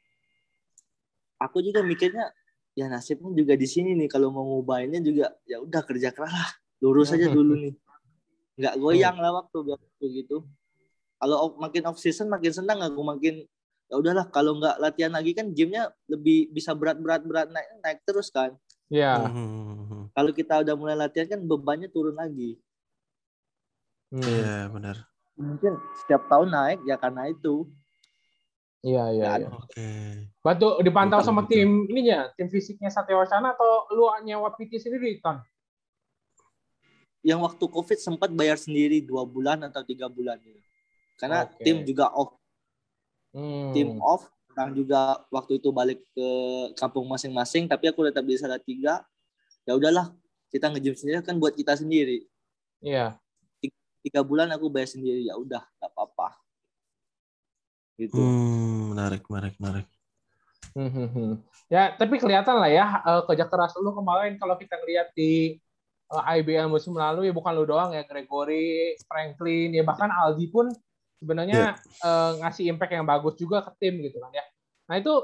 aku 1.42 1.58
juga 1.58 1.82
mikirnya 1.82 2.30
ya 2.78 2.86
nasibnya 2.86 3.34
juga 3.34 3.58
di 3.58 3.66
sini 3.66 3.98
nih 3.98 4.06
kalau 4.06 4.30
mau 4.30 4.46
ngubahinnya 4.46 5.02
juga 5.02 5.34
ya 5.42 5.58
udah 5.58 5.82
kerja 5.82 6.14
keras 6.14 6.30
lah 6.30 6.50
lurus 6.84 7.08
aja 7.10 7.32
dulu 7.32 7.56
nih 7.56 7.72
nggak 8.60 8.74
goyang 8.76 9.16
lah 9.16 9.40
waktu 9.40 9.56
biar 9.64 9.80
begitu 9.96 10.44
kalau 11.16 11.56
makin 11.56 11.88
off 11.88 11.96
season 11.96 12.28
makin 12.28 12.52
senang 12.52 12.84
aku 12.84 13.00
makin 13.00 13.48
ya 13.88 13.96
udahlah 13.96 14.28
kalau 14.28 14.60
nggak 14.60 14.76
latihan 14.76 15.10
lagi 15.10 15.32
kan 15.32 15.48
gymnya 15.50 15.88
lebih 16.06 16.52
bisa 16.52 16.76
berat 16.76 17.00
berat 17.00 17.24
berat 17.24 17.48
naik 17.48 17.68
naik 17.80 17.98
terus 18.04 18.28
kan 18.28 18.52
Iya. 18.92 19.16
Hmm. 19.16 20.12
kalau 20.12 20.30
kita 20.30 20.60
udah 20.60 20.76
mulai 20.76 20.92
latihan 20.94 21.24
kan 21.26 21.40
bebannya 21.40 21.88
turun 21.88 22.14
lagi 22.14 22.60
Hmm. 24.12 24.22
Iya 24.22 24.70
benar. 24.70 24.96
mungkin 25.34 25.74
setiap 25.98 26.30
tahun 26.30 26.54
naik 26.54 26.78
ya 26.86 26.94
karena 26.94 27.26
itu 27.26 27.66
Iya, 28.84 29.04
iya, 29.16 29.28
iya. 29.40 29.48
Oke. 29.48 29.88
Batu 30.44 30.76
dipantau 30.84 31.18
Betul, 31.18 31.26
sama 31.26 31.48
betul. 31.48 31.56
tim 31.56 31.70
ininya, 31.88 32.28
tim 32.36 32.52
fisiknya 32.52 32.92
Satya 32.92 33.16
Wacana 33.16 33.56
atau 33.56 33.88
lu 33.96 34.04
nyewa 34.22 34.52
PT 34.52 34.76
sendiri, 34.76 35.24
Ton? 35.24 35.40
Yang 37.24 37.40
waktu 37.42 37.64
covid 37.66 37.98
sempat 37.98 38.30
bayar 38.30 38.60
sendiri 38.60 39.00
dua 39.00 39.24
bulan 39.24 39.58
atau 39.66 39.82
tiga 39.82 40.06
bulan 40.12 40.36
gitu. 40.44 40.60
karena 41.20 41.48
Oke. 41.48 41.64
tim 41.64 41.76
juga 41.88 42.06
off 42.14 42.36
Hmm. 43.34 43.72
tim 43.74 43.88
off 43.98 44.30
orang 44.54 44.70
juga 44.78 45.18
waktu 45.34 45.58
itu 45.58 45.68
balik 45.74 45.98
ke 46.14 46.28
kampung 46.78 47.06
masing-masing 47.10 47.66
tapi 47.66 47.90
aku 47.90 48.06
tetap 48.06 48.22
di 48.22 48.38
Salatiga 48.38 49.02
ya 49.66 49.72
udahlah 49.74 50.14
kita 50.52 50.70
nge-gym 50.70 50.94
sendiri 50.94 51.18
kan 51.26 51.36
buat 51.42 51.54
kita 51.58 51.74
sendiri 51.74 52.26
Iya. 52.84 53.18
tiga 54.04 54.20
bulan 54.22 54.48
aku 54.54 54.66
bayar 54.70 54.88
sendiri 54.94 55.20
ya 55.28 55.34
udah 55.34 55.62
nggak 55.80 55.90
apa-apa 55.90 56.28
gitu 57.98 58.18
Hmm, 58.18 58.90
menarik, 58.94 59.22
menarik, 59.30 59.54
menarik. 59.60 59.86
Hmm, 60.74 61.38
Ya, 61.72 61.94
tapi 61.96 62.20
kelihatan 62.20 62.56
lah 62.60 62.70
ya 62.70 62.84
eh, 63.08 63.22
kerja 63.30 63.44
keras 63.48 63.72
lu 63.80 63.90
kemarin 63.94 64.36
kalau 64.36 64.54
kita 64.60 64.76
lihat 64.84 65.08
di 65.16 65.58
IBL 66.22 66.70
musim 66.70 66.94
lalu 66.94 67.26
ya 67.26 67.32
bukan 67.34 67.52
lu 67.56 67.64
doang 67.66 67.90
ya 67.96 68.06
Gregory, 68.06 68.94
Franklin, 69.08 69.74
ya 69.74 69.82
bahkan 69.82 70.10
Aldi 70.12 70.46
pun 70.52 70.70
sebenarnya 71.18 71.74
eh, 71.80 72.32
ngasih 72.44 72.70
impact 72.70 72.92
yang 72.94 73.06
bagus 73.08 73.34
juga 73.40 73.64
ke 73.64 73.72
tim 73.80 73.98
gitu 74.04 74.20
kan 74.20 74.30
ya. 74.30 74.44
Nah 74.90 75.00
itu 75.00 75.14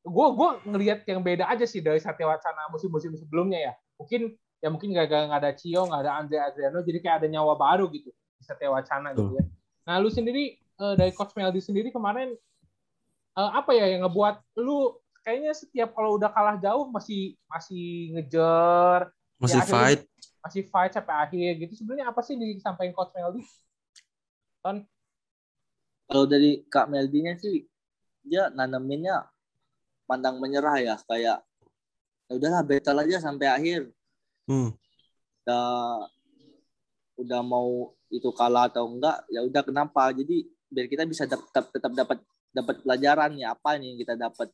gue 0.00 0.26
gue 0.32 0.48
ngelihat 0.64 1.04
yang 1.04 1.20
beda 1.20 1.44
aja 1.46 1.68
sih 1.68 1.84
dari 1.84 2.00
Satya 2.00 2.24
Wacana 2.24 2.72
musim-musim 2.72 3.12
sebelumnya 3.14 3.60
ya. 3.60 3.72
Mungkin 4.00 4.32
ya 4.60 4.68
mungkin 4.72 4.92
gak, 4.96 5.08
gak, 5.12 5.28
ada 5.32 5.52
Cio, 5.56 5.84
gak 5.88 6.00
ada 6.04 6.12
Andre 6.20 6.38
Adriano, 6.40 6.80
jadi 6.84 6.98
kayak 7.00 7.16
ada 7.24 7.28
nyawa 7.28 7.56
baru 7.56 7.88
gitu 7.92 8.12
di 8.12 8.42
Satya 8.44 8.72
Wacana 8.72 9.12
gitu 9.12 9.36
ya. 9.36 9.44
Nah 9.84 10.00
lu 10.00 10.08
sendiri 10.08 10.56
eh, 10.56 10.94
dari 10.96 11.12
Coach 11.12 11.36
Meldi 11.36 11.60
sendiri 11.60 11.92
kemarin 11.92 12.32
eh, 13.36 13.50
apa 13.52 13.76
ya 13.76 13.92
yang 13.92 14.08
ngebuat 14.08 14.60
lu 14.64 14.96
kayaknya 15.20 15.52
setiap 15.52 15.92
kalau 15.92 16.16
udah 16.16 16.32
kalah 16.32 16.56
jauh 16.56 16.88
masih 16.88 17.36
masih 17.44 18.16
ngejar 18.16 19.12
Masih 19.40 19.56
Ya, 19.56 19.64
akhirnya- 19.64 19.84
fight. 19.88 20.00
masih 20.40 20.62
fight 20.68 20.92
sampai 20.92 21.14
akhir 21.16 21.50
gitu. 21.58 21.72
Sebenarnya 21.80 22.06
apa 22.08 22.20
sih 22.20 22.32
yang 22.36 22.52
disampaikan 22.52 22.92
coach 22.92 23.12
Meldi? 23.12 23.42
kalau 26.04 26.26
dari 26.26 26.66
Kak 26.66 26.90
Meldinya 26.90 27.32
sih 27.38 27.64
dia 28.20 28.50
nanaminnya 28.50 29.24
pandang 30.04 30.36
menyerah 30.36 30.76
ya. 30.76 30.94
Kayak 31.08 31.40
ya 32.28 32.32
udahlah 32.36 32.62
battle 32.62 33.00
aja 33.00 33.16
sampai 33.20 33.48
akhir. 33.48 33.80
Hmm. 34.44 34.74
udah 35.40 36.04
udah 37.16 37.40
mau 37.40 37.94
itu 38.12 38.28
kalah 38.34 38.66
atau 38.68 38.84
enggak 38.90 39.24
ya 39.30 39.40
udah 39.40 39.62
kenapa? 39.64 40.12
Jadi 40.12 40.44
biar 40.68 40.86
kita 40.86 41.04
bisa 41.08 41.24
tetap 41.24 41.46
tetap 41.72 41.92
dapat 41.96 42.18
dapat 42.50 42.76
pelajaran 42.82 43.30
ya 43.38 43.54
apa 43.54 43.78
nih 43.78 43.94
yang 43.94 43.98
kita 43.98 44.14
dapat. 44.18 44.48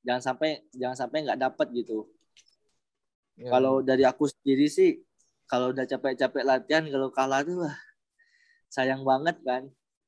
Jangan 0.00 0.22
sampai 0.22 0.64
jangan 0.72 0.96
sampai 0.96 1.18
nggak 1.28 1.40
dapat 1.40 1.66
gitu 1.76 2.08
Ya. 3.40 3.48
kalau 3.56 3.80
dari 3.80 4.04
aku 4.04 4.28
sendiri 4.28 4.68
sih 4.68 5.00
kalau 5.48 5.72
udah 5.72 5.88
capek-capek 5.88 6.44
latihan 6.44 6.84
kalau 6.92 7.08
kalah 7.08 7.40
tuh 7.40 7.64
wah, 7.64 7.76
sayang 8.68 9.00
banget 9.02 9.36
kan 9.40 9.62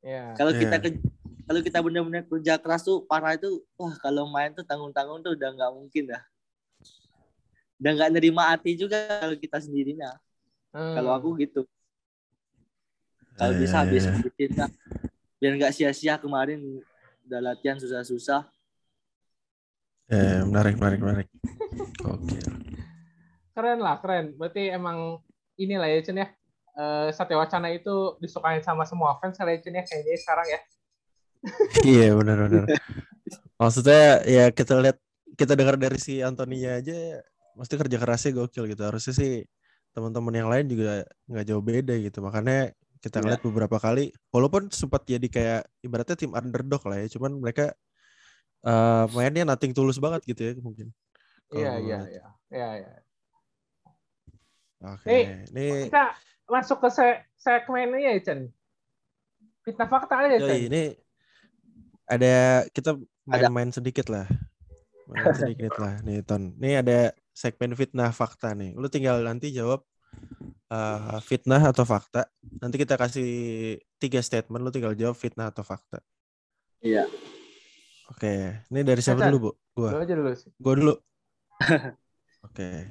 ya. 0.04 0.36
kalau 0.36 0.52
kita 0.52 0.76
Iya. 0.76 0.84
ke- 0.84 1.02
kalau 1.48 1.60
kita 1.64 1.78
benar-benar 1.80 2.22
kerja 2.28 2.54
keras 2.60 2.84
tuh 2.84 3.02
parah 3.08 3.32
itu 3.34 3.64
wah 3.80 3.96
kalau 4.04 4.28
main 4.28 4.52
tuh 4.52 4.62
tanggung-tanggung 4.68 5.24
tuh 5.24 5.32
udah 5.32 5.48
nggak 5.48 5.70
mungkin 5.72 6.04
dah 6.12 6.22
udah 7.80 7.90
nggak 7.98 8.10
nerima 8.14 8.42
hati 8.52 8.76
juga 8.78 9.00
kalau 9.18 9.34
kita 9.40 9.58
sendirinya 9.64 10.12
Hmm. 10.72 10.92
kalau 10.96 11.10
aku 11.16 11.28
gitu 11.40 11.64
kalau 13.36 13.52
Eh, 13.56 13.60
bisa 13.64 13.80
habis 13.80 14.04
iya. 14.04 14.12
habisin 14.12 14.50
lah 14.60 14.70
biar 15.40 15.52
nggak 15.58 15.72
sia-sia 15.74 16.14
kemarin 16.20 16.60
udah 17.26 17.40
latihan 17.40 17.80
susah-susah 17.80 18.44
Eh, 20.12 20.44
menarik, 20.44 20.76
menarik, 20.76 21.00
menarik. 21.00 21.28
Oke. 22.04 22.36
Keren 23.52 23.80
lah 23.80 24.00
keren. 24.00 24.34
Berarti 24.36 24.72
emang 24.72 25.20
inilah 25.56 25.88
ya 25.88 26.00
Chen 26.04 26.18
ya. 26.20 26.28
Eh, 26.72 27.08
Satya 27.12 27.36
Wacana 27.36 27.68
itu 27.68 28.16
disukain 28.18 28.64
sama 28.64 28.88
semua 28.88 29.20
fans 29.20 29.36
ya 29.36 29.44
Chen 29.60 29.76
ya 29.76 29.84
kayaknya 29.84 30.18
sekarang 30.20 30.48
ya. 30.48 30.60
Iya, 31.82 32.14
benar, 32.14 32.38
benar. 32.46 32.66
Maksudnya 33.58 34.22
ya 34.26 34.44
kita 34.54 34.78
lihat 34.78 34.98
kita 35.34 35.58
dengar 35.58 35.74
dari 35.74 35.98
si 35.98 36.22
Antoninya 36.22 36.78
aja 36.78 37.18
mesti 37.58 37.74
kerja 37.76 37.96
kerasnya 37.98 38.30
gokil 38.38 38.70
gitu. 38.70 38.82
Harusnya 38.86 39.14
sih 39.14 39.42
teman-teman 39.92 40.32
yang 40.32 40.48
lain 40.48 40.66
juga 40.70 41.04
nggak 41.28 41.44
jauh 41.50 41.64
beda 41.64 41.94
gitu. 41.98 42.22
Makanya 42.22 42.70
kita 43.02 43.18
Iya. 43.18 43.22
ngeliat 43.26 43.42
beberapa 43.42 43.76
kali 43.82 44.14
walaupun 44.30 44.70
sempat 44.70 45.02
jadi 45.02 45.26
kayak 45.26 45.62
ibaratnya 45.82 46.14
tim 46.14 46.32
underdog 46.32 46.86
lah 46.86 47.02
ya, 47.02 47.10
cuman 47.10 47.34
mereka 47.42 47.74
eh, 48.62 49.04
mainnya 49.10 49.42
nothing 49.42 49.74
tulus 49.74 49.98
banget 49.98 50.22
gitu 50.22 50.40
ya 50.46 50.52
mungkin. 50.62 50.94
Iya 51.50 51.82
iya 51.82 51.98
lihat. 51.98 52.06
iya. 52.08 52.26
Iya 52.52 52.68
iya. 52.78 52.90
Oke. 54.82 55.06
Nih, 55.06 55.22
Nih, 55.54 55.70
Kita 55.88 56.04
masuk 56.50 56.82
ke 56.82 56.88
se 56.90 57.06
segmennya 57.38 58.18
ya 58.18 58.20
Chen. 58.20 58.40
Fitnah 59.62 59.86
fakta 59.86 60.14
aja 60.26 60.42
Chen. 60.42 60.58
ini 60.66 60.82
ada 62.10 62.66
kita 62.74 62.98
main-main 63.24 63.70
sedikit 63.70 64.10
lah. 64.10 64.26
Main 65.06 65.34
sedikit 65.38 65.78
lah 65.78 66.02
nih 66.02 66.26
Ton. 66.26 66.58
Ini 66.58 66.82
ada 66.82 67.14
segmen 67.30 67.78
fitnah 67.78 68.10
fakta 68.10 68.52
nih. 68.58 68.74
Lu 68.74 68.90
tinggal 68.90 69.22
nanti 69.22 69.54
jawab 69.54 69.86
eh, 70.68 71.18
fitnah 71.22 71.62
atau 71.70 71.86
fakta. 71.86 72.26
Nanti 72.58 72.76
kita 72.82 72.98
kasih 72.98 73.30
tiga 74.02 74.18
statement. 74.18 74.66
Lu 74.66 74.74
tinggal 74.74 74.98
jawab 74.98 75.14
fitnah 75.14 75.54
atau 75.54 75.62
fakta. 75.62 76.02
iya 76.82 77.06
Oke. 78.10 78.60
Ini 78.68 78.80
dari 78.84 79.00
siapa 79.00 79.30
dulu, 79.30 79.38
Bu? 79.38 79.50
Gua. 79.72 79.90
Lu 79.96 80.00
aja 80.04 80.14
dulu 80.18 80.30
sih. 80.36 80.50
Gua 80.60 80.74
dulu. 80.76 80.94
Oke. 82.50 82.90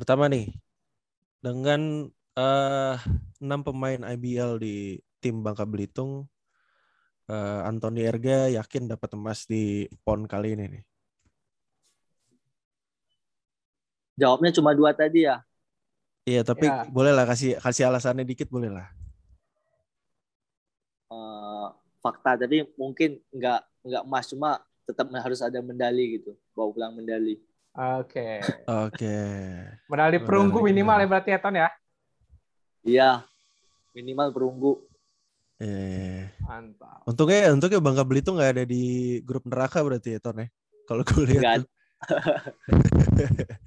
Pertama 0.00 0.32
nih. 0.32 0.48
Dengan 1.44 2.08
eh, 2.40 2.96
enam 3.44 3.60
pemain 3.60 4.00
IBL 4.16 4.56
di 4.56 4.96
tim 5.20 5.44
Bangka 5.44 5.68
Belitung, 5.68 6.24
eh, 7.28 7.60
Anthony 7.68 8.00
Erga 8.08 8.48
yakin 8.48 8.88
dapat 8.92 9.10
emas 9.18 9.44
di 9.44 9.84
PON 10.04 10.24
kali 10.24 10.56
ini 10.56 10.64
nih. 10.72 10.84
jawabnya 14.20 14.50
cuma 14.56 14.70
dua 14.76 14.92
tadi 14.96 15.24
ya 15.28 15.40
Iya, 16.28 16.44
tapi 16.44 16.68
Ya. 16.68 16.84
boleh 16.96 17.12
lah 17.16 17.24
kasih 17.24 17.56
kasih 17.64 17.88
alasannya 17.88 18.24
dikit 18.28 18.48
boleh 18.52 18.70
lah. 18.70 18.86
Eh, 21.10 21.66
fakta 21.98 22.38
tapi 22.38 22.62
mungkin 22.78 23.18
nggak 23.34 23.60
nggak 23.82 24.02
emas 24.06 24.26
cuma 24.30 24.50
tetap 24.86 25.10
harus 25.10 25.40
ada 25.42 25.58
medali 25.58 26.18
gitu 26.20 26.38
bawa 26.54 26.70
pulang 26.70 26.92
medali 26.94 27.34
Oke. 27.70 28.42
Oke. 28.66 29.16
Medali 29.86 30.18
perunggu 30.18 30.58
minimal 30.58 30.98
ya 30.98 31.06
berarti 31.06 31.30
ya 31.30 31.38
Ton 31.38 31.56
ya. 31.56 31.68
iya 32.80 33.10
minimal 33.92 34.32
perunggu 34.32 34.72
Eh, 35.60 36.24
Mantap. 36.40 37.04
untungnya 37.04 37.52
untungnya 37.52 37.84
Bangka 37.84 38.00
Belitung 38.08 38.40
nggak 38.40 38.52
ada 38.56 38.64
di 38.64 39.20
grup 39.20 39.44
neraka 39.44 39.84
berarti 39.84 40.16
ya 40.16 40.20
Ton 40.24 40.40
ya. 40.40 40.48
Kalau 40.88 41.04
gue 41.04 41.22
lihat. 41.28 41.62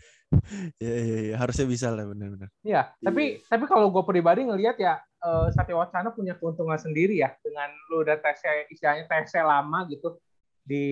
Iya, 0.82 0.94
iya, 1.06 1.18
iya, 1.30 1.36
harusnya 1.38 1.70
bisa 1.70 1.94
lah 1.94 2.10
benar-benar. 2.10 2.50
Iya, 2.66 2.90
tapi 2.98 3.38
tapi 3.46 3.70
kalau 3.70 3.94
gue 3.94 4.02
pribadi 4.02 4.42
ngelihat 4.42 4.82
ya 4.82 4.98
eh, 4.98 5.48
Satya 5.54 5.78
Wacana 5.78 6.10
punya 6.10 6.34
keuntungan 6.34 6.74
sendiri 6.82 7.22
ya 7.22 7.30
dengan 7.46 7.70
lu 7.94 8.02
udah 8.02 8.18
tesnya 8.18 8.66
istilahnya 8.66 9.06
tesnya 9.06 9.46
lama 9.46 9.86
gitu 9.94 10.18
di 10.66 10.86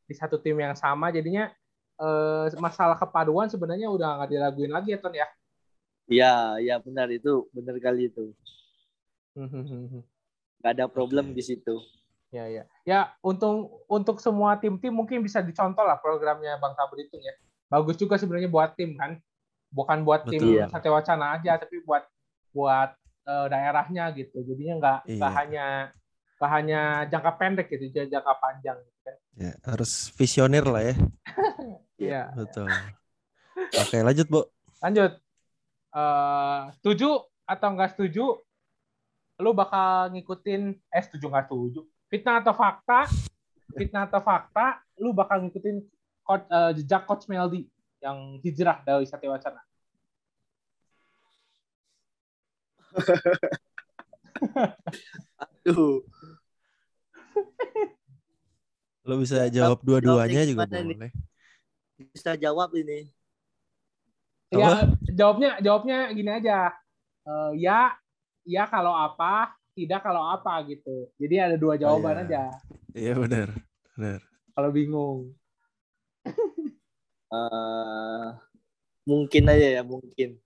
di 0.00 0.14
satu 0.16 0.40
tim 0.40 0.56
yang 0.56 0.72
sama 0.72 1.12
jadinya 1.12 1.52
eh, 1.96 2.46
masalah 2.56 2.94
kepaduan 2.94 3.48
sebenarnya 3.48 3.88
udah 3.88 4.20
nggak 4.20 4.30
diraguin 4.30 4.72
lagi 4.72 4.92
ya 4.92 4.98
Ton 5.00 5.14
ya. 5.14 5.26
iya 6.06 6.32
iya 6.60 6.74
benar 6.78 7.10
itu 7.10 7.50
benar 7.50 7.74
kali 7.82 8.06
itu 8.06 8.30
nggak 10.60 10.72
ada 10.72 10.86
problem 10.86 11.32
di 11.32 11.42
situ 11.42 11.76
ya 12.30 12.44
ya. 12.50 12.62
Ya 12.82 13.00
untung 13.22 13.70
untuk 13.86 14.18
semua 14.18 14.58
tim-tim 14.58 14.90
mungkin 14.90 15.22
bisa 15.22 15.38
dicontoh 15.40 15.86
lah 15.86 15.96
programnya 15.96 16.58
Bangka 16.58 16.84
Belitung 16.90 17.22
ya. 17.22 17.32
Bagus 17.70 17.96
juga 17.96 18.18
sebenarnya 18.18 18.50
buat 18.50 18.74
tim 18.74 18.98
kan. 18.98 19.16
Bukan 19.70 20.02
buat 20.02 20.26
tim 20.26 20.42
Betul. 20.42 20.66
Satya 20.68 20.90
Wacana 20.90 21.38
aja 21.38 21.54
tapi 21.56 21.80
buat 21.86 22.02
buat 22.50 22.92
eh, 23.24 23.46
daerahnya 23.46 24.10
gitu. 24.14 24.42
Jadinya 24.42 24.74
nggak 24.76 24.98
nggak 25.16 25.32
Iya. 25.32 25.38
hanya 25.38 25.66
nggak 26.36 26.50
hanya 26.52 26.80
jangka 27.08 27.32
pendek 27.40 27.66
gitu, 27.72 27.84
jadi 27.94 28.06
jangka 28.18 28.32
panjang. 28.36 28.76
Gitu 28.84 29.00
kan. 29.06 29.16
Ya, 29.38 29.52
harus 29.64 29.92
visioner 30.12 30.64
lah 30.66 30.82
ya. 30.82 30.94
Iya. 31.96 32.32
Betul. 32.36 32.68
Oke, 33.56 33.98
lanjut, 34.04 34.26
Bu. 34.28 34.44
Lanjut. 34.84 35.12
Eh, 35.96 36.60
setuju 36.76 37.24
atau 37.48 37.68
nggak 37.72 37.96
setuju? 37.96 38.36
Lu 39.40 39.52
bakal 39.52 40.12
ngikutin 40.12 40.76
eh 40.92 41.02
setuju 41.04 41.32
nggak 41.32 41.48
setuju? 41.48 41.80
Fitnah 42.12 42.44
atau 42.44 42.52
fakta? 42.52 43.08
Fitnah 43.72 44.04
atau 44.04 44.20
fakta? 44.20 44.84
Lu 45.00 45.16
bakal 45.16 45.40
ngikutin 45.44 45.80
coach, 46.20 46.44
eh, 46.52 46.70
jejak 46.80 47.08
coach 47.08 47.24
Meldi 47.32 47.64
yang 48.04 48.36
hijrah 48.44 48.84
dari 48.84 49.08
Satya 49.08 49.32
Wacana. 49.32 49.64
Tuh. 55.64 56.04
Lo 59.06 59.16
bisa 59.22 59.48
jawab 59.48 59.80
dua-duanya 59.80 60.44
juga 60.44 60.66
gimana 60.68 61.08
nih? 61.08 61.12
Bisa 61.96 62.36
jawab 62.36 62.72
ini 62.76 63.08
Ya, 64.54 64.86
jawabnya 65.10 65.58
jawabnya 65.58 65.98
gini 66.14 66.30
aja. 66.30 66.70
Eh, 67.26 67.50
ya, 67.58 67.98
ya 68.46 68.62
kalau 68.70 68.94
apa, 68.94 69.50
tidak 69.74 70.06
kalau 70.06 70.22
apa 70.22 70.62
gitu. 70.70 71.10
Jadi 71.18 71.34
ada 71.42 71.56
dua 71.58 71.74
jawaban 71.74 72.22
iya. 72.22 72.24
aja. 72.24 72.44
Iya 72.94 73.12
benar. 73.18 73.48
Benar. 73.94 74.20
Kalau 74.54 74.70
bingung. 74.70 75.20
Eh, 77.26 78.26
mungkin 79.02 79.50
aja 79.50 79.66
ya 79.66 79.82
mungkin. 79.82 80.38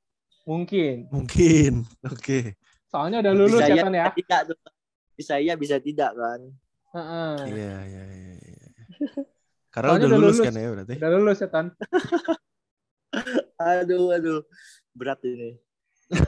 Mungkin. 0.49 1.13
Mungkin. 1.13 1.85
Oke. 2.09 2.57
Soalnya 2.89 3.21
udah 3.21 3.33
lulus 3.37 3.61
bisa 3.61 3.69
ya 3.69 3.77
iya, 3.77 3.83
Ton 3.85 3.93
ya. 3.93 4.05
bisa 4.09 4.17
tidak. 4.17 4.41
Bisa 5.13 5.35
iya 5.37 5.55
bisa 5.61 5.77
tidak 5.77 6.17
kan. 6.17 6.41
Heeh. 6.97 7.37
Iya, 7.53 7.77
iya, 7.85 8.03
iya. 8.17 8.69
Karena 9.71 9.95
udah 9.95 9.99
udah 10.03 10.19
lulus, 10.19 10.37
lulus. 10.37 10.47
kan 10.47 10.55
ya 10.55 10.69
berarti. 10.69 10.95
Udah 10.99 11.11
lulus 11.15 11.39
ya 11.39 11.49
Ton. 11.49 11.67
Aduh 13.57 14.07
aduh 14.11 14.41
berat 14.93 15.21
ini. 15.25 15.51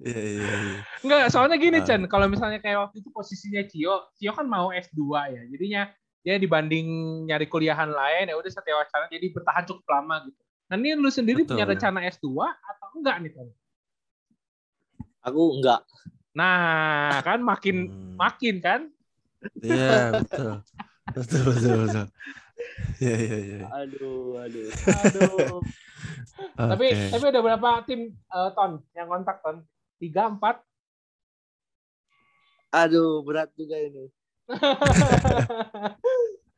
Iya, 0.00 0.16
iya, 0.16 0.48
iya. 0.48 0.80
Enggak, 1.04 1.28
soalnya 1.28 1.60
gini 1.60 1.76
Ah. 1.76 1.84
Chen, 1.84 2.08
kalau 2.08 2.24
misalnya 2.24 2.56
kayak 2.56 2.88
waktu 2.88 3.04
itu 3.04 3.12
posisinya 3.12 3.60
Cio, 3.68 4.08
Cio 4.16 4.32
kan 4.32 4.48
mau 4.48 4.72
S2 4.72 4.96
ya. 5.28 5.42
Jadinya 5.44 5.82
dia 6.24 6.40
dibanding 6.40 6.86
nyari 7.28 7.44
kuliahan 7.44 7.92
lain 7.92 8.32
ya 8.32 8.36
udah 8.38 8.48
setia 8.48 8.72
wacana 8.72 9.12
jadi 9.12 9.28
bertahan 9.28 9.68
cukup 9.68 9.84
lama 9.84 10.24
gitu. 10.24 10.40
Nah, 10.72 10.80
ini 10.80 10.96
lu 10.96 11.12
sendiri 11.12 11.44
Betul. 11.44 11.52
punya 11.52 11.68
rencana 11.68 12.00
S2 12.00 12.32
atau 12.40 12.88
enggak 12.96 13.16
nih, 13.20 13.30
Ton? 13.36 13.48
Aku 15.20 15.42
enggak. 15.60 15.84
Nah, 16.32 17.20
kan 17.20 17.44
makin 17.44 17.76
Hmm. 17.92 18.16
makin 18.16 18.56
kan? 18.56 18.80
Iya, 19.62 20.22
betul. 20.22 20.52
Betul, 21.12 21.40
betul, 21.50 21.72
betul. 21.86 22.06
Iya, 23.02 23.16
iya, 23.18 23.38
iya. 23.42 23.66
Aduh 23.74 24.38
aduh. 24.38 24.68
Aduh. 24.70 25.58
tapi 26.72 26.86
Oke. 26.94 27.10
tapi 27.10 27.24
udah 27.30 27.42
berapa 27.42 27.70
tim 27.86 28.00
eh, 28.14 28.50
Ton 28.54 28.72
yang 28.94 29.08
kontak 29.10 29.42
Ton? 29.42 29.66
Tiga, 29.98 30.30
empat? 30.30 30.62
Aduh 32.72 33.20
berat 33.26 33.50
juga 33.58 33.76
ini. 33.78 34.08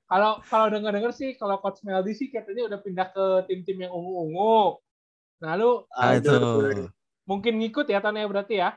Kalau 0.05 0.39
kalau 0.47 0.69
dengar-dengar 0.69 1.11
sih 1.17 1.33
kalau 1.35 1.59
coach 1.59 1.81
Meldi 1.81 2.13
sih 2.13 2.29
katanya 2.29 2.69
udah 2.69 2.79
pindah 2.79 3.09
ke 3.11 3.25
tim-tim 3.49 3.89
yang 3.89 3.93
ungu-ungu. 3.93 4.79
Nah, 5.41 5.57
lu. 5.57 5.89
Aduh. 5.91 6.93
mungkin 7.25 7.57
ngikut 7.57 7.89
ya 7.89 8.05
Ton 8.05 8.21
ya 8.21 8.29
berarti 8.29 8.61
ya? 8.61 8.77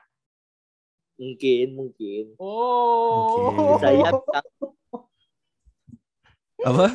Mungkin 1.18 1.68
mungkin. 1.74 2.24
Oh. 2.38 3.49
Mungkin. 3.49 3.65
Bisa 3.78 3.89
iya 3.91 4.09
bisa, 4.13 4.39
Apa? 6.61 6.88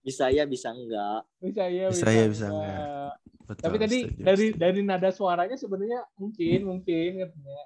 bisa 0.00 0.24
iya 0.32 0.44
bisa 0.46 0.68
enggak. 0.74 1.22
Bisa 1.38 1.64
ya, 1.70 1.86
Bisa 1.90 2.08
ya, 2.10 2.26
bisa 2.26 2.46
enggak. 2.50 3.14
Betul, 3.46 3.62
Tapi 3.66 3.76
tadi 3.82 3.98
setuju, 4.06 4.22
dari 4.22 4.46
setuju. 4.54 4.60
dari 4.62 4.80
nada 4.86 5.10
suaranya 5.10 5.56
sebenarnya 5.58 6.00
mungkin 6.14 6.58
mungkin 6.70 7.10
katanya 7.26 7.62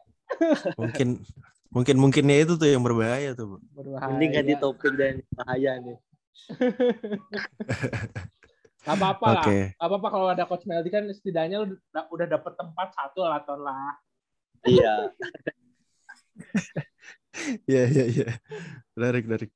mungkin 0.80 1.08
mungkin 1.68 1.96
mungkinnya 2.00 2.36
itu 2.40 2.56
tuh 2.56 2.68
yang 2.72 2.80
berbahaya 2.80 3.36
tuh, 3.36 3.46
Bu. 3.52 3.56
berbahaya. 3.76 4.08
Mending 4.16 4.30
ganti 4.32 4.54
topik 4.56 4.92
dan 4.96 5.20
bahaya 5.36 5.72
nih. 5.84 5.98
Gak 8.84 8.96
apa-apa 9.00 9.26
lah. 9.32 9.44
Oke. 9.44 9.58
Gak 9.76 9.86
apa-apa 9.88 10.08
kalau 10.12 10.26
ada 10.28 10.44
coach 10.44 10.64
Meldi 10.68 10.90
kan 10.92 11.04
setidaknya 11.08 11.64
lu 11.64 11.72
udah, 11.72 12.04
udah 12.12 12.26
dapet 12.28 12.52
tempat 12.52 12.88
satu 12.92 13.24
lah 13.24 13.40
ton 13.44 13.60
lah. 13.64 13.96
Iya. 14.64 14.94
Iya, 17.66 17.82
iya, 17.90 18.04
iya. 18.06 18.28
Menarik, 18.94 19.26
menarik. 19.26 19.50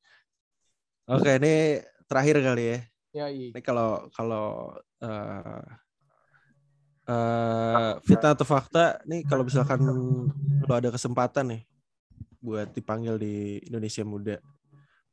Oke, 1.07 1.39
ini 1.39 1.79
terakhir 2.11 2.43
kali 2.43 2.65
ya. 2.67 2.79
Ya, 3.15 3.27
iya. 3.31 3.55
Ini 3.55 3.61
kalau 3.63 4.11
kalau 4.11 4.75
eh 4.99 5.63
eh, 7.09 7.93
fitnah 8.03 8.35
atau 8.35 8.45
fakta 8.45 8.99
nih 9.07 9.23
kalau 9.25 9.47
misalkan 9.47 9.81
lo 10.59 10.73
ada 10.75 10.91
kesempatan 10.91 11.55
nih 11.55 11.63
buat 12.43 12.75
dipanggil 12.75 13.15
di 13.17 13.63
Indonesia 13.65 14.03
Muda 14.03 14.37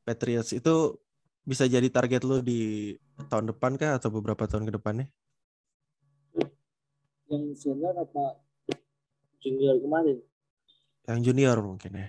Patriots 0.02 0.52
itu 0.52 0.98
bisa 1.46 1.70
jadi 1.70 1.86
target 1.86 2.26
lo 2.26 2.42
di 2.42 2.92
tahun 3.30 3.54
depan 3.54 3.78
kah 3.78 3.96
atau 3.96 4.10
beberapa 4.10 4.50
tahun 4.50 4.66
ke 4.66 4.72
depannya? 4.74 5.06
Yang 7.30 7.62
senior 7.62 7.94
apa 7.94 8.45
junior 9.46 9.78
kemarin? 9.78 10.18
Yang 11.06 11.18
junior 11.30 11.58
mungkin 11.62 11.92
ya. 11.94 12.08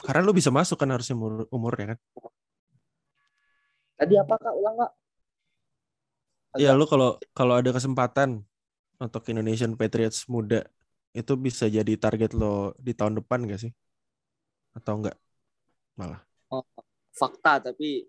Karena 0.00 0.20
lo 0.20 0.36
bisa 0.36 0.52
masuk 0.52 0.76
kan 0.76 0.92
harusnya 0.92 1.16
umur 1.16 1.48
umurnya 1.48 1.96
kan. 1.96 1.98
Tadi 3.96 4.14
apa 4.20 4.34
kak? 4.36 4.52
Ulang 4.52 4.76
kak? 4.76 4.92
Iya, 6.60 6.76
lo 6.76 6.84
kalau 6.84 7.16
kalau 7.32 7.56
ada 7.56 7.70
kesempatan 7.72 8.44
untuk 9.00 9.22
Indonesian 9.32 9.76
Patriots 9.76 10.28
muda 10.28 10.68
itu 11.16 11.32
bisa 11.34 11.66
jadi 11.66 11.94
target 11.96 12.36
lo 12.36 12.76
di 12.76 12.92
tahun 12.92 13.18
depan 13.24 13.48
gak 13.48 13.60
sih? 13.64 13.72
Atau 14.76 15.00
enggak? 15.00 15.16
Malah. 15.96 16.20
Fakta 17.10 17.72
tapi 17.72 18.06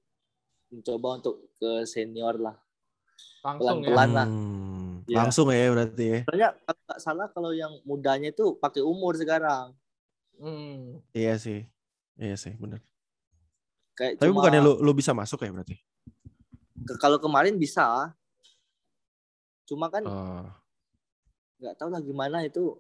mencoba 0.72 1.20
untuk 1.20 1.36
ke 1.60 1.84
senior 1.84 2.40
lah. 2.40 2.56
Langsung 3.44 3.84
ya. 3.84 3.92
Pelan-pelan. 3.92 4.10
lah. 4.16 4.28
Hmm, 4.28 4.71
Iya. 5.12 5.18
Langsung 5.20 5.52
ya 5.52 5.68
berarti 5.76 6.06
ya. 6.08 6.20
Soalnya 6.24 6.50
kalau 6.64 6.80
nggak 6.88 7.00
salah 7.04 7.28
kalau 7.36 7.52
yang 7.52 7.74
mudanya 7.84 8.32
itu 8.32 8.56
pakai 8.56 8.80
umur 8.80 9.20
sekarang. 9.20 9.76
Hmm. 10.40 11.04
Iya 11.12 11.36
sih. 11.36 11.68
Iya 12.16 12.40
sih, 12.40 12.56
benar. 12.56 12.80
Kayak 13.92 14.24
Tapi 14.24 14.32
cuma- 14.32 14.40
bukannya 14.40 14.62
lu 14.64 14.80
lu 14.80 14.92
bisa 14.96 15.12
masuk 15.12 15.44
ya 15.44 15.52
berarti? 15.52 15.76
ke- 16.82 16.96
kalau 16.98 17.20
kemarin 17.20 17.60
bisa. 17.60 18.16
Cuma 19.68 19.92
kan 19.92 20.08
Oh, 20.08 20.48
nggak 21.60 21.76
tahu 21.76 21.92
lah 21.92 22.00
gimana 22.00 22.42
itu. 22.42 22.80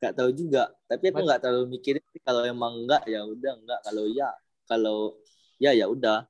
Nggak 0.00 0.14
tahu 0.16 0.30
juga. 0.32 0.72
Tapi 0.88 1.04
aku 1.12 1.20
nggak 1.22 1.40
terlalu 1.40 1.66
mikirin 1.70 2.02
sih. 2.08 2.20
kalau 2.22 2.42
emang 2.42 2.86
enggak 2.86 3.02
ya 3.04 3.20
udah 3.22 3.52
enggak. 3.54 3.80
Kalau 3.82 4.04
ya 4.08 4.28
kalau 4.64 4.98
ya 5.58 5.76
ya 5.76 5.86
udah. 5.86 6.24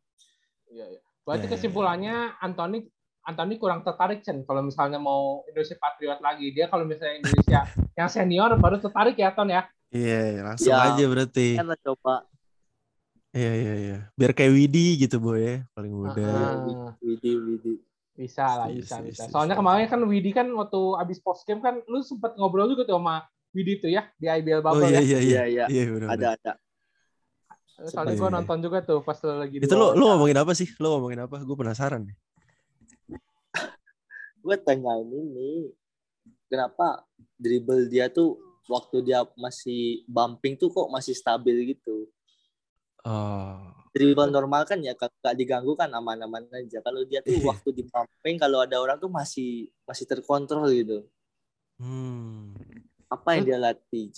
Iya, 0.68 0.86
iya. 0.90 1.00
Berarti 1.22 1.38
Ya, 1.38 1.46
ya, 1.46 1.48
ya. 1.48 1.52
kesimpulannya 1.54 2.14
Anthony 2.40 2.78
Anthony 3.22 3.54
kurang 3.54 3.80
tertarik 3.80 4.20
Chen 4.20 4.42
kalau 4.42 4.60
misalnya 4.60 4.98
mau 4.98 5.46
Indonesia 5.46 5.76
Patriot 5.76 6.18
lagi. 6.18 6.50
Dia 6.50 6.66
kalau 6.66 6.82
misalnya 6.82 7.18
Indonesia 7.18 7.60
yang 7.98 8.08
senior 8.08 8.50
baru 8.56 8.78
tertarik 8.78 9.14
ya 9.14 9.30
Ton 9.30 9.46
ya. 9.46 9.62
iya, 9.88 10.42
langsung 10.42 10.68
Ya. 10.68 10.90
aja 10.90 11.04
berarti. 11.04 11.54
Lah 11.56 11.78
coba 11.78 12.26
Iya, 13.32 13.52
iya, 13.54 13.72
iya. 13.74 13.98
Biar 14.12 14.36
kayak 14.36 14.52
Widi 14.52 15.00
gitu, 15.00 15.16
Boy 15.16 15.40
ya, 15.40 15.56
paling 15.72 15.88
muda. 15.88 16.20
Ah. 16.20 16.92
Widi 17.00 17.32
Widi. 17.32 17.72
Bisa 18.12 18.44
lah, 18.44 18.68
Setuju, 18.68 18.76
bisa, 18.76 18.92
setuju, 18.92 19.08
bisa. 19.08 19.16
setuju, 19.16 19.32
Soalnya 19.32 19.54
setuju. 19.56 19.60
kemarin 19.64 19.86
kan 19.88 20.00
Widi 20.04 20.30
kan 20.30 20.46
waktu 20.52 20.80
abis 21.00 21.18
post 21.18 21.48
game 21.48 21.64
kan 21.64 21.80
lu 21.88 22.04
sempet 22.04 22.36
ngobrol 22.36 22.68
juga 22.68 22.84
tuh 22.84 23.00
sama 23.00 23.24
Widi 23.50 23.80
tuh 23.80 23.88
ya 23.88 24.04
di 24.16 24.28
IBL 24.28 24.60
Oh 24.60 24.64
Bubble 24.68 24.84
iya, 24.84 24.92
ya. 24.92 25.00
iya, 25.00 25.18
iya. 25.18 25.20
Iya 25.40 25.42
iya. 25.48 25.64
Iya. 25.64 26.12
Ada 26.12 26.26
ada. 26.36 26.52
Soalnya 27.82 28.12
Iya, 28.12 28.20
gua 28.20 28.28
iya. 28.28 28.36
nonton 28.36 28.58
juga 28.60 28.78
tuh 28.84 28.98
pas 29.00 29.16
lu 29.16 29.32
lagi 29.32 29.56
Itu 29.58 29.74
lu 29.74 29.86
lu 29.96 30.04
ngomongin 30.06 30.36
apa 30.36 30.52
sih? 30.52 30.68
Lu 30.76 30.86
ngomongin 30.92 31.20
apa? 31.24 31.36
Gue 31.40 31.56
penasaran 31.56 32.04
nih. 32.04 32.16
Gue 34.42 34.58
tanyain 34.58 35.06
ini. 35.06 35.70
Kenapa 36.50 37.06
dribble 37.38 37.88
dia 37.88 38.10
tuh 38.12 38.36
waktu 38.66 39.02
dia 39.06 39.24
masih 39.38 40.04
bumping 40.10 40.58
tuh 40.58 40.68
kok 40.68 40.90
masih 40.90 41.14
stabil 41.16 41.74
gitu. 41.74 42.10
Oh. 43.02 43.58
dribble 43.92 44.30
normal 44.30 44.62
kan 44.64 44.78
ya 44.78 44.94
nggak 44.94 45.34
diganggu 45.36 45.76
kan 45.76 45.90
aman-aman 45.92 46.48
aja. 46.54 46.80
Kalau 46.80 47.04
dia 47.04 47.20
tuh 47.20 47.34
waktu 47.50 47.68
di 47.74 47.82
pumping 47.86 48.36
kalau 48.40 48.64
ada 48.64 48.78
orang 48.80 48.96
tuh 48.96 49.10
masih 49.10 49.68
masih 49.84 50.04
terkontrol 50.08 50.66
gitu. 50.72 51.04
Hmm. 51.76 52.56
Apa 53.12 53.36
yang 53.36 53.44
dia 53.44 53.58
latih? 53.60 54.08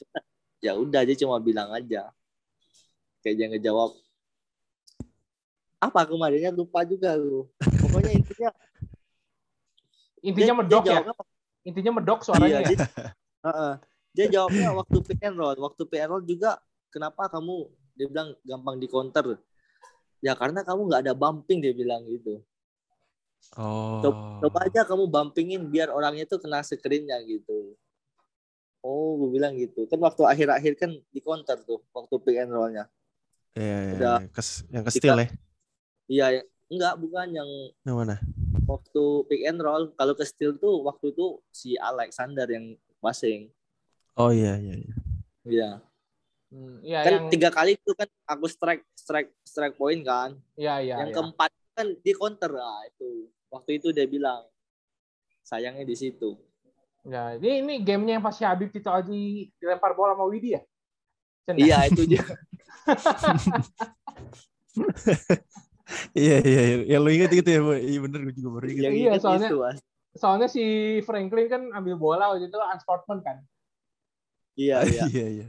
Ya 0.62 0.78
udah 0.78 1.02
dia 1.02 1.16
cuma 1.18 1.42
bilang 1.42 1.74
aja. 1.74 2.12
Kayak 3.24 3.34
dia 3.36 3.46
ngejawab. 3.50 3.90
Apa 5.82 6.06
kemarinnya 6.06 6.54
lupa 6.54 6.86
juga 6.86 7.18
lu. 7.18 7.50
Pokoknya 7.58 8.14
intinya 8.14 8.54
Intinya 10.24 10.54
dia- 10.54 10.60
medok 10.64 10.82
dia 10.82 10.88
ya. 10.88 10.94
jawabnya- 11.04 11.28
Intinya 11.64 11.90
medok 11.96 12.18
Iya, 12.20 12.26
suaranya 12.26 12.60
ya. 12.60 12.68
dia, 12.68 12.78
Heeh. 13.44 13.72
dia 14.12 14.26
jawabnya 14.32 14.68
waktu 14.72 14.96
pick 15.00 15.20
and 15.20 15.36
roll. 15.36 15.56
Waktu 15.56 15.82
pick 15.84 16.00
and 16.00 16.10
roll 16.10 16.24
juga 16.24 16.50
kenapa 16.88 17.28
kamu 17.28 17.54
dia 17.94 18.06
bilang 18.08 18.28
gampang 18.42 18.76
di 18.76 18.86
counter. 18.88 19.36
Ya 20.20 20.32
karena 20.32 20.64
kamu 20.64 20.80
nggak 20.88 21.00
ada 21.04 21.12
bumping 21.12 21.60
dia 21.60 21.72
bilang 21.72 22.04
gitu. 22.04 22.40
Oh. 23.60 24.00
Coba, 24.00 24.40
coba 24.40 24.58
aja 24.64 24.80
kamu 24.82 25.04
bumpingin 25.04 25.68
biar 25.68 25.92
orangnya 25.92 26.24
tuh 26.24 26.40
kena 26.40 26.64
screennya 26.64 27.20
gitu. 27.22 27.76
Oh, 28.80 29.16
gue 29.16 29.36
bilang 29.36 29.52
gitu. 29.56 29.84
Kan 29.84 30.00
waktu 30.00 30.24
akhir-akhir 30.24 30.72
kan 30.76 30.92
di 30.92 31.20
counter 31.20 31.56
tuh, 31.60 31.80
waktu 31.92 32.14
pick 32.20 32.36
and 32.36 32.52
roll-nya. 32.52 32.84
Iya, 33.52 33.76
iya, 33.80 33.92
Udah. 33.96 34.16
iya. 34.20 34.28
Kes, 34.28 34.48
yang 34.68 34.84
ke 34.84 34.90
steal 34.92 35.16
ya. 35.16 35.28
Iya, 36.04 36.26
ya. 36.36 36.42
enggak 36.68 36.94
bukan 37.00 37.26
yang 37.32 37.48
Yang 37.84 37.96
mana? 37.96 38.16
Waktu 38.64 39.04
pick 39.28 39.42
and 39.44 39.60
roll. 39.60 39.92
Kalau 39.94 40.14
ke 40.16 40.24
steal 40.24 40.56
tuh 40.56 40.80
waktu 40.84 41.12
itu 41.12 41.40
si 41.52 41.76
Alexander 41.76 42.48
yang 42.48 42.76
passing. 42.98 43.52
Oh 44.16 44.32
iya, 44.32 44.56
iya, 44.58 44.74
iya. 44.78 44.94
Iya. 45.44 45.70
Hmm, 46.54 46.78
Iya 46.86 47.00
Kan 47.02 47.12
yang 47.12 47.26
tiga 47.34 47.50
kali 47.50 47.74
itu 47.74 47.90
kan 47.98 48.06
aku 48.30 48.46
strike 48.46 48.86
strike 48.94 49.30
strike 49.42 49.74
point 49.74 50.06
kan. 50.06 50.38
iya 50.54 50.78
iya. 50.78 51.02
yang 51.02 51.10
iya. 51.10 51.16
keempat 51.18 51.50
kan 51.74 51.86
di 51.98 52.12
counter. 52.14 52.50
Nah, 52.54 52.86
itu. 52.86 53.26
Waktu 53.50 53.82
itu 53.82 53.90
dia 53.90 54.06
bilang 54.06 54.46
sayangnya 55.42 55.84
di 55.84 55.96
situ. 55.98 56.38
Ya, 57.04 57.36
ini 57.36 57.60
ini 57.60 57.74
gamenya 57.84 58.16
yang 58.16 58.24
pas 58.24 58.32
si 58.32 58.48
Habib 58.48 58.72
Tito 58.72 58.88
Aji 58.88 59.52
dilempar 59.60 59.92
bola 59.92 60.16
sama 60.16 60.24
Widi 60.24 60.56
ya? 60.56 60.64
Ya? 61.52 61.54
Iya, 61.60 61.78
itu 61.92 62.08
dia. 62.08 62.24
Iya 66.12 66.36
iya 66.40 66.60
iya. 66.64 66.76
Yang 66.90 67.00
lu 67.00 67.10
inget 67.12 67.30
gitu 67.34 67.48
ya, 67.48 67.60
Bu? 67.60 67.72
Iya 67.74 67.98
bener 68.00 68.20
gue 68.24 68.34
juga 68.34 68.50
baru 68.56 68.66
inget. 68.66 68.82
Yang 68.82 68.94
Iya, 68.94 69.08
inget 69.10 69.20
soalnya- 69.20 69.50
itu. 69.50 69.58
Soalnya 70.14 70.46
si 70.46 70.64
Franklin 71.02 71.46
kan 71.46 71.62
ambil 71.72 71.94
bola 71.94 72.30
waktu 72.30 72.46
itu 72.46 72.56
unsportsman 72.56 73.18
kan. 73.20 73.42
Iya, 74.54 74.86
iya. 74.86 75.02
Iya 75.12 75.26
iya. 75.28 75.46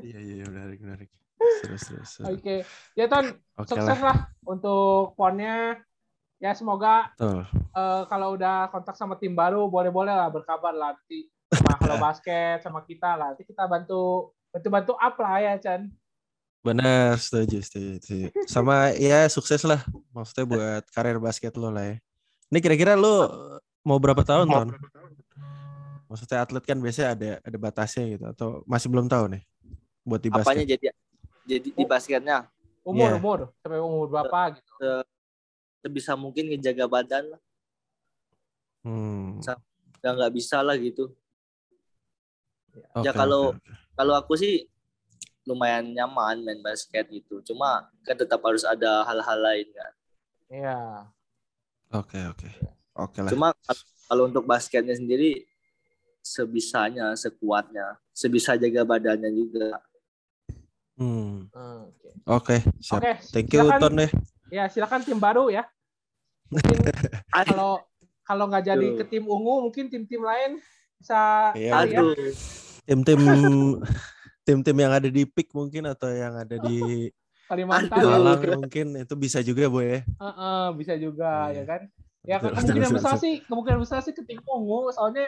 Iya 0.00 0.18
iya 0.18 0.44
menarik 0.44 0.78
menarik. 0.78 1.08
Terus 1.38 1.82
terus. 1.82 2.10
Oke. 2.20 2.66
Ya 2.92 3.06
Ton, 3.06 3.38
Oke 3.54 3.68
sukses 3.70 3.98
lah. 3.98 4.10
lah 4.10 4.18
untuk 4.44 5.14
ponnya. 5.14 5.78
Ya 6.38 6.54
semoga 6.54 7.10
Betul. 7.14 7.46
eh, 7.50 8.02
kalau 8.06 8.34
udah 8.34 8.68
kontak 8.68 8.94
sama 8.94 9.18
tim 9.18 9.34
baru 9.34 9.66
boleh-boleh 9.66 10.10
lah 10.10 10.30
berkabar 10.30 10.70
lah 10.70 10.94
nanti 10.94 11.26
sama 11.50 11.74
Halo 11.82 11.96
Basket 11.98 12.58
sama 12.60 12.82
kita 12.82 13.14
lah. 13.14 13.34
Nanti 13.34 13.42
kita 13.42 13.64
bantu 13.64 14.30
bantu-bantu 14.50 14.92
up 14.94 15.14
lah 15.16 15.34
ya 15.40 15.54
Chan. 15.56 15.86
Benar, 16.58 17.16
setuju, 17.16 17.62
setuju, 17.62 17.90
setuju. 18.02 18.26
Sama 18.50 18.90
ya 18.98 19.24
sukses 19.30 19.62
lah. 19.62 19.80
Maksudnya 20.10 20.44
buat 20.44 20.84
karir 20.90 21.16
basket 21.16 21.54
lo 21.54 21.70
lah 21.70 21.94
ya. 21.94 21.96
Ini 22.50 22.58
kira-kira 22.58 22.98
lo 22.98 23.30
mau 23.86 23.96
berapa 23.96 24.20
tahun, 24.20 24.46
Ton? 24.48 24.68
Maksudnya 26.08 26.40
atlet 26.40 26.64
kan 26.64 26.78
biasanya 26.80 27.08
ada 27.14 27.30
ada 27.44 27.58
batasnya 27.60 28.04
gitu 28.16 28.24
atau 28.26 28.48
masih 28.64 28.88
belum 28.88 29.06
tahu 29.06 29.28
nih 29.28 29.42
buat 30.02 30.24
di 30.24 30.32
Apanya 30.32 30.64
basket. 30.64 30.68
jadi 30.72 30.86
jadi 31.44 31.68
di 31.68 31.84
basketnya 31.84 32.48
Umur 32.80 33.12
Iya. 33.12 33.16
umur 33.20 33.38
sampai 33.60 33.80
umur 33.84 34.06
berapa 34.08 34.56
gitu. 34.56 34.72
sebisa 35.84 36.16
mungkin 36.16 36.48
ngejaga 36.48 36.88
badan 36.88 37.36
lah. 37.36 37.40
Hmm. 38.80 39.36
Ya 40.00 40.10
nggak 40.16 40.32
bisa 40.32 40.64
lah 40.64 40.80
gitu. 40.80 41.12
oke, 42.96 43.04
Ya, 43.04 43.12
kalau- 43.12 43.52
oke. 43.52 43.60
Kalau 43.92 44.14
aku 44.16 44.32
sih 44.40 44.64
lumayan 45.48 45.88
nyaman 45.88 46.44
main 46.44 46.60
basket 46.60 47.08
gitu. 47.08 47.40
Cuma 47.42 47.88
kan 48.04 48.12
tetap 48.14 48.44
harus 48.44 48.62
ada 48.62 49.00
hal-hal 49.02 49.38
lain 49.40 49.66
kan. 49.72 49.92
Iya. 50.46 50.78
Oke, 51.90 52.20
oke. 52.28 52.48
Oke 52.94 53.18
lah. 53.18 53.30
Cuma 53.32 53.48
kal- 53.58 53.80
kalau 54.04 54.28
untuk 54.28 54.44
basketnya 54.44 54.92
sendiri 54.92 55.48
sebisanya, 56.20 57.16
sekuatnya, 57.16 57.96
sebisa 58.12 58.52
jaga 58.54 58.84
badannya 58.84 59.32
juga. 59.32 59.80
Hmm. 60.98 61.48
Hmm, 61.48 61.88
Oke. 61.88 62.10
Oke, 62.26 62.56
siap. 62.78 63.00
Oke. 63.00 63.12
Thank 63.32 63.48
you 63.50 63.64
silakan- 63.64 63.80
Ton 63.80 63.94
deh. 63.96 64.10
Ya 64.48 64.64
silakan 64.66 65.00
tim 65.00 65.16
baru 65.16 65.48
ya. 65.48 65.64
Mungkin 66.48 66.76
kalau 67.48 67.80
kalau 68.22 68.44
nggak 68.44 68.64
jadi 68.66 68.86
ke 68.94 69.04
tim 69.06 69.24
ungu 69.24 69.64
mungkin 69.64 69.88
tim-tim 69.88 70.20
lain 70.20 70.60
bisa 70.98 71.52
Iya, 71.54 71.72
ya. 71.86 72.00
Aduh, 72.00 72.12
Tim-tim 72.82 73.20
tim-tim 74.48 74.72
yang 74.80 74.96
ada 74.96 75.12
di 75.12 75.28
PIK 75.28 75.52
mungkin 75.52 75.84
atau 75.92 76.08
yang 76.08 76.32
ada 76.40 76.56
di 76.56 77.12
Kalimantan 77.52 77.96
ya. 78.00 78.04
Malang 78.08 78.40
mungkin 78.64 78.86
itu 78.96 79.14
bisa 79.16 79.40
juga, 79.40 79.68
Bu 79.68 79.80
ya. 79.80 80.00
Heeh, 80.04 80.64
bisa 80.76 80.96
juga 80.96 81.48
Iya. 81.52 81.60
ya 81.60 81.62
kan. 81.64 81.80
Ya 82.28 82.36
Betul, 82.36 82.60
kemungkinan 82.60 82.88
betul, 82.88 82.96
besar 83.00 83.12
betul. 83.16 83.24
sih 83.24 83.34
kemungkinan 83.48 83.80
besar 83.80 83.98
sih 84.04 84.12
ke 84.12 84.22
tim 84.24 84.40
ungu 84.44 84.92
soalnya 84.92 85.24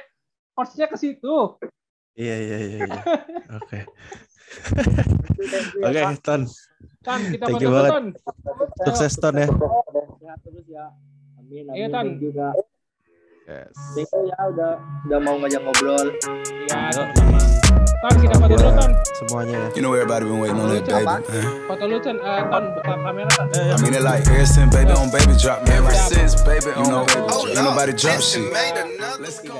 coachnya 0.52 0.84
ke 0.88 0.96
situ. 1.00 1.36
Iya, 2.12 2.36
iya, 2.36 2.56
iya, 2.60 2.78
iya. 2.84 3.00
Oke. 3.60 3.78
Oke, 5.80 5.96
ya. 5.96 6.12
Ton. 6.20 6.44
Kan 7.00 7.20
kita 7.32 7.44
Thank 7.48 7.64
you 7.64 7.72
banget. 7.72 7.88
Ton. 7.92 8.04
Sukses 8.84 9.14
Ton 9.16 9.34
ya. 9.40 9.48
Sehat 9.48 10.38
terus 10.44 10.66
ya. 10.68 10.92
Amin, 11.40 11.64
amin. 11.68 11.76
Iya, 11.76 11.86
Tan. 11.88 12.04
Thank 12.04 12.20
you, 12.20 12.32
Kak. 12.36 12.52
Yes. 13.50 13.74
Thank 13.98 14.06
you 14.14 14.30
ya 14.30 14.38
udah 14.46 14.72
udah 15.10 15.18
mau 15.26 15.34
ngajak 15.42 15.58
ngobrol. 15.66 16.06
Iya, 16.70 16.78
sama-sama. 16.94 17.38
Ton 18.00 18.14
kita 18.22 18.34
foto 18.38 18.54
dulu 18.54 18.70
Ton. 18.78 18.90
Semuanya 19.18 19.56
ya. 19.58 19.68
You 19.74 19.82
know 19.82 19.90
everybody 19.98 20.22
been 20.30 20.38
waiting 20.38 20.62
on 20.62 20.70
that 20.70 20.86
baby. 20.86 21.42
Foto 21.66 21.84
lu 21.90 21.98
Ton, 21.98 22.16
Eh, 22.22 22.42
Ton 22.46 22.64
buka 22.78 22.94
kamera 22.94 23.30
Ton. 23.34 23.46
I 23.50 23.76
mean 23.82 23.94
it 23.98 24.06
like 24.06 24.22
ever 24.30 24.46
since 24.46 24.70
baby 24.70 24.94
on 24.94 25.10
baby 25.10 25.34
drop, 25.34 25.66
man. 25.66 25.82
Ever 25.82 25.90
since 25.98 26.38
baby 26.46 26.70
on 26.78 27.02
Baby 27.10 27.26
Drop. 27.26 27.42
ain't 27.50 27.58
nobody 27.66 27.92
drop 27.98 28.22
shit. 28.22 28.46
Let's 29.18 29.42
go. 29.42 29.58